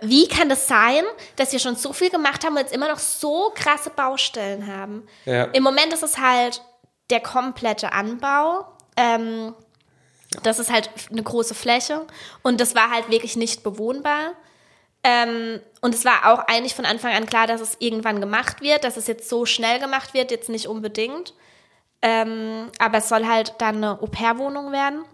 wie 0.02 0.28
kann 0.28 0.48
das 0.48 0.68
sein, 0.68 1.04
dass 1.38 1.52
wir 1.54 1.60
schon 1.60 1.76
so 1.76 1.92
viel 1.92 2.12
gemacht 2.12 2.46
haben 2.46 2.54
und 2.54 2.60
jetzt 2.60 2.72
immer 2.74 2.88
noch 2.88 3.00
so 3.00 3.52
krasse 3.56 3.90
Baustellen 3.90 4.68
haben? 4.72 5.08
Ja. 5.26 5.46
Im 5.46 5.64
Moment 5.64 5.92
ist 5.92 6.04
es 6.04 6.20
halt 6.20 6.62
der 7.10 7.20
komplette 7.20 7.92
Anbau. 7.94 8.68
Ähm, 8.96 9.56
das 10.44 10.60
ist 10.60 10.72
halt 10.72 10.92
eine 11.12 11.24
große 11.24 11.56
Fläche 11.56 12.06
und 12.44 12.62
das 12.62 12.76
war 12.76 12.92
halt 12.92 13.10
wirklich 13.10 13.36
nicht 13.36 13.64
bewohnbar. 13.64 14.34
Ähm, 15.04 15.62
und 15.82 15.96
es 15.96 16.06
war 16.06 16.32
auch 16.32 16.48
eigentlich 16.48 16.76
von 16.76 16.86
Anfang 16.86 17.12
an 17.14 17.26
klar, 17.26 17.48
dass 17.48 17.60
es 17.60 17.76
irgendwann 17.80 18.22
gemacht 18.22 18.62
wird, 18.62 18.84
dass 18.84 18.98
es 18.98 19.08
jetzt 19.08 19.28
so 19.30 19.46
schnell 19.48 19.80
gemacht 19.80 20.14
wird, 20.14 20.30
jetzt 20.30 20.48
nicht 20.48 20.68
unbedingt. 20.68 21.34
Ähm, 22.06 22.70
aber 22.80 22.98
es 22.98 23.08
soll 23.08 23.26
halt 23.26 23.56
dann 23.60 23.78
eine 23.78 24.02
Au-pair-Wohnung 24.02 24.74
werden. 24.74 25.06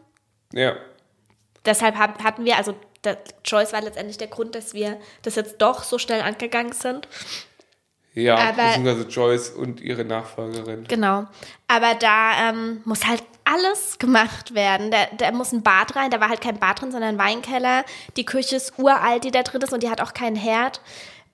Ja. 0.51 0.75
Deshalb 1.63 1.95
hab, 1.97 2.23
hatten 2.23 2.45
wir, 2.45 2.57
also 2.57 2.73
der 3.03 3.17
Joyce 3.45 3.73
war 3.73 3.81
letztendlich 3.81 4.17
der 4.17 4.27
Grund, 4.27 4.55
dass 4.55 4.73
wir 4.73 4.99
das 5.21 5.35
jetzt 5.35 5.61
doch 5.61 5.83
so 5.83 5.99
schnell 5.99 6.21
angegangen 6.21 6.73
sind. 6.73 7.07
Ja, 8.15 8.35
Aber- 8.35 8.63
beziehungsweise 8.63 9.07
Joyce 9.07 9.49
und 9.51 9.81
ihre 9.81 10.03
Nachfolgerin. 10.03 10.85
Genau. 10.87 11.25
Aber 11.67 11.93
da 11.93 12.49
ähm, 12.49 12.81
muss 12.85 13.05
halt 13.05 13.23
alles 13.45 13.99
gemacht 13.99 14.55
werden. 14.55 14.89
Da, 14.89 15.05
da 15.15 15.31
muss 15.31 15.51
ein 15.51 15.61
Bad 15.61 15.95
rein. 15.95 16.09
Da 16.09 16.19
war 16.19 16.29
halt 16.29 16.41
kein 16.41 16.59
Bad 16.59 16.81
drin, 16.81 16.91
sondern 16.91 17.15
ein 17.15 17.19
Weinkeller. 17.19 17.85
Die 18.17 18.25
Küche 18.25 18.55
ist 18.55 18.79
uralt, 18.79 19.23
die 19.25 19.31
da 19.31 19.43
drin 19.43 19.61
ist 19.61 19.73
und 19.73 19.83
die 19.83 19.89
hat 19.91 20.01
auch 20.01 20.13
keinen 20.13 20.35
Herd. 20.35 20.81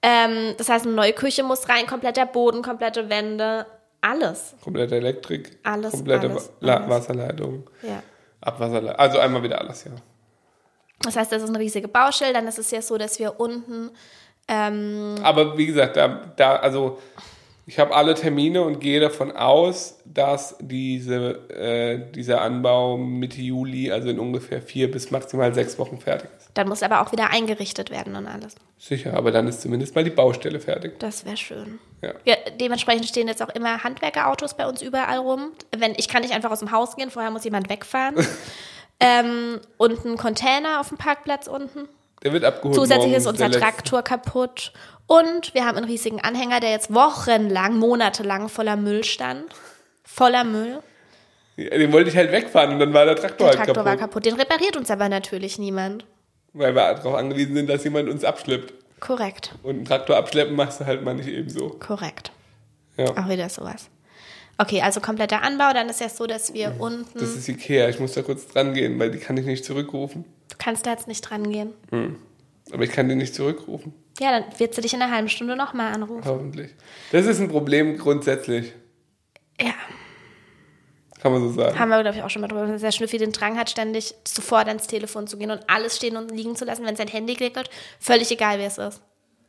Ähm, 0.01 0.53
das 0.57 0.67
heißt, 0.67 0.85
eine 0.85 0.95
neue 0.95 1.13
Küche 1.13 1.43
muss 1.43 1.69
rein, 1.69 1.87
kompletter 1.87 2.25
Boden, 2.25 2.61
komplette 2.61 3.09
Wände, 3.09 3.65
alles. 4.05 4.55
Komplette 4.63 4.95
Elektrik. 4.95 5.57
Alles, 5.63 5.91
Komplette 5.91 6.29
alles, 6.29 6.51
La 6.59 6.77
alles. 6.77 6.89
Wasserleitung. 6.89 7.69
Ja. 7.81 8.03
Abwasserleitung. 8.41 8.99
Also 8.99 9.19
einmal 9.19 9.41
wieder 9.43 9.59
alles, 9.59 9.83
ja. 9.83 9.91
Das 11.01 11.15
heißt, 11.15 11.31
das 11.31 11.43
ist 11.43 11.49
eine 11.49 11.59
riesige 11.59 11.87
Baustelle. 11.87 12.33
Dann 12.33 12.47
ist 12.47 12.59
es 12.59 12.71
ja 12.71 12.81
so, 12.81 12.97
dass 12.97 13.19
wir 13.19 13.39
unten 13.39 13.91
ähm, 14.47 15.15
Aber 15.23 15.57
wie 15.57 15.65
gesagt, 15.65 15.97
da, 15.97 16.21
da 16.35 16.57
also 16.57 16.99
ich 17.67 17.79
habe 17.79 17.95
alle 17.95 18.13
Termine 18.13 18.61
und 18.61 18.79
gehe 18.79 18.99
davon 18.99 19.31
aus, 19.31 19.97
dass 20.05 20.55
diese, 20.59 21.49
äh, 21.49 22.11
dieser 22.11 22.41
Anbau 22.41 22.95
Mitte 22.97 23.41
Juli, 23.41 23.91
also 23.91 24.09
in 24.09 24.19
ungefähr 24.19 24.61
vier 24.61 24.91
bis 24.91 25.09
maximal 25.09 25.51
sechs 25.53 25.79
Wochen 25.79 25.97
fertig 25.97 26.29
ist. 26.37 26.49
dann 26.53 26.67
muss 26.67 26.83
aber 26.83 27.01
auch 27.01 27.11
wieder 27.11 27.31
eingerichtet 27.31 27.89
werden 27.89 28.15
und 28.15 28.27
alles. 28.27 28.55
Sicher, 28.77 29.15
aber 29.15 29.31
dann 29.31 29.47
ist 29.47 29.61
zumindest 29.61 29.95
mal 29.95 30.03
die 30.03 30.11
Baustelle 30.11 30.59
fertig. 30.59 30.99
Das 30.99 31.25
wäre 31.25 31.37
schön. 31.37 31.79
Ja. 32.03 32.13
Ja, 32.23 32.35
dementsprechend 32.59 33.07
stehen 33.07 33.27
jetzt 33.27 33.41
auch 33.41 33.49
immer 33.49 33.83
Handwerkerautos 33.83 34.55
bei 34.55 34.67
uns 34.67 34.83
überall 34.83 35.17
rum. 35.17 35.51
Wenn, 35.75 35.93
ich 35.97 36.07
kann 36.07 36.21
nicht 36.21 36.35
einfach 36.35 36.51
aus 36.51 36.59
dem 36.59 36.71
Haus 36.71 36.95
gehen, 36.95 37.09
vorher 37.09 37.31
muss 37.31 37.45
jemand 37.45 37.69
wegfahren. 37.69 38.15
ähm, 38.99 39.59
und 39.77 40.05
ein 40.05 40.17
Container 40.17 40.81
auf 40.81 40.89
dem 40.89 40.99
Parkplatz 40.99 41.47
unten. 41.47 41.89
Der 42.25 42.33
wird 42.33 42.43
abgeholt. 42.43 42.75
Zusätzlich 42.75 43.13
ist 43.13 43.27
unser 43.27 43.49
der. 43.49 43.61
Traktor 43.61 44.01
kaputt. 44.01 44.73
Und 45.05 45.53
wir 45.53 45.65
haben 45.65 45.77
einen 45.77 45.85
riesigen 45.85 46.19
Anhänger, 46.21 46.59
der 46.59 46.71
jetzt 46.71 46.91
wochenlang, 46.91 47.77
monatelang 47.77 48.49
voller 48.49 48.75
Müll 48.75 49.03
stand. 49.03 49.45
Voller 50.03 50.43
Müll. 50.43 50.79
Ja, 51.55 51.69
Den 51.77 51.93
wollte 51.93 52.09
ich 52.09 52.17
halt 52.17 52.31
wegfahren 52.31 52.73
und 52.73 52.79
dann 52.79 52.93
war 52.95 53.05
der 53.05 53.15
Traktor 53.15 53.37
Der 53.37 53.47
halt 53.49 53.57
Traktor 53.57 53.75
kaputt. 53.75 53.85
war 53.85 53.97
kaputt. 53.97 54.25
Den 54.25 54.33
repariert 54.35 54.75
uns 54.75 54.89
aber 54.89 55.07
natürlich 55.07 55.59
niemand. 55.59 56.05
Weil 56.53 56.73
wir 56.73 56.95
darauf 56.95 57.13
angewiesen 57.13 57.55
sind, 57.55 57.69
dass 57.69 57.83
jemand 57.83 58.09
uns 58.09 58.23
abschleppt. 58.23 58.73
Korrekt. 58.99 59.53
Und 59.61 59.75
einen 59.75 59.85
Traktor 59.85 60.17
abschleppen 60.17 60.55
machst 60.55 60.79
du 60.81 60.85
halt 60.87 61.03
mal 61.03 61.13
nicht 61.13 61.29
ebenso. 61.29 61.69
Korrekt. 61.79 62.31
Ja. 62.97 63.05
Auch 63.11 63.29
wieder 63.29 63.49
sowas. 63.49 63.89
Okay, 64.57 64.81
also 64.81 64.99
kompletter 64.99 65.43
Anbau. 65.43 65.73
Dann 65.73 65.89
ist 65.89 66.01
ja 66.01 66.09
so, 66.09 66.25
dass 66.25 66.55
wir 66.55 66.75
unten. 66.79 67.19
Das 67.19 67.35
ist 67.35 67.47
Ikea, 67.47 67.87
ich 67.89 67.99
muss 67.99 68.13
da 68.13 68.23
kurz 68.23 68.47
dran 68.47 68.73
gehen, 68.73 68.97
weil 68.97 69.11
die 69.11 69.19
kann 69.19 69.37
ich 69.37 69.45
nicht 69.45 69.63
zurückrufen. 69.63 70.25
Du 70.57 70.63
kannst 70.63 70.85
da 70.85 70.91
jetzt 70.91 71.07
nicht 71.07 71.21
dran 71.21 71.51
gehen. 71.51 71.73
Aber 72.71 72.83
ich 72.83 72.91
kann 72.91 73.09
die 73.09 73.15
nicht 73.15 73.35
zurückrufen. 73.35 73.93
Ja, 74.19 74.39
dann 74.39 74.57
wird 74.59 74.73
sie 74.73 74.79
dich 74.81 74.93
in 74.93 75.01
einer 75.01 75.13
halben 75.13 75.27
Stunde 75.27 75.57
nochmal 75.57 75.93
anrufen. 75.93 76.23
Hoffentlich. 76.25 76.71
Das 77.11 77.25
ist 77.25 77.39
ein 77.41 77.49
Problem 77.49 77.97
grundsätzlich, 77.97 78.73
Ja, 79.59 79.73
kann 81.21 81.33
man 81.33 81.41
so 81.41 81.51
sagen. 81.51 81.77
haben 81.77 81.89
wir, 81.89 82.01
glaube 82.01 82.17
ich, 82.17 82.23
auch 82.23 82.29
schon 82.29 82.41
mal 82.41 82.47
drüber, 82.47 82.65
dass 82.67 82.81
der 82.81 82.91
Schnüffi 82.93 83.17
den 83.17 83.33
Drang 83.33 83.57
hat, 83.59 83.69
ständig 83.69 84.15
sofort 84.25 84.67
ans 84.69 84.87
Telefon 84.87 85.27
zu 85.27 85.37
gehen 85.37 85.51
und 85.51 85.69
alles 85.69 85.97
stehen 85.97 86.15
und 86.15 86.31
liegen 86.31 86.55
zu 86.55 86.63
lassen, 86.63 86.85
wenn 86.85 86.95
sein 86.95 87.09
Handy 87.09 87.33
klingelt. 87.35 87.69
Völlig 87.99 88.31
egal, 88.31 88.57
wer 88.59 88.67
es 88.67 88.77
ist. 88.77 89.01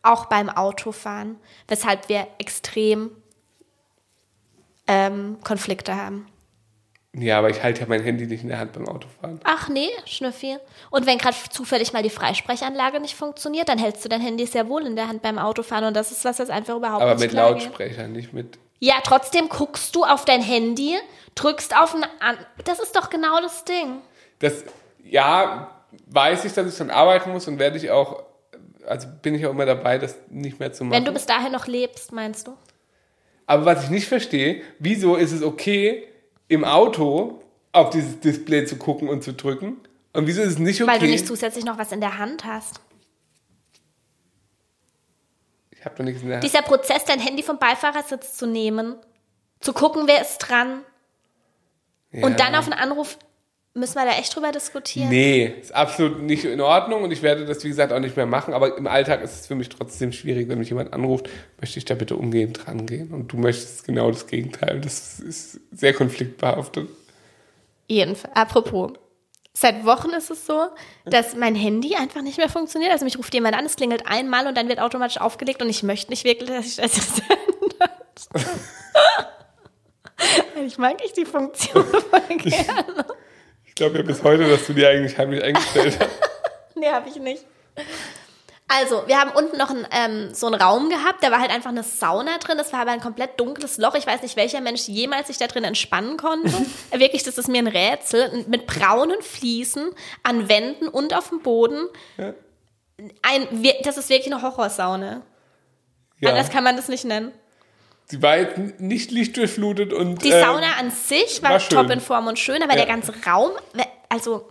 Auch 0.03 0.25
beim 0.27 0.49
Autofahren. 0.49 1.37
Weshalb 1.69 2.09
wir 2.09 2.27
extrem 2.39 3.11
ähm, 4.89 5.37
Konflikte 5.45 5.95
haben. 5.97 6.27
Ja, 7.19 7.39
aber 7.39 7.49
ich 7.49 7.63
halte 7.63 7.81
ja 7.81 7.87
mein 7.89 8.03
Handy 8.03 8.27
nicht 8.27 8.43
in 8.43 8.51
der 8.51 8.59
Hand 8.59 8.73
beim 8.73 8.87
Autofahren. 8.87 9.41
Ach 9.45 9.69
nee, 9.71 9.89
Schnüffi. 10.05 10.59
Und 10.91 11.07
wenn 11.07 11.17
gerade 11.17 11.37
zufällig 11.51 11.95
mal 11.95 12.03
die 12.03 12.11
Freisprechanlage 12.11 13.01
nicht 13.01 13.15
funktioniert, 13.15 13.71
dann 13.71 13.79
hältst 13.79 14.05
du 14.05 14.11
dein 14.11 14.21
Handy 14.21 14.45
sehr 14.45 14.69
wohl 14.69 14.87
in 14.87 14.97
der 14.97 15.09
Hand 15.09 15.23
beim 15.23 15.39
Autofahren 15.39 15.87
und 15.87 15.95
das 15.95 16.13
ist 16.13 16.27
was, 16.27 16.37
das 16.37 16.51
einfach 16.51 16.77
überhaupt 16.77 17.03
Aber 17.03 17.15
nicht 17.15 17.23
mit 17.23 17.31
klar 17.31 17.55
geht. 17.55 17.65
Lautsprecher, 17.65 18.09
nicht 18.09 18.35
mit. 18.35 18.59
Ja, 18.81 18.97
trotzdem 19.03 19.49
guckst 19.49 19.97
du 19.97 20.05
auf 20.05 20.27
dein 20.27 20.43
Handy, 20.43 20.97
drückst 21.35 21.75
auf 21.75 21.95
ein 21.95 22.05
an. 22.21 22.37
Das 22.65 22.81
ist 22.81 22.95
doch 22.95 23.09
genau 23.09 23.41
das 23.41 23.65
Ding. 23.65 24.03
Das, 24.41 24.65
ja, 25.03 25.71
weiß 26.09 26.45
ich, 26.45 26.53
dass 26.53 26.69
ich 26.69 26.77
schon 26.77 26.91
arbeiten 26.91 27.33
muss 27.33 27.49
und 27.49 27.59
werde 27.59 27.79
ich 27.79 27.91
auch, 27.91 28.25
also 28.87 29.09
bin 29.23 29.35
ich 29.35 29.47
auch 29.47 29.51
immer 29.53 29.65
dabei, 29.65 29.97
das 29.97 30.17
nicht 30.29 30.61
mehr 30.61 30.75
zu 30.75 30.85
machen. 30.85 30.93
Wenn 30.93 31.07
du 31.07 31.13
bis 31.13 31.25
dahin 31.25 31.53
noch 31.53 31.67
lebst, 31.67 32.13
meinst 32.13 32.47
du? 32.47 32.57
Aber 33.47 33.65
was 33.65 33.85
ich 33.85 33.91
nicht 33.91 34.07
verstehe, 34.07 34.61
wieso 34.79 35.17
ist 35.17 35.33
es 35.33 35.43
okay, 35.43 36.07
im 36.49 36.65
Auto 36.65 37.41
auf 37.73 37.91
dieses 37.91 38.21
Display 38.21 38.65
zu 38.65 38.77
gucken 38.77 39.09
und 39.09 39.23
zu 39.23 39.33
drücken? 39.33 39.77
Und 40.13 40.27
wieso 40.27 40.43
ist 40.43 40.53
es 40.53 40.59
nicht 40.59 40.81
okay? 40.81 40.91
Weil 40.91 40.99
du 40.99 41.07
nicht 41.07 41.27
zusätzlich 41.27 41.65
noch 41.65 41.79
was 41.79 41.93
in 41.93 42.01
der 42.01 42.19
Hand 42.19 42.45
hast. 42.45 42.81
ich 45.71 45.85
habe 45.85 45.95
doch 45.97 46.05
nichts 46.05 46.23
in 46.23 46.29
der 46.29 46.37
Hand. 46.39 46.45
Dieser 46.45 46.63
Prozess, 46.63 47.05
dein 47.05 47.21
Handy 47.21 47.43
vom 47.43 47.59
Beifahrersitz 47.59 48.35
zu 48.37 48.47
nehmen, 48.47 48.97
zu 49.61 49.73
gucken, 49.73 50.05
wer 50.07 50.21
ist 50.23 50.39
dran 50.39 50.83
und 52.13 52.41
dann 52.41 52.55
auf 52.55 52.65
einen 52.65 52.79
Anruf, 52.79 53.19
müssen 53.77 53.95
wir 53.95 54.07
da 54.07 54.13
echt 54.13 54.35
drüber 54.35 54.51
diskutieren. 54.53 55.09
Nee, 55.11 55.55
ist 55.61 55.75
absolut 55.75 56.23
nicht 56.23 56.45
in 56.45 56.61
Ordnung 56.61 57.03
und 57.03 57.11
ich 57.13 57.23
werde 57.23 57.45
das, 57.45 57.63
wie 57.63 57.69
gesagt, 57.69 57.93
auch 57.93 58.01
nicht 58.01 58.17
mehr 58.17 58.27
machen. 58.27 58.55
Aber 58.55 58.77
im 58.77 58.87
Alltag 58.87 59.23
ist 59.23 59.41
es 59.41 59.47
für 59.47 59.55
mich 59.55 59.69
trotzdem 59.69 60.13
schwierig, 60.13 60.49
wenn 60.49 60.59
mich 60.59 60.71
jemand 60.71 60.93
anruft, 60.93 61.29
möchte 61.61 61.79
ich 61.79 61.85
da 61.85 61.95
bitte 61.95 62.17
umgehend 62.17 62.67
dran 62.67 62.87
gehen. 62.87 63.13
Und 63.13 63.33
du 63.33 63.37
möchtest 63.37 63.85
genau 63.85 64.11
das 64.11 64.27
Gegenteil. 64.27 64.81
Das 64.81 65.21
ist 65.21 65.61
sehr 65.73 65.93
konfliktbehaftet. 65.93 66.89
Jedenfalls, 67.87 68.35
apropos. 68.35 68.93
Seit 69.53 69.87
Wochen 69.87 70.11
ist 70.11 70.31
es 70.31 70.45
so, 70.45 70.67
dass 71.07 71.35
mein 71.35 71.55
Handy 71.55 71.95
einfach 71.97 72.21
nicht 72.21 72.37
mehr 72.37 72.51
funktioniert. 72.51 72.93
Also 72.93 73.05
mich 73.05 73.17
ruft 73.17 73.33
jemand 73.33 73.57
an, 73.57 73.65
es 73.65 73.77
klingelt 73.77 74.07
einmal 74.07 74.47
und 74.47 74.57
dann 74.57 74.69
wird 74.69 74.81
automatisch 74.81 75.19
aufgelegt 75.19 75.63
und 75.63 75.71
ich 75.71 75.83
möchte 75.83 76.11
nicht 76.11 76.25
wirklich, 76.25 76.51
dass 76.51 76.67
ich 76.67 76.77
das 76.77 76.97
jetzt 76.97 77.23
ändert. 77.23 78.47
ich 80.67 80.77
mag 80.77 80.97
ich 81.05 81.13
die 81.15 81.25
Funktion 81.25 81.85
voll 81.85 82.37
gerne. 82.37 83.07
Ich 83.77 83.79
glaube 83.79 83.99
ja 83.99 84.03
bis 84.05 84.23
heute, 84.23 84.49
dass 84.49 84.67
du 84.67 84.73
die 84.73 84.87
eigentlich 84.87 85.19
heimlich 85.19 85.45
eingestellt 85.45 85.99
hast. 86.01 86.11
Nee, 86.79 86.89
habe 86.89 87.09
ich 87.11 87.17
nicht. 87.17 87.45
Also, 88.69 89.07
wir 89.07 89.19
haben 89.19 89.31
unten 89.33 89.59
noch 89.59 89.69
ein, 89.69 89.87
ähm, 89.91 90.35
so 90.35 90.47
einen 90.47 90.61
Raum 90.61 90.89
gehabt, 90.89 91.23
da 91.23 91.31
war 91.31 91.41
halt 91.41 91.51
einfach 91.51 91.71
eine 91.71 91.83
Sauna 91.83 92.39
drin. 92.39 92.57
Das 92.57 92.73
war 92.73 92.81
aber 92.81 92.93
ein 92.93 93.01
komplett 93.01 93.39
dunkles 93.39 93.77
Loch. 93.77 93.95
Ich 93.95 94.07
weiß 94.07 94.23
nicht, 94.23 94.37
welcher 94.37 94.63
Mensch 94.63 94.89
jemals 94.89 95.27
sich 95.27 95.37
da 95.37 95.47
drin 95.47 95.65
entspannen 95.65 96.17
konnte. 96.17 96.53
Wirklich, 96.91 97.23
das 97.23 97.37
ist 97.37 97.49
mir 97.49 97.59
ein 97.59 97.67
Rätsel. 97.67 98.47
Mit 98.49 98.67
braunen 98.67 99.21
Fliesen 99.21 99.91
an 100.23 100.49
Wänden 100.49 100.89
und 100.89 101.15
auf 101.15 101.29
dem 101.29 101.43
Boden. 101.43 101.87
Ja. 102.17 102.33
Ein, 103.23 103.63
das 103.85 103.99
ist 103.99 104.09
wirklich 104.09 104.33
eine 104.33 104.41
Horrorsauna. 104.41 105.21
Ja. 106.21 106.31
Anders 106.31 106.51
kann 106.51 106.65
man 106.65 106.77
das 106.77 106.89
nicht 106.89 107.05
nennen. 107.05 107.33
Sie 108.09 108.23
war 108.23 108.39
jetzt 108.39 108.59
nicht 108.81 109.11
lichtdurchflutet 109.11 109.93
und 109.93 110.23
Die 110.25 110.31
ähm, 110.31 110.41
Sauna 110.45 110.67
an 110.79 110.91
sich 110.91 111.43
war, 111.43 111.51
war 111.51 111.59
top 111.59 111.91
in 111.91 112.01
Form 112.01 112.27
und 112.29 112.39
schön, 112.39 112.63
aber 112.63 112.73
Ja. 112.73 112.79
der 112.79 112.87
ganze 112.87 113.13
Raum, 113.27 113.51
also 114.09 114.49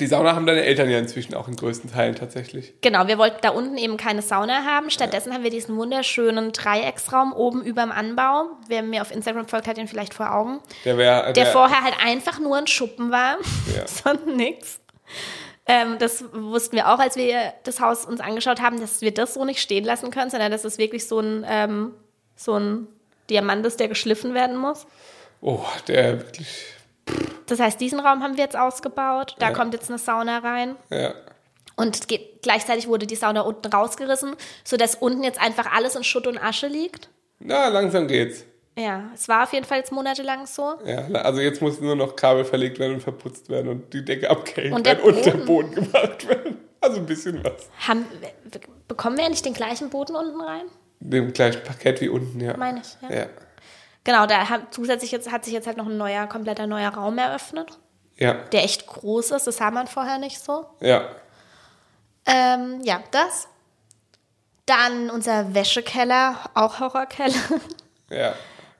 die 0.00 0.06
Sauna 0.06 0.34
haben 0.34 0.46
deine 0.46 0.62
Eltern 0.62 0.88
ja 0.88 0.98
inzwischen 0.98 1.34
auch 1.34 1.48
in 1.48 1.56
größten 1.56 1.92
Teilen 1.92 2.14
tatsächlich. 2.14 2.72
Genau, 2.80 3.08
wir 3.08 3.18
wollten 3.18 3.36
da 3.42 3.50
unten 3.50 3.76
eben 3.76 3.98
keine 3.98 4.22
Sauna 4.22 4.64
haben. 4.64 4.88
Stattdessen 4.88 5.34
haben 5.34 5.42
wir 5.44 5.50
diesen 5.50 5.76
wunderschönen 5.76 6.52
Dreiecksraum 6.52 7.34
oben 7.34 7.62
überm 7.62 7.92
Anbau. 7.92 8.46
Wer 8.68 8.82
mir 8.82 9.02
auf 9.02 9.10
Instagram 9.10 9.46
folgt, 9.48 9.66
hat 9.66 9.76
ihn 9.76 9.88
vielleicht 9.88 10.14
vor 10.14 10.32
Augen. 10.34 10.60
Der 10.86 10.96
wäre 10.96 11.34
Der 11.34 11.44
vorher 11.44 11.82
halt 11.82 11.94
einfach 12.02 12.38
nur 12.38 12.56
ein 12.56 12.66
Schuppen 12.68 13.10
war, 13.10 13.36
Ja. 13.76 13.86
sonst 13.86 14.26
nix. 14.26 14.80
Ähm, 15.66 15.96
das 15.98 16.24
wussten 16.32 16.74
wir 16.76 16.88
auch, 16.90 16.98
als 16.98 17.16
wir 17.16 17.52
das 17.64 17.78
Haus 17.78 18.06
uns 18.06 18.20
angeschaut 18.20 18.62
haben, 18.62 18.80
dass 18.80 19.02
wir 19.02 19.12
das 19.12 19.34
so 19.34 19.44
nicht 19.44 19.60
stehen 19.60 19.84
lassen 19.84 20.10
können, 20.10 20.30
sondern 20.30 20.50
dass 20.50 20.64
es 20.64 20.78
wirklich 20.78 21.06
so 21.06 21.20
ein, 21.20 21.44
ähm, 21.46 21.92
so 22.44 22.54
ein 22.58 22.86
Diamant 23.30 23.64
ist, 23.66 23.80
der 23.80 23.88
geschliffen 23.88 24.34
werden 24.34 24.56
muss. 24.56 24.86
Oh, 25.40 25.60
der 25.88 26.18
wirklich. 26.18 26.64
Das 27.46 27.58
heißt, 27.60 27.80
diesen 27.80 28.00
Raum 28.00 28.22
haben 28.22 28.36
wir 28.36 28.44
jetzt 28.44 28.56
ausgebaut. 28.56 29.34
Da 29.38 29.48
Ja. 29.48 29.52
kommt 29.54 29.74
jetzt 29.74 29.88
eine 29.90 29.98
Sauna 29.98 30.38
rein. 30.38 30.76
Ja. 30.90 31.14
Und 31.76 32.06
geht, 32.08 32.42
gleichzeitig 32.42 32.86
wurde 32.86 33.06
die 33.06 33.16
Sauna 33.16 33.40
unten 33.40 33.68
rausgerissen, 33.68 34.36
sodass 34.64 34.94
unten 34.94 35.24
jetzt 35.24 35.40
einfach 35.40 35.72
alles 35.72 35.96
in 35.96 36.04
Schutt 36.04 36.26
und 36.26 36.38
Asche 36.38 36.66
liegt. 36.68 37.08
Na, 37.40 37.68
langsam 37.68 38.06
geht's. 38.06 38.44
Ja, 38.78 39.10
es 39.14 39.28
war 39.28 39.42
auf 39.42 39.52
jeden 39.52 39.66
Fall 39.66 39.78
jetzt 39.78 39.92
monatelang 39.92 40.46
so. 40.46 40.74
Ja, 40.86 41.06
also 41.22 41.40
jetzt 41.40 41.60
muss 41.60 41.80
nur 41.80 41.96
noch 41.96 42.16
Kabel 42.16 42.44
verlegt 42.44 42.78
werden 42.78 42.94
und 42.94 43.00
verputzt 43.02 43.48
werden 43.50 43.68
und 43.68 43.92
die 43.92 44.04
Decke 44.04 44.30
abgehängt 44.30 44.74
Und 44.74 44.86
der 44.86 44.98
werden 44.98 45.14
und 45.16 45.26
der 45.26 45.30
Boden. 45.32 45.46
Boden 45.46 45.74
gemacht 45.92 46.28
werden. 46.28 46.58
Also 46.80 46.96
ein 46.98 47.06
bisschen 47.06 47.42
was. 47.44 47.68
Haben, 47.86 48.06
bekommen 48.88 49.16
wir 49.18 49.24
eigentlich 49.26 49.42
den 49.42 49.54
gleichen 49.54 49.90
Boden 49.90 50.14
unten 50.16 50.40
rein? 50.40 50.66
Dem 51.04 51.32
gleichen 51.32 51.62
Parkett 51.64 52.00
wie 52.00 52.08
unten, 52.08 52.38
ja. 52.40 52.56
Meine 52.56 52.80
ich, 52.80 52.96
ja. 53.10 53.16
Ja. 53.22 53.26
Genau, 54.04 54.26
da 54.26 54.48
haben, 54.48 54.66
zusätzlich 54.70 55.10
jetzt, 55.12 55.30
hat 55.30 55.44
sich 55.44 55.52
jetzt 55.52 55.66
halt 55.66 55.76
noch 55.76 55.86
ein 55.86 55.96
neuer, 55.96 56.26
kompletter 56.26 56.66
neuer 56.66 56.90
Raum 56.90 57.18
eröffnet, 57.18 57.78
Ja. 58.16 58.34
der 58.34 58.64
echt 58.64 58.86
groß 58.86 59.32
ist. 59.32 59.46
Das 59.46 59.56
sah 59.56 59.70
man 59.70 59.86
vorher 59.88 60.18
nicht 60.18 60.40
so. 60.40 60.66
Ja. 60.80 61.08
Ähm, 62.26 62.80
ja, 62.84 63.02
das. 63.10 63.48
Dann 64.66 65.10
unser 65.10 65.54
Wäschekeller, 65.54 66.36
auch 66.54 66.80
Horrorkeller. 66.80 67.34
Ja. 68.10 68.34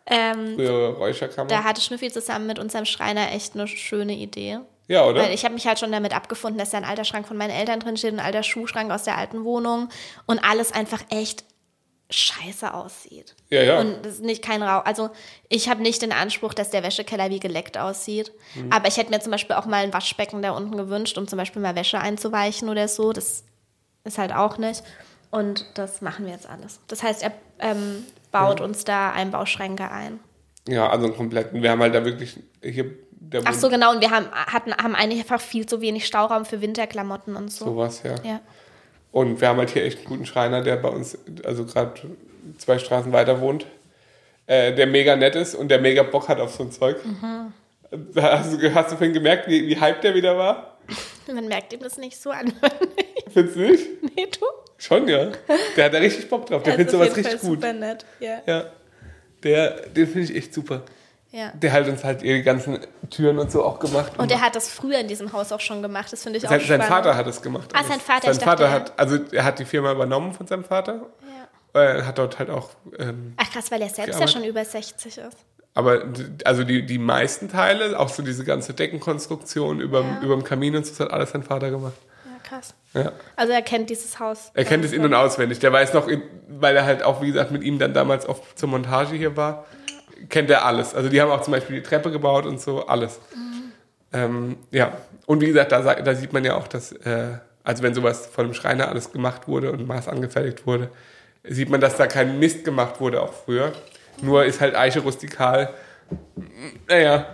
ähm, 0.04 0.56
Frühere 0.56 0.92
Räucherkammer. 0.98 1.48
da 1.48 1.64
hatte 1.64 1.80
Schnüffi 1.80 2.12
zusammen 2.12 2.46
mit 2.46 2.58
unserem 2.58 2.84
Schreiner 2.84 3.32
echt 3.32 3.54
eine 3.54 3.66
schöne 3.66 4.12
Idee. 4.12 4.58
ja, 4.88 5.06
oder? 5.06 5.22
Weil 5.22 5.32
ich 5.32 5.44
habe 5.44 5.54
mich 5.54 5.66
halt 5.66 5.78
schon 5.78 5.90
damit 5.90 6.14
abgefunden, 6.14 6.58
dass 6.58 6.68
da 6.70 6.76
ein 6.76 6.84
alter 6.84 7.04
Schrank 7.04 7.26
von 7.26 7.38
meinen 7.38 7.50
Eltern 7.50 7.80
drin 7.80 7.96
steht, 7.96 8.12
ein 8.12 8.20
alter 8.20 8.42
Schuhschrank 8.42 8.90
aus 8.92 9.04
der 9.04 9.16
alten 9.16 9.44
Wohnung 9.44 9.88
und 10.26 10.44
alles 10.44 10.70
einfach 10.72 11.00
echt 11.08 11.44
scheiße 12.12 12.72
aussieht. 12.72 13.34
Ja, 13.50 13.62
ja. 13.62 13.80
Und 13.80 14.04
das 14.04 14.14
ist 14.14 14.22
nicht 14.22 14.42
kein 14.42 14.62
Rauch. 14.62 14.84
Also 14.84 15.10
ich 15.48 15.68
habe 15.68 15.82
nicht 15.82 16.02
den 16.02 16.12
Anspruch, 16.12 16.54
dass 16.54 16.70
der 16.70 16.82
Wäschekeller 16.82 17.30
wie 17.30 17.40
geleckt 17.40 17.78
aussieht. 17.78 18.32
Mhm. 18.54 18.72
Aber 18.72 18.88
ich 18.88 18.96
hätte 18.96 19.10
mir 19.10 19.20
zum 19.20 19.32
Beispiel 19.32 19.56
auch 19.56 19.66
mal 19.66 19.84
ein 19.84 19.92
Waschbecken 19.92 20.42
da 20.42 20.52
unten 20.52 20.76
gewünscht, 20.76 21.18
um 21.18 21.26
zum 21.26 21.38
Beispiel 21.38 21.62
mal 21.62 21.74
Wäsche 21.74 21.98
einzuweichen 21.98 22.68
oder 22.68 22.88
so. 22.88 23.12
Das 23.12 23.44
ist 24.04 24.18
halt 24.18 24.32
auch 24.32 24.58
nicht. 24.58 24.82
Und 25.30 25.66
das 25.74 26.02
machen 26.02 26.26
wir 26.26 26.32
jetzt 26.32 26.48
alles. 26.48 26.80
Das 26.88 27.02
heißt, 27.02 27.22
er 27.22 27.32
ähm, 27.58 28.04
baut 28.30 28.60
uns 28.60 28.84
da 28.84 29.12
Einbauschränke 29.12 29.90
ein. 29.90 30.20
ja, 30.68 30.88
also 30.88 31.06
einen 31.06 31.16
kompletten. 31.16 31.62
Wir 31.62 31.70
haben 31.70 31.80
halt 31.80 31.94
da 31.94 32.04
wirklich 32.04 32.38
hier 32.62 32.90
Ach 33.44 33.54
so, 33.54 33.68
genau. 33.68 33.92
Und 33.92 34.00
wir 34.00 34.10
haben, 34.10 34.26
hatten, 34.32 34.74
haben 34.74 34.94
einfach 34.94 35.40
viel 35.40 35.66
zu 35.66 35.80
wenig 35.80 36.06
Stauraum 36.06 36.44
für 36.44 36.60
Winterklamotten 36.60 37.36
und 37.36 37.50
so. 37.50 37.66
sowas, 37.66 38.02
ja. 38.02 38.14
Ja. 38.24 38.40
Und 39.12 39.40
wir 39.40 39.48
haben 39.48 39.58
halt 39.58 39.70
hier 39.70 39.84
echt 39.84 39.98
einen 39.98 40.06
guten 40.06 40.26
Schreiner, 40.26 40.62
der 40.62 40.76
bei 40.76 40.88
uns, 40.88 41.18
also 41.44 41.64
gerade 41.64 41.92
zwei 42.58 42.78
Straßen 42.78 43.12
weiter 43.12 43.40
wohnt, 43.40 43.66
äh, 44.46 44.74
der 44.74 44.86
mega 44.86 45.14
nett 45.16 45.36
ist 45.36 45.54
und 45.54 45.68
der 45.68 45.80
mega 45.80 46.02
Bock 46.02 46.28
hat 46.28 46.40
auf 46.40 46.54
so 46.54 46.64
ein 46.64 46.72
Zeug. 46.72 46.96
Mhm. 47.04 47.52
Hast 48.16 48.54
du, 48.54 48.74
hast 48.74 48.90
du 48.90 48.96
vorhin 48.96 49.12
gemerkt, 49.12 49.48
wie, 49.48 49.68
wie 49.68 49.78
hyped 49.78 50.02
der 50.02 50.14
wieder 50.14 50.36
war? 50.36 50.78
Man 51.32 51.46
merkt 51.46 51.72
ihm 51.74 51.80
das 51.80 51.98
nicht 51.98 52.16
so 52.16 52.30
an. 52.30 52.52
Findest 53.32 53.56
du 53.56 53.60
nicht? 53.60 53.88
nee, 54.16 54.26
du? 54.26 54.46
Schon, 54.78 55.06
ja. 55.08 55.30
Der 55.76 55.84
hat 55.84 55.94
da 55.94 55.98
richtig 55.98 56.28
Bock 56.28 56.46
drauf. 56.46 56.62
Der 56.62 56.72
Er 56.72 56.76
findet 56.76 56.90
sowas 56.90 57.14
richtig 57.14 57.26
Fall 57.26 57.50
gut. 57.50 57.60
Super 57.60 57.72
nett. 57.72 58.04
Ja. 58.18 58.42
Ja. 58.46 58.64
Der, 59.42 59.88
den 59.88 60.06
finde 60.06 60.22
ich 60.22 60.36
echt 60.36 60.54
super. 60.54 60.82
Ja. 61.32 61.50
Der 61.54 61.72
hat 61.72 61.88
uns 61.88 62.04
halt 62.04 62.22
die 62.22 62.42
ganzen 62.42 62.78
Türen 63.10 63.38
und 63.38 63.50
so 63.50 63.64
auch 63.64 63.78
gemacht. 63.80 64.12
Und 64.18 64.30
er 64.30 64.40
hat 64.40 64.54
das 64.54 64.68
früher 64.68 64.98
in 65.00 65.08
diesem 65.08 65.32
Haus 65.32 65.50
auch 65.52 65.60
schon 65.60 65.82
gemacht. 65.82 66.12
Das 66.12 66.22
finde 66.22 66.38
ich 66.38 66.44
auch 66.46 66.50
sein, 66.50 66.60
sein 66.60 66.66
spannend. 66.82 66.84
Vater 66.86 67.16
hat 67.16 67.26
es 67.26 67.42
gemacht. 67.42 67.70
Ah, 67.72 67.82
sein 67.84 67.98
Vater, 68.00 68.32
Sein 68.32 68.44
Vater 68.44 68.64
dachte, 68.64 68.74
hat, 68.92 68.98
also 68.98 69.18
er 69.32 69.44
hat 69.44 69.58
die 69.58 69.64
Firma 69.64 69.90
übernommen 69.92 70.32
von 70.34 70.46
seinem 70.46 70.64
Vater. 70.64 71.00
Ja. 71.74 71.80
Er 71.82 72.06
hat 72.06 72.18
dort 72.18 72.38
halt 72.38 72.50
auch, 72.50 72.70
ähm, 72.98 73.32
Ach 73.38 73.50
krass, 73.50 73.70
weil 73.70 73.80
er 73.80 73.88
selbst 73.88 73.98
ja 73.98 74.04
Gearbeitet. 74.26 74.30
schon 74.34 74.44
über 74.44 74.64
60 74.64 75.16
ist. 75.18 75.36
aber 75.74 76.02
also 76.44 76.64
die, 76.64 76.84
die 76.84 76.98
meisten 76.98 77.48
Teile, 77.50 77.98
auch 77.98 78.10
so 78.10 78.22
diese 78.22 78.44
ganze 78.44 78.74
Deckenkonstruktion 78.74 79.80
überm, 79.80 80.06
Ja. 80.06 80.20
überm 80.22 80.44
Kamin 80.44 80.76
und 80.76 80.84
so, 80.84 80.90
das 80.90 81.00
hat 81.00 81.10
alles 81.12 81.30
sein 81.30 81.42
Vater 81.42 81.70
gemacht. 81.70 81.94
Ja, 82.26 82.48
krass. 82.48 82.74
Ja. 82.92 83.12
Also 83.36 83.54
er 83.54 83.62
kennt 83.62 83.88
dieses 83.88 84.18
Haus. 84.20 84.50
Er 84.52 84.66
kennt 84.66 84.84
es 84.84 84.92
in- 84.92 85.02
und 85.04 85.14
auswendig. 85.14 85.60
Der 85.60 85.72
weiß 85.72 85.94
noch, 85.94 86.08
weil 86.48 86.76
er 86.76 86.84
halt 86.84 87.02
auch, 87.02 87.22
wie 87.22 87.28
gesagt, 87.28 87.50
mit 87.52 87.62
ihm 87.62 87.78
dann 87.78 87.94
damals 87.94 88.28
oft 88.28 88.58
zur 88.58 88.68
Montage 88.68 89.16
hier 89.16 89.34
war, 89.38 89.64
kennt 90.28 90.50
er 90.50 90.64
alles. 90.64 90.94
Also 90.94 91.08
die 91.08 91.20
haben 91.20 91.30
auch 91.30 91.42
zum 91.42 91.52
Beispiel 91.52 91.76
die 91.76 91.82
Treppe 91.82 92.10
gebaut 92.10 92.46
und 92.46 92.60
so, 92.60 92.86
alles. 92.86 93.18
Ähm, 94.12 94.56
ja, 94.70 94.92
und 95.26 95.40
wie 95.40 95.46
gesagt, 95.46 95.72
da, 95.72 95.80
da 95.94 96.14
sieht 96.14 96.32
man 96.32 96.44
ja 96.44 96.54
auch, 96.56 96.68
dass, 96.68 96.92
äh, 96.92 97.38
also 97.64 97.82
wenn 97.82 97.94
sowas 97.94 98.26
von 98.26 98.46
dem 98.48 98.54
Schreiner 98.54 98.88
alles 98.88 99.10
gemacht 99.12 99.48
wurde 99.48 99.72
und 99.72 99.86
Maß 99.86 100.08
angefertigt 100.08 100.66
wurde, 100.66 100.90
sieht 101.44 101.70
man, 101.70 101.80
dass 101.80 101.96
da 101.96 102.06
kein 102.06 102.38
Mist 102.38 102.64
gemacht 102.64 103.00
wurde, 103.00 103.22
auch 103.22 103.32
früher. 103.32 103.72
Nur 104.20 104.44
ist 104.44 104.60
halt 104.60 104.76
Eiche 104.76 105.00
rustikal, 105.00 105.72
naja, 106.88 107.26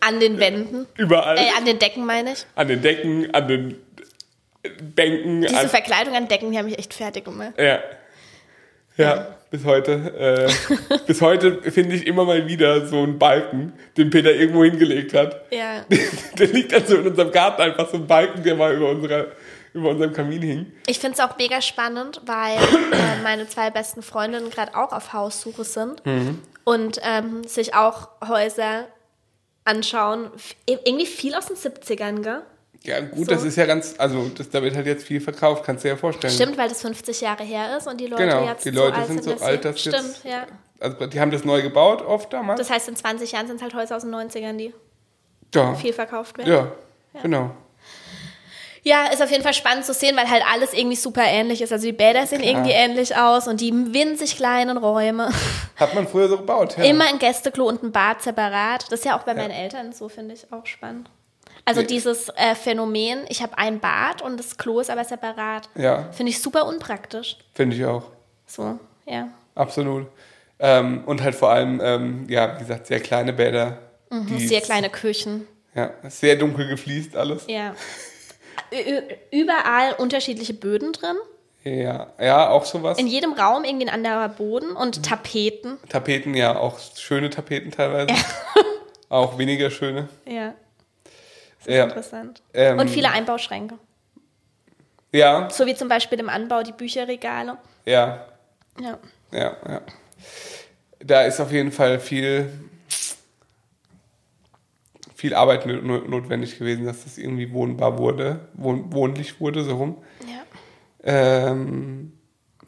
An 0.00 0.20
den 0.20 0.38
Wänden. 0.38 0.86
überall. 0.96 1.36
Äh, 1.38 1.50
an 1.56 1.64
den 1.64 1.78
Decken 1.78 2.04
meine 2.06 2.32
ich. 2.32 2.46
An 2.54 2.68
den 2.68 2.82
Decken, 2.82 3.32
an 3.34 3.48
den 3.48 3.76
Bänken, 4.94 5.42
Diese 5.42 5.56
an, 5.58 5.68
Verkleidung 5.68 6.14
an 6.14 6.28
Decken, 6.28 6.50
die 6.50 6.58
haben 6.58 6.66
mich 6.66 6.78
echt 6.78 6.92
fertig 6.94 7.24
gemacht. 7.24 7.52
Ja. 7.58 7.78
Ja, 8.96 9.35
bis 9.50 9.64
heute. 9.64 9.92
Äh, 10.18 10.96
bis 11.06 11.20
heute 11.20 11.62
finde 11.70 11.96
ich 11.96 12.06
immer 12.06 12.24
mal 12.24 12.46
wieder 12.48 12.86
so 12.86 13.02
einen 13.02 13.18
Balken, 13.18 13.72
den 13.96 14.10
Peter 14.10 14.32
irgendwo 14.34 14.64
hingelegt 14.64 15.14
hat. 15.14 15.42
Ja. 15.50 15.84
der 16.38 16.46
liegt 16.48 16.72
dann 16.72 16.86
so 16.86 16.96
in 16.96 17.06
unserem 17.06 17.30
Garten 17.32 17.62
einfach 17.62 17.88
so 17.88 17.96
ein 17.96 18.06
Balken, 18.06 18.42
der 18.42 18.54
mal 18.56 18.74
über, 18.74 18.90
unserer, 18.90 19.26
über 19.72 19.90
unserem 19.90 20.12
Kamin 20.12 20.42
hing. 20.42 20.72
Ich 20.86 20.98
finde 20.98 21.14
es 21.14 21.20
auch 21.20 21.36
mega 21.38 21.60
spannend, 21.62 22.20
weil 22.26 22.56
äh, 22.56 23.22
meine 23.22 23.48
zwei 23.48 23.70
besten 23.70 24.02
Freundinnen 24.02 24.50
gerade 24.50 24.76
auch 24.76 24.92
auf 24.92 25.12
Haussuche 25.12 25.64
sind 25.64 26.04
Mhm. 26.04 26.40
und 26.64 27.00
ähm, 27.02 27.44
sich 27.44 27.74
auch 27.74 28.08
Häuser 28.26 28.86
anschauen. 29.64 30.30
Irgendwie 30.66 31.06
viel 31.06 31.34
aus 31.34 31.46
den 31.46 31.56
70ern, 31.56 32.22
gell? 32.22 32.42
Ja, 32.86 33.00
gut, 33.00 33.26
So. 33.26 33.32
das 33.32 33.42
ist 33.44 33.56
ja 33.56 33.66
ganz, 33.66 33.94
also 33.98 34.28
das, 34.36 34.48
da 34.50 34.62
wird 34.62 34.74
halt 34.76 34.86
jetzt 34.86 35.04
viel 35.04 35.20
verkauft, 35.20 35.64
kannst 35.64 35.84
du 35.84 35.88
dir 35.88 35.94
ja 35.94 35.98
vorstellen. 35.98 36.32
Stimmt, 36.32 36.56
weil 36.56 36.68
das 36.68 36.80
50 36.82 37.20
Jahre 37.20 37.42
her 37.44 37.76
ist 37.76 37.86
und 37.86 38.00
die 38.00 38.06
Leute 38.06 38.24
Genau, 38.24 38.44
jetzt 38.46 38.64
die 38.64 38.70
Leute 38.70 38.94
so 38.94 39.00
alt 39.00 39.06
sind 39.08 39.24
so 39.38 39.44
alt, 39.44 39.64
dass 39.64 39.80
Stimmt, 39.80 39.94
jetzt- 39.96 40.24
ja. 40.24 40.46
Also 40.78 41.06
die 41.06 41.20
haben 41.20 41.30
das 41.30 41.44
neu 41.44 41.62
gebaut 41.62 42.02
oft 42.02 42.32
damals. 42.32 42.58
Das 42.58 42.70
heißt, 42.70 42.88
in 42.88 42.96
20 42.96 43.32
Jahren 43.32 43.46
sind 43.46 43.56
es 43.56 43.62
halt 43.62 43.74
Häuser 43.74 43.96
aus 43.96 44.02
den 44.02 44.14
90ern, 44.14 44.56
die 44.58 44.72
ja. 45.54 45.74
viel 45.74 45.92
verkauft 45.92 46.36
werden. 46.38 46.52
ja, 46.52 46.72
genau. 47.22 47.50
Ja, 48.82 49.06
ist 49.06 49.20
auf 49.20 49.32
jeden 49.32 49.42
Fall 49.42 49.54
spannend 49.54 49.84
zu 49.84 49.92
sehen, 49.92 50.16
weil 50.16 50.30
halt 50.30 50.44
alles 50.48 50.72
irgendwie 50.72 50.94
super 50.94 51.24
ähnlich 51.24 51.60
ist. 51.60 51.72
Also 51.72 51.86
die 51.86 51.92
Bäder 51.92 52.24
sehen 52.24 52.40
irgendwie 52.40 52.70
ähnlich 52.70 53.16
aus 53.16 53.48
und 53.48 53.60
die 53.60 53.72
winzig 53.72 54.36
kleinen 54.36 54.76
Räume. 54.76 55.28
Hat 55.76 55.92
man 55.96 56.06
früher 56.06 56.28
so 56.28 56.36
gebaut, 56.36 56.76
ja. 56.78 56.84
Immer 56.84 57.06
ein 57.08 57.18
Gästeklo 57.18 57.66
und 57.66 57.82
ein 57.82 57.90
Bad 57.90 58.22
separat. 58.22 58.84
Das 58.84 59.00
ist 59.00 59.04
ja 59.04 59.18
auch 59.18 59.24
bei 59.24 59.34
meinen 59.34 59.50
Eltern 59.50 59.92
so, 59.92 60.08
finde 60.08 60.34
ich 60.34 60.52
auch 60.52 60.64
spannend. 60.66 61.10
Also 61.66 61.80
Nee. 61.82 61.88
dieses 61.88 62.30
äh, 62.30 62.54
Phänomen, 62.54 63.24
ich 63.28 63.42
habe 63.42 63.58
ein 63.58 63.80
Bad 63.80 64.22
und 64.22 64.38
das 64.38 64.56
Klo 64.56 64.80
ist 64.80 64.88
aber 64.88 65.04
separat. 65.04 65.68
Ja, 65.74 66.10
Finde 66.12 66.30
ich 66.30 66.40
super 66.40 66.64
unpraktisch. 66.66 67.36
finde 67.52 67.76
ich 67.76 67.84
auch. 67.84 68.04
So, 68.46 68.78
ja. 69.04 69.28
Absolut. 69.54 70.06
Ähm, 70.58 71.02
und 71.04 71.22
halt 71.22 71.34
vor 71.34 71.50
allem, 71.50 71.80
ähm, 71.82 72.26
ja, 72.30 72.54
wie 72.54 72.60
gesagt, 72.60 72.86
sehr 72.86 73.00
kleine 73.00 73.32
Bäder. 73.34 73.78
Mhm, 74.10 74.38
Sehr 74.38 74.60
kleine 74.62 74.88
Küchen. 74.88 75.46
Ja, 75.74 75.90
sehr 76.08 76.36
dunkel 76.36 76.68
gefliest 76.68 77.16
alles. 77.16 77.44
Ja. 77.48 77.74
Überall 79.30 79.92
unterschiedliche 79.98 80.54
Böden 80.54 80.92
drin. 80.92 81.16
Ja, 81.64 82.12
ja, 82.20 82.48
auch 82.50 82.64
sowas. 82.64 82.96
In 82.98 83.06
jedem 83.08 83.32
Raum 83.32 83.64
irgendwie 83.64 83.88
ein 83.88 83.92
anderer 83.94 84.28
Boden 84.28 84.70
und 84.76 85.04
Tapeten. 85.04 85.78
Tapeten, 85.88 86.34
ja, 86.34 86.56
auch 86.56 86.78
schöne 86.96 87.28
Tapeten 87.28 87.72
teilweise. 87.72 88.14
auch 89.08 89.36
weniger 89.38 89.70
schöne. 89.70 90.08
Ja, 90.26 90.54
Ja, 91.66 91.84
interessant. 91.84 92.42
ähm, 92.54 92.78
Und 92.78 92.88
viele 92.90 93.10
Einbauschränke. 93.10 93.78
Ja, 95.12 95.48
So 95.50 95.66
wie 95.66 95.74
zum 95.74 95.88
Beispiel 95.88 96.18
im 96.20 96.28
Anbau 96.28 96.62
die 96.62 96.72
Bücherregale. 96.72 97.56
ja, 97.84 98.26
Ja. 98.80 98.98
ja, 99.32 99.56
ja. 99.68 99.80
Da 101.00 101.22
ist 101.22 101.40
auf 101.40 101.52
jeden 101.52 101.72
Fall 101.72 102.00
viel, 102.00 102.50
viel 105.14 105.34
Arbeit 105.34 105.66
no- 105.66 105.80
no- 105.80 105.98
notwendig 106.06 106.58
gewesen, 106.58 106.84
dass 106.86 107.04
das 107.04 107.18
irgendwie 107.18 107.52
wohnbar 107.52 107.98
wurde, 107.98 108.48
wohn 108.54 108.92
wohnlich 108.92 109.40
wurde, 109.40 109.64
so 109.64 109.76
rum. 109.76 110.02
ja. 110.26 110.42
Ähm, 111.08 112.12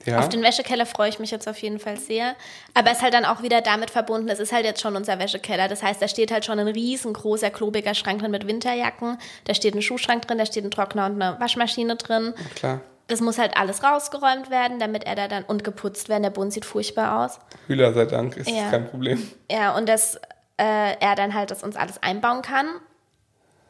ja. 0.09 0.18
Auf 0.18 0.28
den 0.28 0.42
Wäschekeller 0.42 0.86
freue 0.86 1.09
ich 1.09 1.18
mich 1.18 1.30
jetzt 1.30 1.48
auf 1.48 1.59
jeden 1.59 1.78
Fall 1.78 1.96
sehr. 1.96 2.34
Aber 2.74 2.90
es 2.90 2.98
ist 2.98 3.02
halt 3.02 3.14
dann 3.14 3.24
auch 3.24 3.42
wieder 3.42 3.61
damit 3.61 3.90
verbunden, 3.90 4.28
es 4.28 4.38
ist 4.40 4.52
halt 4.52 4.64
jetzt 4.64 4.80
schon 4.80 4.96
unser 4.96 5.18
Wäschekeller. 5.18 5.68
Das 5.68 5.82
heißt, 5.82 6.00
da 6.02 6.09
steht 6.09 6.30
halt 6.30 6.44
schon 6.44 6.59
ein 6.59 6.68
riesengroßer, 6.68 7.50
klobiger 7.50 7.94
Schrank 7.94 8.20
drin 8.20 8.30
mit 8.30 8.46
Winterjacken. 8.46 9.18
Da 9.44 9.54
steht 9.54 9.74
ein 9.74 9.82
Schuhschrank 9.82 10.26
drin, 10.26 10.38
da 10.38 10.46
steht 10.46 10.64
ein 10.64 10.70
Trockner 10.70 11.06
und 11.06 11.20
eine 11.20 11.38
Waschmaschine 11.40 11.96
drin. 11.96 12.34
Klar. 12.54 12.80
Das 13.06 13.20
muss 13.20 13.38
halt 13.38 13.56
alles 13.56 13.82
rausgeräumt 13.82 14.50
werden, 14.50 14.78
damit 14.78 15.04
er 15.04 15.14
da 15.14 15.28
dann 15.28 15.44
und 15.44 15.64
geputzt 15.64 16.09
werden. 16.11 16.22
Der 16.24 16.30
Boden 16.30 16.50
sieht 16.50 16.66
furchtbar 16.66 17.24
aus. 17.24 17.38
Hühler 17.66 17.94
sei 17.94 18.04
Dank 18.04 18.36
ist 18.36 18.50
Ja. 18.50 18.70
kein 18.70 18.86
Problem. 18.90 19.30
Ja, 19.50 19.74
und 19.76 19.88
dass 19.88 20.16
äh, 20.59 20.94
er 21.00 21.14
dann 21.14 21.32
halt 21.34 21.50
das 21.50 21.62
uns 21.62 21.76
alles 21.76 22.02
einbauen 22.02 22.42
kann. 22.42 22.66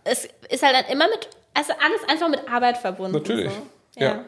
Es 0.05 0.29
ist 0.49 0.63
halt 0.63 0.75
dann 0.75 0.87
immer 0.87 1.07
mit, 1.09 1.29
also 1.55 1.73
alles 1.73 2.09
einfach 2.09 2.29
mit 2.29 2.51
Arbeit 2.51 2.79
verbunden. 2.79 3.13
Natürlich. 3.13 3.53
So. 3.53 4.01
Ja. 4.01 4.25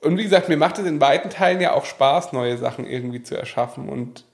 Und 0.00 0.16
wie 0.16 0.22
gesagt, 0.22 0.48
mir 0.48 0.56
macht 0.56 0.78
es 0.78 0.86
in 0.86 1.00
weiten 1.00 1.30
Teilen 1.30 1.60
ja 1.60 1.74
auch 1.74 1.84
Spaß, 1.84 2.32
neue 2.32 2.56
Sachen 2.56 2.86
irgendwie 2.86 3.22
zu 3.22 3.36
erschaffen 3.36 3.88
und 3.88 4.24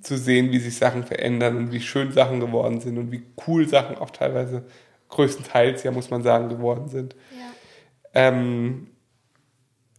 zu 0.00 0.16
sehen, 0.16 0.50
wie 0.52 0.58
sich 0.58 0.76
Sachen 0.76 1.04
verändern 1.04 1.56
und 1.56 1.72
wie 1.72 1.80
schön 1.80 2.12
Sachen 2.12 2.40
geworden 2.40 2.80
sind 2.80 2.98
und 2.98 3.12
wie 3.12 3.22
cool 3.46 3.68
Sachen 3.68 3.96
auch 3.98 4.10
teilweise 4.10 4.64
größtenteils, 5.10 5.82
ja 5.82 5.90
muss 5.90 6.10
man 6.10 6.22
sagen, 6.22 6.48
geworden 6.48 6.88
sind. 6.88 7.14
Ja. 7.36 7.50
Ähm, 8.14 8.88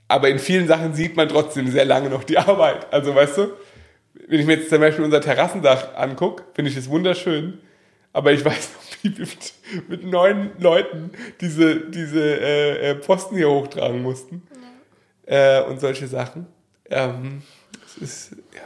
aber 0.08 0.30
in 0.30 0.40
vielen 0.40 0.68
Sachen 0.68 0.94
sieht 0.94 1.16
man 1.16 1.30
trotzdem 1.30 1.70
sehr 1.70 1.86
lange 1.86 2.10
noch 2.10 2.24
die 2.24 2.38
Arbeit. 2.38 2.92
Also 2.92 3.16
weißt 3.16 3.38
du, 3.38 3.48
wenn 4.28 4.40
ich 4.40 4.46
mir 4.46 4.58
jetzt 4.58 4.70
zum 4.70 4.80
Beispiel 4.80 5.06
unser 5.06 5.22
Terrassendach 5.22 5.96
angucke, 5.96 6.44
finde 6.54 6.72
ich 6.72 6.78
es 6.78 6.90
wunderschön. 6.90 7.60
Aber 8.12 8.32
ich 8.32 8.46
weiß 8.46 8.70
noch, 8.76 9.04
wie 9.04 9.18
wir 9.18 9.26
mit, 9.26 9.54
mit 9.90 10.04
neun 10.06 10.52
Leuten 10.60 11.12
diese, 11.42 11.90
diese 11.90 12.40
äh, 12.42 12.92
äh, 12.92 12.96
Posten 12.96 13.36
hier 13.36 13.50
hochtragen 13.50 14.02
mussten. 14.02 14.44
Äh, 15.26 15.62
und 15.64 15.80
solche 15.80 16.08
Sachen. 16.08 16.48
Ähm, 16.90 17.42
es 17.86 17.98
ist, 17.98 18.32
ja. 18.54 18.62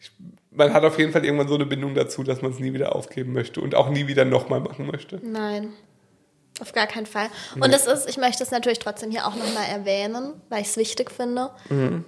Ich, 0.00 0.10
man 0.50 0.72
hat 0.72 0.82
auf 0.84 0.98
jeden 0.98 1.12
Fall 1.12 1.24
irgendwann 1.24 1.48
so 1.48 1.54
eine 1.54 1.66
Bindung 1.66 1.94
dazu, 1.94 2.22
dass 2.22 2.42
man 2.42 2.52
es 2.52 2.58
nie 2.58 2.72
wieder 2.72 2.94
aufgeben 2.96 3.32
möchte 3.32 3.60
und 3.60 3.74
auch 3.74 3.88
nie 3.90 4.06
wieder 4.06 4.24
nochmal 4.24 4.60
machen 4.60 4.86
möchte. 4.86 5.20
Nein, 5.22 5.72
auf 6.60 6.72
gar 6.72 6.86
keinen 6.86 7.06
Fall. 7.06 7.28
Und 7.54 7.72
es 7.72 7.86
ist, 7.86 8.08
ich 8.08 8.16
möchte 8.16 8.42
es 8.42 8.50
natürlich 8.50 8.80
trotzdem 8.80 9.10
hier 9.10 9.26
auch 9.26 9.36
nochmal 9.36 9.66
erwähnen, 9.70 10.34
weil 10.48 10.62
ich 10.62 10.68
es 10.68 10.76
wichtig 10.76 11.10
finde, 11.10 11.50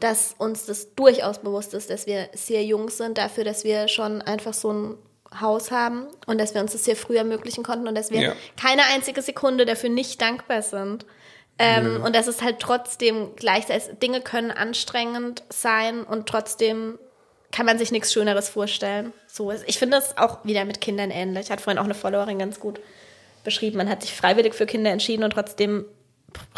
dass 0.00 0.34
uns 0.38 0.66
das 0.66 0.94
durchaus 0.94 1.38
bewusst 1.38 1.72
ist, 1.74 1.90
dass 1.90 2.06
wir 2.06 2.28
sehr 2.34 2.64
jung 2.64 2.88
sind 2.90 3.18
dafür, 3.18 3.44
dass 3.44 3.62
wir 3.64 3.88
schon 3.88 4.20
einfach 4.22 4.52
so 4.54 4.72
ein 4.72 4.94
Haus 5.40 5.70
haben 5.70 6.08
und 6.26 6.38
dass 6.38 6.52
wir 6.54 6.60
uns 6.60 6.72
das 6.72 6.84
sehr 6.84 6.96
früh 6.96 7.16
ermöglichen 7.16 7.62
konnten 7.64 7.88
und 7.88 7.94
dass 7.94 8.10
wir 8.10 8.20
Ja. 8.20 8.32
keine 8.60 8.82
einzige 8.92 9.22
Sekunde 9.22 9.64
dafür 9.64 9.88
nicht 9.88 10.20
dankbar 10.20 10.60
sind. 10.62 11.06
Ähm, 11.58 12.02
Und 12.02 12.16
dass 12.16 12.26
es 12.26 12.42
halt 12.42 12.60
trotzdem 12.60 13.30
gleichzeitig, 13.36 13.98
Dinge 13.98 14.20
können 14.20 14.50
anstrengend 14.50 15.42
sein 15.50 16.02
und 16.02 16.28
trotzdem 16.28 16.98
kann 17.52 17.66
man 17.66 17.78
sich 17.78 17.92
nichts 17.92 18.12
Schöneres 18.12 18.48
vorstellen. 18.48 19.12
So 19.26 19.50
ist. 19.50 19.64
Ich 19.68 19.78
finde 19.78 19.98
das 19.98 20.16
auch 20.16 20.44
wieder 20.44 20.64
mit 20.64 20.80
Kindern 20.80 21.10
ähnlich. 21.10 21.50
Hat 21.50 21.60
vorhin 21.60 21.78
auch 21.78 21.84
eine 21.84 21.94
Followerin 21.94 22.38
ganz 22.38 22.58
gut 22.58 22.80
beschrieben. 23.44 23.76
Man 23.76 23.88
hat 23.88 24.02
sich 24.02 24.14
freiwillig 24.14 24.54
für 24.54 24.66
Kinder 24.66 24.90
entschieden 24.90 25.22
und 25.22 25.32
trotzdem 25.32 25.84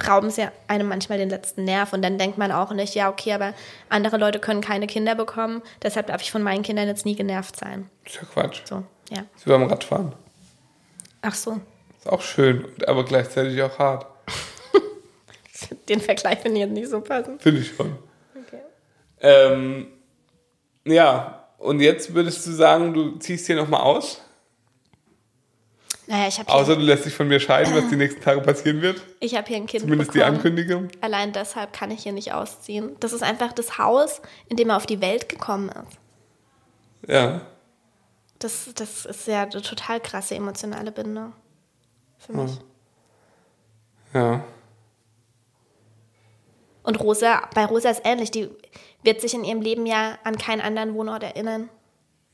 rauben 0.09 0.31
sie 0.31 0.47
einem 0.69 0.89
manchmal 0.89 1.19
den 1.19 1.31
letzten 1.31 1.65
Nerv. 1.65 1.93
Und 1.93 2.03
dann 2.03 2.17
denkt 2.17 2.39
man 2.39 2.53
auch 2.53 2.73
nicht, 2.73 2.95
ja, 2.95 3.11
okay, 3.11 3.33
aber 3.33 3.55
andere 3.89 4.19
Leute 4.19 4.39
können 4.39 4.61
keine 4.61 4.87
Kinder 4.87 5.17
bekommen. 5.17 5.63
Deshalb 5.83 6.07
darf 6.07 6.23
ich 6.23 6.31
von 6.31 6.43
meinen 6.43 6.63
Kindern 6.63 6.87
jetzt 6.87 7.05
nie 7.05 7.17
genervt 7.17 7.57
sein. 7.57 7.91
ist 8.05 8.17
ja 8.17 8.23
Quatsch. 8.23 8.61
So, 8.65 8.77
ja. 9.11 9.25
Das 9.33 9.41
ist 9.41 9.47
wie 9.47 9.51
beim 9.51 9.65
Radfahren. 9.65 10.13
Ach 11.23 11.35
so. 11.35 11.61
Ist 11.99 12.09
auch 12.09 12.23
schön, 12.23 12.67
aber 12.87 13.05
gleichzeitig 13.05 13.61
auch 13.63 13.79
hart. 13.79 14.07
Den 15.89 16.01
Vergleich 16.01 16.39
finde 16.41 16.59
ich 16.59 16.67
jetzt 16.67 16.75
nicht 16.75 16.89
so 16.89 17.01
passend. 17.01 17.43
Finde 17.43 17.61
ich 17.61 17.75
schon. 17.75 17.97
Okay. 18.47 18.61
Ähm, 19.21 19.87
ja, 20.85 21.49
und 21.59 21.81
jetzt 21.81 22.15
würdest 22.15 22.47
du 22.47 22.53
sagen, 22.53 22.93
du 22.93 23.17
ziehst 23.19 23.47
hier 23.47 23.57
nochmal 23.57 23.81
aus? 23.81 24.21
Naja, 26.07 26.29
ich 26.29 26.39
habe 26.39 26.53
Außer 26.53 26.77
du 26.77 26.83
lässt 26.83 27.07
dich 27.07 27.15
von 27.15 27.27
mir 27.29 27.41
scheiden, 27.41 27.75
was 27.75 27.89
die 27.89 27.97
nächsten 27.97 28.21
Tage 28.21 28.43
passieren 28.43 28.83
wird. 28.83 29.03
ich 29.21 29.35
hab 29.35 29.49
hier 29.49 29.57
ein 29.57 29.65
Kind 29.67 29.85
Zumindest 29.85 30.13
die 30.13 30.19
bekommen. 30.19 30.37
Ankündigung. 30.37 30.89
Allein 31.01 31.33
deshalb 31.33 31.73
kann 31.73 31.91
ich 31.91 32.03
hier 32.03 32.13
nicht 32.13 32.33
ausziehen. 32.35 32.95
Das 33.01 33.15
ist 33.15 33.23
einfach 33.23 33.53
das 33.55 33.79
Haus, 33.79 34.21
in 34.49 34.59
dem 34.59 34.69
er 34.69 34.77
auf 34.77 34.85
die 34.85 35.01
Welt 35.01 35.31
gekommen 35.31 35.71
ist. 35.71 37.11
Ja. 37.11 37.41
Das, 38.39 38.69
das 38.75 39.07
ist 39.07 39.27
ja 39.27 39.45
eine 39.45 39.63
total 39.63 40.01
krasse 40.01 40.35
emotionale 40.35 40.93
Bindung. 40.93 41.33
Für 42.19 42.33
mich. 42.35 42.53
Ja. 44.13 44.45
Und 46.85 47.01
Rosa, 47.01 47.43
bei 47.55 47.65
Rosa 47.65 47.91
ist 47.91 48.03
ähnlich. 48.05 48.31
Die 48.31 48.49
wird 49.03 49.21
sich 49.21 49.35
in 49.35 49.43
ihrem 49.45 49.61
Leben 49.61 49.87
ja 49.87 50.19
an 50.23 50.39
keinen 50.39 50.61
anderen 50.61 50.95
Wohnort 50.95 51.25
erinnern. 51.25 51.69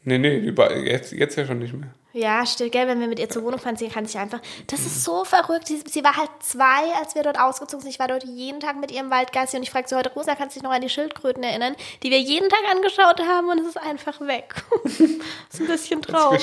Nee, 0.03 0.18
nee, 0.18 0.36
über, 0.38 0.76
jetzt, 0.76 1.12
jetzt 1.12 1.36
ja 1.36 1.46
schon 1.46 1.59
nicht 1.59 1.74
mehr. 1.74 1.90
Ja, 2.12 2.44
stimmt, 2.44 2.72
gell, 2.72 2.88
wenn 2.88 2.98
wir 2.98 3.07
mit 3.07 3.20
ihr 3.20 3.28
zur 3.28 3.44
Wohnung 3.44 3.61
fahren, 3.61 3.76
sie 3.76 3.88
kann 3.88 4.05
sich 4.05 4.18
einfach. 4.18 4.40
Das 4.66 4.80
ist 4.80 5.05
so 5.05 5.24
verrückt. 5.24 5.68
Sie, 5.68 5.80
sie 5.86 6.03
war 6.03 6.16
halt 6.16 6.30
zwei, 6.40 6.92
als 6.98 7.14
wir 7.14 7.22
dort 7.22 7.38
ausgezogen 7.38 7.82
sind. 7.82 7.90
Ich 7.90 8.01
war 8.01 8.09
dort 8.09 8.24
jeden 8.24 8.59
Tag 8.59 8.80
mit 8.80 8.90
ihrem 8.90 9.11
Waldgassi 9.11 9.57
und 9.57 9.62
ich 9.62 9.70
fragte 9.70 9.90
sie 9.90 9.94
heute, 9.96 10.12
Rosa, 10.12 10.34
kannst 10.34 10.57
du 10.57 10.61
dich 10.61 10.64
noch 10.64 10.74
an 10.74 10.80
die 10.80 10.88
Schildkröten 10.88 11.44
erinnern, 11.44 11.76
die 12.03 12.11
wir 12.11 12.18
jeden 12.18 12.48
Tag 12.48 12.61
angeschaut 12.74 13.20
haben 13.20 13.51
und 13.51 13.61
es 13.61 13.68
ist 13.68 13.76
einfach 13.76 14.20
weg. 14.22 14.55
ist 14.84 15.61
ein 15.61 15.66
bisschen 15.68 16.03
traurig. 16.03 16.42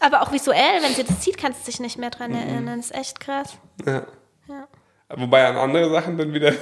Aber 0.00 0.20
auch 0.20 0.32
visuell, 0.32 0.82
wenn 0.82 0.92
sie 0.92 1.04
das 1.04 1.24
sieht, 1.24 1.38
kannst 1.38 1.62
du 1.62 1.70
dich 1.70 1.80
nicht 1.80 1.96
mehr 1.96 2.10
dran 2.10 2.34
erinnern. 2.34 2.76
Das 2.76 2.90
ist 2.90 2.94
echt 2.94 3.20
krass. 3.20 3.56
Ja. 3.86 4.06
Ja. 4.48 4.68
Wobei 5.16 5.46
an 5.46 5.56
andere 5.56 5.90
Sachen 5.90 6.18
dann 6.18 6.34
wieder 6.34 6.52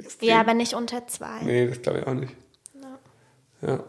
extrem. 0.00 0.28
Ja, 0.28 0.40
aber 0.40 0.54
nicht 0.54 0.74
unter 0.74 1.06
zwei. 1.06 1.40
Nee, 1.42 1.66
das 1.66 1.80
glaube 1.82 2.00
ich 2.00 2.06
auch 2.06 2.14
nicht. 2.14 2.32
Ja. 3.62 3.84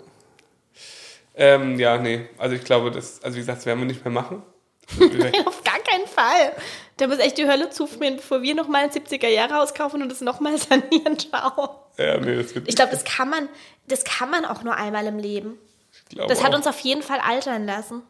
Ähm, 1.36 1.80
ja, 1.80 1.97
nee. 1.97 2.28
Also 2.38 2.55
ich 2.55 2.64
glaube, 2.64 2.91
das, 2.91 3.24
also 3.24 3.36
wie 3.36 3.39
gesagt, 3.39 3.59
das 3.59 3.66
werden 3.66 3.80
wir 3.80 3.86
nicht 3.86 4.03
mehr 4.03 4.12
machen. 4.12 4.43
Auf 5.45 5.64
gar 5.64 5.80
keinen 5.80 6.05
Fall. 6.07 6.53
Da 6.97 7.07
muss 7.07 7.20
echt 7.20 7.38
die 7.38 7.47
Hölle 7.47 7.70
zufrieren, 7.70 8.18
bevor 8.18 8.41
wir 8.41 8.53
nochmal 8.53 8.84
ein 8.84 8.89
70er-Jahre-Haus 8.89 9.74
kaufen 9.74 10.01
und 10.01 10.12
es 10.12 10.20
nochmal 10.22 10.57
sanieren. 10.57 11.18
Ciao. 11.18 11.86
ja, 11.97 12.18
nee, 12.20 12.36
das 12.36 12.53
wird 12.53 12.68
Ich 12.68 12.76
glaube, 12.76 12.91
das 12.91 13.05
kann 13.05 13.30
man, 13.30 13.47
das 13.88 14.03
kann 14.03 14.30
man 14.30 14.43
auch 14.45 14.64
nur 14.64 14.76
einmal 14.76 15.07
im 15.07 15.18
Leben. 15.18 15.57
ich 16.09 16.18
Das 16.18 16.43
hat 16.43 16.51
auch 16.51 16.57
uns 16.57 16.68
auf 16.68 16.80
jeden 16.82 17.01
Fall 17.01 17.20
altern 17.20 17.66
lassen. 17.66 18.03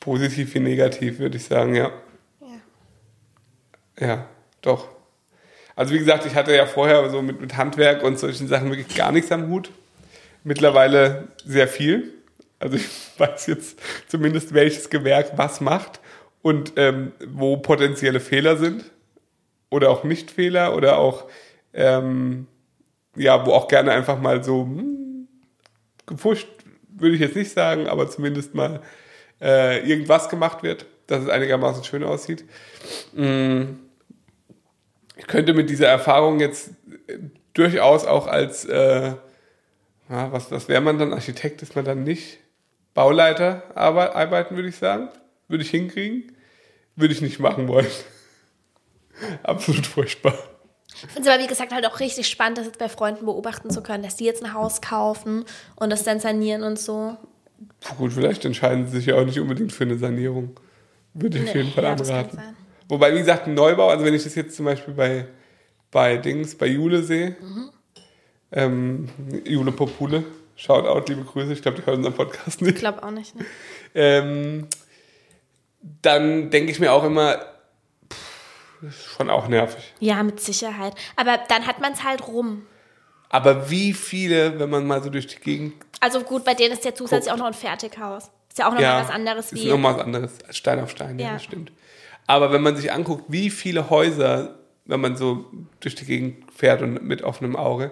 positiv 0.00 0.52
wie 0.54 0.60
negativ, 0.60 1.18
würde 1.18 1.38
ich 1.38 1.44
sagen, 1.46 1.74
ja. 1.74 1.90
Ja. 3.98 4.06
Ja, 4.06 4.28
doch. 4.60 4.88
Also 5.76 5.92
wie 5.92 5.98
gesagt, 5.98 6.24
ich 6.24 6.34
hatte 6.34 6.56
ja 6.56 6.64
vorher 6.66 7.08
so 7.10 7.20
mit, 7.20 7.40
mit 7.40 7.56
Handwerk 7.56 8.02
und 8.02 8.18
solchen 8.18 8.48
Sachen 8.48 8.70
wirklich 8.70 8.96
gar 8.96 9.12
nichts 9.12 9.30
am 9.30 9.48
Hut. 9.48 9.70
Mittlerweile 10.42 11.28
sehr 11.44 11.68
viel. 11.68 12.14
Also 12.58 12.76
ich 12.76 12.88
weiß 13.18 13.46
jetzt 13.46 13.78
zumindest, 14.08 14.54
welches 14.54 14.90
Gewerk 14.90 15.32
was 15.36 15.60
macht 15.60 16.00
und 16.42 16.72
ähm, 16.76 17.12
wo 17.28 17.58
potenzielle 17.58 18.20
Fehler 18.20 18.56
sind 18.56 18.90
oder 19.68 19.90
auch 19.90 20.02
Nicht-Fehler 20.02 20.74
oder 20.74 20.98
auch, 20.98 21.26
ähm, 21.74 22.46
ja, 23.14 23.44
wo 23.44 23.52
auch 23.52 23.68
gerne 23.68 23.92
einfach 23.92 24.18
mal 24.18 24.42
so 24.42 24.62
hm, 24.62 25.28
gepusht, 26.06 26.48
würde 26.88 27.16
ich 27.16 27.20
jetzt 27.20 27.36
nicht 27.36 27.52
sagen, 27.52 27.86
aber 27.86 28.08
zumindest 28.08 28.54
mal 28.54 28.80
äh, 29.42 29.86
irgendwas 29.86 30.30
gemacht 30.30 30.62
wird, 30.62 30.86
dass 31.06 31.24
es 31.24 31.28
einigermaßen 31.28 31.84
schön 31.84 32.04
aussieht. 32.04 32.44
Ich 35.16 35.26
könnte 35.26 35.54
mit 35.54 35.70
dieser 35.70 35.88
Erfahrung 35.88 36.40
jetzt 36.40 36.70
äh, 37.08 37.18
durchaus 37.54 38.04
auch 38.06 38.26
als, 38.26 38.64
äh, 38.66 39.14
ja, 40.08 40.32
was, 40.32 40.50
was 40.50 40.68
wäre 40.68 40.80
man 40.82 40.98
dann? 40.98 41.12
Architekt 41.12 41.62
ist 41.62 41.74
man 41.74 41.84
dann 41.84 42.04
nicht. 42.04 42.38
Bauleiter 42.94 43.62
arbe- 43.74 44.12
arbeiten, 44.14 44.54
würde 44.56 44.68
ich 44.68 44.76
sagen. 44.76 45.08
Würde 45.48 45.64
ich 45.64 45.70
hinkriegen. 45.70 46.32
Würde 46.96 47.12
ich 47.14 47.20
nicht 47.22 47.40
machen 47.40 47.68
wollen. 47.68 47.86
Absolut 49.42 49.86
furchtbar. 49.86 50.34
Ich 50.94 51.00
finde 51.12 51.28
es 51.28 51.34
aber, 51.34 51.42
wie 51.42 51.46
gesagt, 51.46 51.72
halt 51.72 51.86
auch 51.86 52.00
richtig 52.00 52.26
spannend, 52.28 52.58
das 52.58 52.66
jetzt 52.66 52.78
bei 52.78 52.88
Freunden 52.88 53.26
beobachten 53.26 53.70
zu 53.70 53.82
können, 53.82 54.02
dass 54.02 54.16
die 54.16 54.24
jetzt 54.24 54.42
ein 54.42 54.54
Haus 54.54 54.80
kaufen 54.80 55.44
und 55.76 55.90
das 55.90 56.04
dann 56.04 56.20
sanieren 56.20 56.62
und 56.62 56.78
so. 56.78 57.16
Gut, 57.98 58.12
vielleicht 58.14 58.44
entscheiden 58.44 58.86
sie 58.86 58.96
sich 58.98 59.06
ja 59.06 59.16
auch 59.16 59.24
nicht 59.24 59.38
unbedingt 59.40 59.72
für 59.72 59.84
eine 59.84 59.98
Sanierung. 59.98 60.58
Würde 61.12 61.38
ich 61.38 61.48
auf 61.48 61.54
Nee, 61.54 61.60
jeden 61.62 61.72
Fall 61.74 61.84
ja, 61.84 61.92
anraten. 61.92 62.38
Wobei, 62.88 63.12
wie 63.14 63.18
gesagt, 63.18 63.46
ein 63.46 63.54
Neubau, 63.54 63.88
also 63.88 64.04
wenn 64.04 64.14
ich 64.14 64.24
das 64.24 64.34
jetzt 64.34 64.56
zum 64.56 64.64
Beispiel 64.66 64.94
bei, 64.94 65.26
bei 65.90 66.16
Dings, 66.18 66.56
bei 66.56 66.66
Jule 66.66 67.02
sehe, 67.02 67.36
Mhm. 67.40 67.70
ähm, 68.52 69.08
Jule 69.44 69.72
Popule, 69.72 70.24
Shoutout, 70.54 71.04
liebe 71.12 71.24
Grüße, 71.24 71.52
ich 71.52 71.62
glaube, 71.62 71.78
die 71.80 71.86
hören 71.86 71.96
unseren 71.98 72.14
Podcast 72.14 72.48
Ich 72.56 72.60
nicht. 72.62 72.78
glaube 72.78 73.02
auch 73.02 73.10
nicht. 73.10 73.34
Ne? 73.34 73.44
Ähm, 73.94 74.68
dann 76.02 76.50
denke 76.50 76.70
ich 76.72 76.80
mir 76.80 76.92
auch 76.92 77.04
immer, 77.04 77.38
pff, 78.12 78.82
ist 78.88 79.04
schon 79.04 79.30
auch 79.30 79.48
nervig. 79.48 79.92
Ja, 80.00 80.22
mit 80.22 80.40
Sicherheit. 80.40 80.94
Aber 81.16 81.38
dann 81.48 81.66
hat 81.66 81.80
man 81.80 81.92
es 81.92 82.04
halt 82.04 82.26
rum. 82.26 82.66
Aber 83.28 83.70
wie 83.70 83.92
viele, 83.92 84.58
wenn 84.58 84.70
man 84.70 84.86
mal 84.86 85.02
so 85.02 85.10
durch 85.10 85.26
die 85.26 85.36
Gegend. 85.40 85.74
Also 86.00 86.20
gut, 86.20 86.44
bei 86.44 86.54
denen 86.54 86.72
ist 86.72 86.84
ja 86.84 86.94
zusätzlich 86.94 87.32
auch 87.32 87.36
noch 87.38 87.46
ein 87.46 87.54
Fertighaus. 87.54 88.30
Ist 88.48 88.58
ja 88.58 88.68
auch 88.68 88.72
noch 88.74 88.80
ja, 88.80 88.94
mal 88.94 89.04
was 89.04 89.10
anderes 89.10 89.52
ist 89.52 89.62
wie. 89.64 89.68
nochmal 89.68 89.94
was 89.96 90.02
anderes 90.02 90.32
als 90.46 90.56
Stein 90.56 90.80
auf 90.80 90.90
Stein, 90.90 91.18
ja. 91.18 91.26
Ja. 91.26 91.32
das 91.34 91.44
stimmt. 91.44 91.72
Aber 92.26 92.52
wenn 92.52 92.62
man 92.62 92.76
sich 92.76 92.92
anguckt, 92.92 93.24
wie 93.28 93.50
viele 93.50 93.90
Häuser, 93.90 94.56
wenn 94.84 95.00
man 95.00 95.16
so 95.16 95.46
durch 95.80 95.94
die 95.94 96.04
Gegend 96.04 96.44
fährt 96.54 96.82
und 96.82 97.02
mit 97.02 97.22
offenem 97.22 97.56
Auge, 97.56 97.90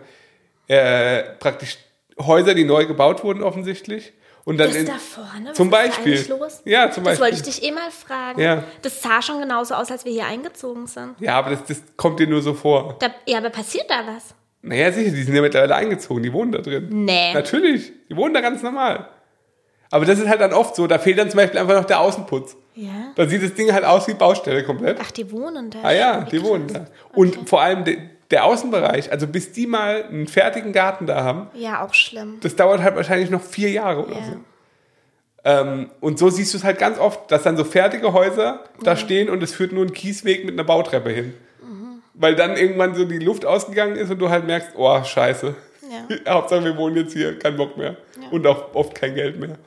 äh, 0.66 1.22
praktisch 1.38 1.78
Häuser, 2.20 2.54
die 2.54 2.64
neu 2.64 2.86
gebaut 2.86 3.24
wurden 3.24 3.42
offensichtlich. 3.42 4.12
Und 4.44 4.58
dann 4.58 4.68
das 4.68 4.76
in, 4.76 4.86
da 4.86 4.98
vorne? 4.98 5.48
Was 5.50 5.56
zum 5.56 5.70
Beispiel. 5.70 6.22
los? 6.28 6.60
Ja, 6.66 6.90
zum 6.90 7.02
Das 7.04 7.18
Beispiel. 7.18 7.24
wollte 7.24 7.36
ich 7.36 7.42
dich 7.42 7.62
eh 7.62 7.72
mal 7.72 7.90
fragen. 7.90 8.40
Ja. 8.40 8.62
Das 8.82 9.00
sah 9.00 9.22
schon 9.22 9.40
genauso 9.40 9.74
aus, 9.74 9.90
als 9.90 10.04
wir 10.04 10.12
hier 10.12 10.26
eingezogen 10.26 10.86
sind. 10.86 11.14
Ja, 11.18 11.36
aber 11.38 11.50
das, 11.50 11.64
das 11.64 11.82
kommt 11.96 12.20
dir 12.20 12.26
nur 12.26 12.42
so 12.42 12.52
vor. 12.52 12.96
Da, 13.00 13.06
ja, 13.26 13.38
aber 13.38 13.48
passiert 13.50 13.86
da 13.88 14.02
was? 14.06 14.34
Naja, 14.60 14.92
sicher, 14.92 15.10
die 15.10 15.22
sind 15.22 15.34
ja 15.34 15.40
mittlerweile 15.42 15.74
eingezogen, 15.74 16.22
die 16.22 16.32
wohnen 16.32 16.52
da 16.52 16.58
drin. 16.58 16.88
Nee. 16.90 17.32
Natürlich, 17.32 17.92
die 18.10 18.16
wohnen 18.16 18.34
da 18.34 18.40
ganz 18.42 18.62
normal. 18.62 19.08
Aber 19.90 20.04
das 20.04 20.18
ist 20.18 20.28
halt 20.28 20.40
dann 20.40 20.52
oft 20.52 20.74
so, 20.76 20.86
da 20.86 20.98
fehlt 20.98 21.18
dann 21.18 21.30
zum 21.30 21.38
Beispiel 21.38 21.60
einfach 21.60 21.74
noch 21.74 21.84
der 21.84 22.00
Außenputz. 22.00 22.56
Ja. 22.74 23.12
Dann 23.14 23.28
sieht 23.28 23.42
das 23.42 23.54
Ding 23.54 23.72
halt 23.72 23.84
aus 23.84 24.08
wie 24.08 24.14
Baustelle 24.14 24.64
komplett. 24.64 24.98
Ach, 25.00 25.10
die 25.10 25.30
wohnen 25.30 25.70
da. 25.70 25.78
Ah 25.82 25.92
ja, 25.92 26.20
die 26.22 26.42
wohnen 26.42 26.66
da. 26.68 26.86
Und 27.12 27.48
vor 27.48 27.62
allem 27.62 27.84
de, 27.84 27.98
der 28.32 28.44
Außenbereich, 28.44 29.12
also 29.12 29.26
bis 29.28 29.52
die 29.52 29.66
mal 29.68 30.02
einen 30.04 30.26
fertigen 30.26 30.72
Garten 30.72 31.06
da 31.06 31.22
haben, 31.22 31.48
Ja, 31.54 31.84
auch 31.84 31.94
schlimm. 31.94 32.38
das 32.40 32.56
dauert 32.56 32.82
halt 32.82 32.96
wahrscheinlich 32.96 33.30
noch 33.30 33.42
vier 33.42 33.70
Jahre 33.70 34.04
oder 34.04 34.16
Ja. 34.16 34.24
so. 34.24 34.36
Ähm, 35.46 35.90
und 36.00 36.18
so 36.18 36.30
siehst 36.30 36.52
du 36.54 36.58
es 36.58 36.64
halt 36.64 36.78
ganz 36.78 36.98
oft, 36.98 37.30
dass 37.30 37.42
dann 37.42 37.56
so 37.56 37.64
fertige 37.64 38.12
Häuser 38.12 38.64
da 38.82 38.96
stehen 38.96 39.28
und 39.28 39.42
es 39.42 39.54
führt 39.54 39.72
nur 39.72 39.84
ein 39.84 39.92
Kiesweg 39.92 40.44
mit 40.44 40.54
einer 40.54 40.64
Bautreppe 40.64 41.10
hin. 41.10 41.34
Mhm. 41.62 42.02
Weil 42.14 42.34
dann 42.34 42.56
irgendwann 42.56 42.94
so 42.94 43.04
die 43.04 43.18
Luft 43.18 43.44
ausgegangen 43.44 43.94
ist 43.96 44.10
und 44.10 44.18
du 44.18 44.30
halt 44.30 44.46
merkst, 44.46 44.70
oh, 44.76 45.04
scheiße. 45.04 45.54
Ja. 46.26 46.32
Hauptsache, 46.32 46.64
wir 46.64 46.76
wohnen 46.78 46.96
jetzt 46.96 47.12
hier, 47.12 47.38
kein 47.38 47.56
Bock 47.56 47.76
mehr. 47.76 47.96
Und 48.30 48.46
auch 48.46 48.74
oft 48.74 48.94
kein 48.94 49.14
Geld 49.14 49.38
mehr. 49.38 49.58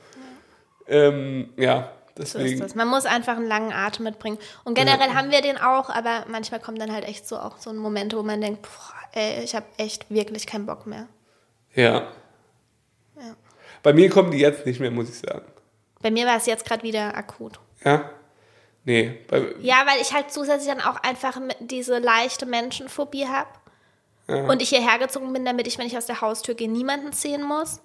Ähm, 0.88 1.50
ja 1.56 1.92
So 2.18 2.24
ist 2.24 2.34
deswegen. 2.34 2.60
das. 2.60 2.74
Man 2.74 2.88
muss 2.88 3.06
einfach 3.06 3.36
einen 3.36 3.46
langen 3.46 3.72
Atem 3.72 4.04
mitbringen. 4.04 4.38
Und 4.64 4.74
generell 4.74 5.14
haben 5.14 5.30
wir 5.30 5.40
den 5.40 5.56
auch, 5.56 5.88
aber 5.88 6.24
manchmal 6.28 6.58
kommen 6.58 6.78
dann 6.78 6.92
halt 6.92 7.06
echt 7.06 7.28
so 7.28 7.38
auch 7.38 7.58
so 7.58 7.72
Momente, 7.72 8.18
wo 8.18 8.22
man 8.24 8.40
denkt, 8.40 8.62
boah, 8.62 8.94
ey, 9.12 9.44
ich 9.44 9.54
habe 9.54 9.66
echt 9.76 10.10
wirklich 10.10 10.46
keinen 10.46 10.66
Bock 10.66 10.86
mehr. 10.86 11.06
Ja. 11.74 12.08
Ja. 13.16 13.36
Bei 13.84 13.92
mir 13.92 14.10
kommen 14.10 14.32
die 14.32 14.38
jetzt 14.38 14.66
nicht 14.66 14.80
mehr, 14.80 14.90
muss 14.90 15.08
ich 15.08 15.18
sagen. 15.18 15.46
Bei 16.02 16.10
mir 16.10 16.26
war 16.26 16.36
es 16.36 16.46
jetzt 16.46 16.64
gerade 16.64 16.82
wieder 16.82 17.16
akut. 17.16 17.60
Ja? 17.84 18.10
Nee. 18.84 19.18
Ja, 19.60 19.84
weil 19.86 20.00
ich 20.00 20.12
halt 20.12 20.32
zusätzlich 20.32 20.74
dann 20.74 20.80
auch 20.80 20.96
einfach 21.02 21.40
diese 21.60 21.98
leichte 21.98 22.46
Menschenphobie 22.46 23.28
habe. 23.28 23.50
Ja. 24.26 24.48
Und 24.48 24.60
ich 24.60 24.70
hierher 24.70 24.98
gezogen 24.98 25.32
bin, 25.32 25.44
damit 25.44 25.68
ich, 25.68 25.78
wenn 25.78 25.86
ich 25.86 25.96
aus 25.96 26.06
der 26.06 26.20
Haustür 26.20 26.54
gehe, 26.54 26.68
niemanden 26.68 27.12
sehen 27.12 27.44
muss. 27.44 27.80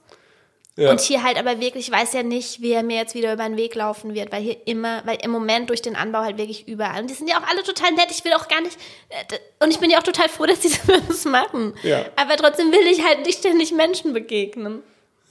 Ja. 0.76 0.89
Und 0.91 1.01
hier 1.01 1.24
halt 1.24 1.38
aber 1.38 1.59
wirklich, 1.59 1.88
ich 1.88 1.93
weiß 1.93 2.13
ja 2.13 2.24
nicht, 2.24 2.61
wer 2.61 2.82
mir 2.84 2.97
jetzt 2.97 3.13
wieder 3.15 3.34
über 3.34 3.43
den 3.43 3.57
Weg 3.57 3.76
laufen 3.76 4.13
wird, 4.15 4.32
weil 4.32 4.41
hier 4.41 4.57
immer, 4.67 5.05
weil 5.05 5.17
im 5.24 5.30
Moment 5.32 5.69
durch 5.69 5.82
den 5.82 5.95
Anbau 5.95 6.19
halt 6.21 6.38
wirklich 6.38 6.67
überall. 6.67 7.01
Und 7.01 7.09
die 7.09 7.13
sind 7.13 7.30
ja 7.30 7.38
auch 7.38 7.47
alle 7.47 7.61
total 7.63 7.91
nett. 7.91 8.07
Ich 8.09 8.26
will 8.26 8.34
auch 8.34 8.47
gar 8.47 8.61
nicht, 8.61 8.78
äh, 9.09 9.63
und 9.63 9.69
ich 9.71 9.80
bin 9.80 9.89
ja 9.91 9.99
auch 9.99 10.03
total 10.03 10.30
froh, 10.30 10.45
dass 10.47 10.61
die 10.61 10.71
das 11.07 11.26
machen. 11.26 11.74
Ja. 11.84 12.05
Aber 12.15 12.36
trotzdem 12.38 12.71
will 12.71 12.88
ich 12.91 13.05
halt 13.05 13.26
nicht 13.26 13.39
ständig 13.39 13.71
Menschen 13.71 14.13
begegnen. 14.13 14.82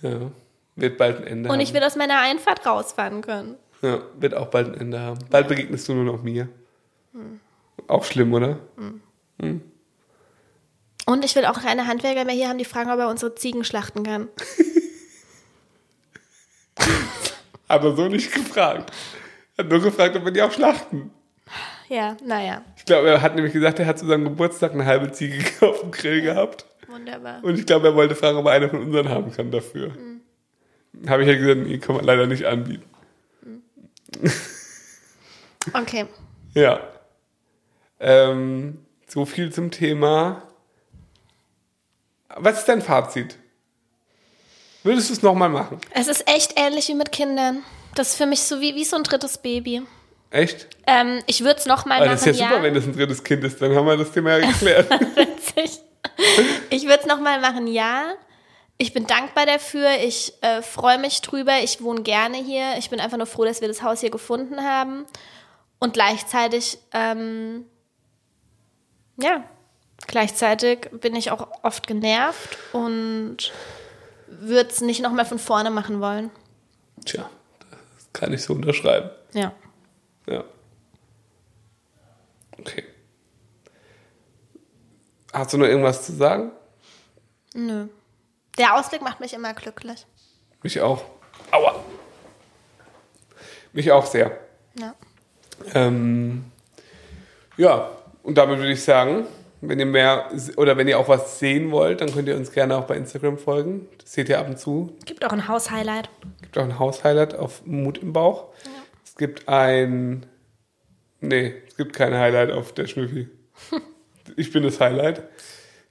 ja. 0.03 0.31
Wird 0.75 0.97
bald 0.97 1.19
ein 1.19 1.25
Ende 1.27 1.49
Und 1.51 1.57
haben. 1.57 1.61
ich 1.61 1.75
will 1.75 1.83
aus 1.85 1.97
meiner 1.97 2.19
Einfahrt 2.21 2.65
rausfahren 2.65 3.21
können. 3.21 3.57
Ja, 3.83 4.01
wird 4.19 4.35
auch 4.35 4.47
bald 4.47 4.69
ein 4.69 4.75
Ende 4.81 5.01
haben. 5.01 5.19
Bald 5.29 5.47
begegnest 5.47 5.87
du 5.87 5.93
nur 5.93 6.05
noch 6.05 6.23
mir. 6.23 6.49
Auch 7.89 8.03
schlimm, 8.05 8.33
oder? 8.33 8.59
Und 11.05 11.25
ich 11.25 11.35
will 11.37 11.45
auch 11.45 11.61
keine 11.61 11.87
Handwerker 11.89 12.25
mehr 12.25 12.35
hier 12.35 12.49
haben, 12.49 12.57
die 12.57 12.65
fragen, 12.65 12.91
ob 12.91 12.99
er 12.99 13.09
unsere 13.09 13.35
Ziegen 13.35 13.65
schlachten 13.65 14.03
kann. 14.03 14.29
Hat 17.73 17.85
er 17.85 17.97
so 17.97 18.09
nicht 18.09 18.33
gefragt. 18.33 18.93
Er 19.57 19.65
hat 19.65 19.71
nur 19.71 19.81
gefragt, 19.81 20.15
ob 20.17 20.25
wir 20.25 20.31
die 20.33 20.43
auch 20.43 20.53
schlachten. 20.53 21.11
Ja, 21.89 22.17
naja, 22.25 22.63
Ich 22.77 22.85
glaube, 22.85 23.09
er 23.11 23.21
hat 23.21 23.35
nämlich 23.35 23.53
gesagt, 23.53 23.79
er 23.79 23.87
hat 23.87 23.99
zu 23.99 24.07
seinem 24.07 24.25
Geburtstag 24.25 24.73
eine 24.73 24.85
halbe 24.87 25.11
Ziege 25.13 25.45
auf 25.67 25.81
dem 25.81 25.91
Grill 25.91 26.23
gehabt. 26.23 26.65
wunderbar. 26.89 27.43
Und 27.43 27.59
ich 27.59 27.67
glaube, 27.67 27.89
er 27.89 27.95
wollte 27.95 28.15
fragen, 28.15 28.39
ob 28.39 28.47
er 28.47 28.53
eine 28.53 28.69
von 28.69 28.81
unseren 28.83 29.09
haben 29.09 29.33
kann 29.33 29.51
dafür. 29.51 29.93
Habe 31.07 31.23
ich 31.23 31.29
ja 31.29 31.35
gesagt, 31.37 31.67
nee, 31.67 31.79
kann 31.79 31.97
man 31.97 32.05
leider 32.05 32.27
nicht 32.27 32.45
anbieten. 32.47 32.85
Okay. 35.73 36.07
Ja. 36.55 36.81
Ähm, 37.99 38.85
so 39.09 39.25
viel 39.25 39.51
zum 39.51 39.71
Thema. 39.71 40.43
Was 42.37 42.59
ist 42.59 42.69
dein 42.69 42.83
Fazit? 42.83 43.39
Würdest 44.83 45.11
du 45.11 45.15
es 45.15 45.23
nochmal 45.23 45.49
machen? 45.49 45.79
Es 45.93 46.09
ist 46.09 46.29
echt 46.29 46.55
ähnlich 46.57 46.89
wie 46.89 46.95
mit 46.95 47.13
Kindern. 47.13 47.63
Das 47.95 48.11
ist 48.11 48.17
für 48.17 48.27
mich 48.27 48.41
so 48.43 48.61
wie, 48.61 48.75
wie 48.75 48.85
so 48.85 48.97
ein 48.97 49.03
drittes 49.03 49.39
Baby. 49.39 49.83
Echt? 50.31 50.67
Ähm, 50.87 51.21
ich 51.27 51.45
würde 51.45 51.61
es 51.61 51.67
nochmal 51.67 51.99
machen, 51.99 52.11
das 52.11 52.21
ist 52.27 52.39
ja 52.39 52.49
super, 52.49 52.57
ja. 52.57 52.63
wenn 52.63 52.75
das 52.75 52.85
ein 52.85 52.95
drittes 52.95 53.23
Kind 53.23 53.45
ist, 53.45 53.61
dann 53.61 53.75
haben 53.75 53.87
wir 53.87 53.97
das 53.99 54.13
Thema 54.13 54.39
ja 54.39 54.47
geklärt. 54.47 54.91
Witzig. 55.17 55.79
Ich 56.71 56.85
würde 56.85 57.01
es 57.01 57.07
nochmal 57.07 57.41
machen, 57.41 57.67
ja. 57.67 58.15
Ich 58.79 58.93
bin 58.93 59.07
dankbar 59.07 59.47
dafür. 59.47 59.89
Ich 60.03 60.33
äh, 60.41 60.63
freue 60.63 60.99
mich 60.99 61.21
drüber. 61.21 61.59
Ich 61.63 61.83
wohne 61.83 62.03
gerne 62.03 62.39
hier. 62.39 62.75
Ich 62.79 62.91
bin 62.91 62.99
einfach 62.99 63.19
nur 63.19 63.27
froh, 63.27 63.45
dass 63.45 63.61
wir 63.61 63.69
das 63.69 63.83
Haus 63.83 64.01
hier 64.01 64.11
gefunden 64.11 64.65
haben. 64.65 65.05
Und 65.79 65.93
gleichzeitig, 65.93 66.79
ähm, 66.93 67.67
ja, 69.21 69.45
gleichzeitig 70.07 70.91
bin 70.93 71.15
ich 71.15 71.31
auch 71.31 71.47
oft 71.63 71.87
genervt 71.87 72.57
und 72.73 73.53
würde 74.41 74.71
es 74.71 74.81
nicht 74.81 75.03
nochmal 75.03 75.25
von 75.25 75.39
vorne 75.39 75.71
machen 75.71 76.01
wollen. 76.01 76.31
Tja, 77.05 77.29
das 77.71 78.09
kann 78.13 78.33
ich 78.33 78.43
so 78.43 78.55
unterschreiben. 78.55 79.11
Ja. 79.33 79.53
Ja. 80.27 80.45
Okay. 82.59 82.85
Hast 85.33 85.53
du 85.53 85.59
noch 85.59 85.67
irgendwas 85.67 86.05
zu 86.05 86.13
sagen? 86.13 86.53
Nö. 87.55 87.89
Der 88.59 88.75
Ausblick 88.75 89.03
macht 89.03 89.21
mich 89.21 89.33
immer 89.33 89.55
glücklich. 89.55 90.07
Mich 90.63 90.81
auch. 90.81 91.05
Aua. 91.51 91.83
Mich 93.73 93.91
auch 93.91 94.07
sehr. 94.07 94.39
Ja. 94.79 94.95
Ähm, 95.75 96.45
ja, 97.57 97.91
und 98.23 98.37
damit 98.37 98.59
würde 98.59 98.73
ich 98.73 98.83
sagen, 98.83 99.27
wenn 99.65 99.79
ihr 99.79 99.87
mehr 99.87 100.29
oder 100.57 100.77
wenn 100.77 100.89
ihr 100.89 100.99
auch 100.99 101.09
was 101.09 101.39
sehen 101.39 101.71
wollt, 101.71 102.01
dann 102.01 102.13
könnt 102.13 102.27
ihr 102.27 102.37
uns 102.37 102.51
gerne 102.51 102.77
auch 102.77 102.85
bei 102.85 102.97
Instagram 102.97 103.39
folgen. 103.39 103.87
Das 103.99 104.13
seht 104.13 104.29
ihr 104.29 104.41
ab 104.41 104.49
und 104.49 104.59
zu. 104.59 104.97
Gibt 105.05 105.25
auch 105.25 105.33
ein 105.33 105.47
Haushighlight. 105.47 106.11
gibt 106.43 106.59
auch 106.59 106.65
ein 106.65 106.81
Haushighlight 106.81 107.37
auf 107.37 107.65
Mut 107.65 107.99
im 107.99 108.13
Bauch. 108.13 108.49
Es 109.05 109.15
gibt 109.15 109.49
ein. 109.49 110.27
Nee, 111.21 111.55
es 111.69 111.77
gibt 111.77 111.95
kein 111.95 112.13
Highlight 112.13 112.51
auf 112.51 112.73
der 112.73 112.89
Schnüffi. 112.89 113.29
ich 114.37 114.53
bin 114.53 114.65
das 114.65 114.81
Highlight. 114.81 115.23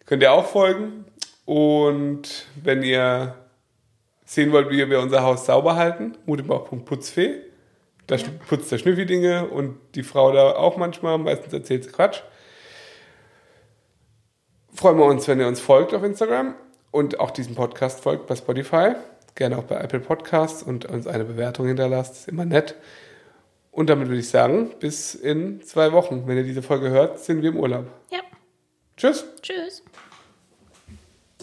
Könnt 0.05 0.21
ihr 0.21 0.33
auch 0.33 0.47
folgen. 0.47 1.05
Und 1.45 2.47
wenn 2.61 2.83
ihr 2.83 3.35
sehen 4.25 4.51
wollt, 4.51 4.69
wie 4.69 4.89
wir 4.89 4.99
unser 4.99 5.23
Haus 5.23 5.45
sauber 5.45 5.77
halten, 5.77 6.17
mutimbauch.putzfee. 6.25 7.35
Da 8.07 8.17
putzt 8.49 8.69
der 8.69 8.79
Schnüffi 8.79 9.05
Dinge 9.05 9.47
und 9.47 9.77
die 9.95 10.03
Frau 10.03 10.33
da 10.33 10.51
auch 10.51 10.75
manchmal. 10.75 11.17
Meistens 11.17 11.53
erzählt 11.53 11.85
sie 11.85 11.91
Quatsch. 11.91 12.21
Freuen 14.73 14.97
wir 14.97 15.05
uns, 15.05 15.27
wenn 15.27 15.39
ihr 15.39 15.47
uns 15.47 15.59
folgt 15.59 15.93
auf 15.93 16.03
Instagram 16.03 16.55
und 16.91 17.19
auch 17.19 17.31
diesem 17.31 17.55
Podcast 17.55 18.01
folgt 18.01 18.27
bei 18.27 18.35
Spotify. 18.35 18.93
Gerne 19.35 19.57
auch 19.57 19.63
bei 19.63 19.75
Apple 19.75 19.99
Podcasts 19.99 20.63
und 20.63 20.85
uns 20.85 21.07
eine 21.07 21.25
Bewertung 21.25 21.67
hinterlasst. 21.67 22.13
Ist 22.13 22.27
immer 22.27 22.45
nett. 22.45 22.75
Und 23.71 23.89
damit 23.89 24.07
würde 24.07 24.19
ich 24.19 24.29
sagen, 24.29 24.71
bis 24.79 25.15
in 25.15 25.61
zwei 25.61 25.91
Wochen. 25.93 26.23
Wenn 26.25 26.37
ihr 26.37 26.43
diese 26.43 26.61
Folge 26.61 26.89
hört, 26.89 27.19
sind 27.19 27.41
wir 27.41 27.49
im 27.49 27.57
Urlaub. 27.57 27.85
Ja. 28.11 28.19
Tschüss. 28.97 29.25
Tschüss. 29.41 29.83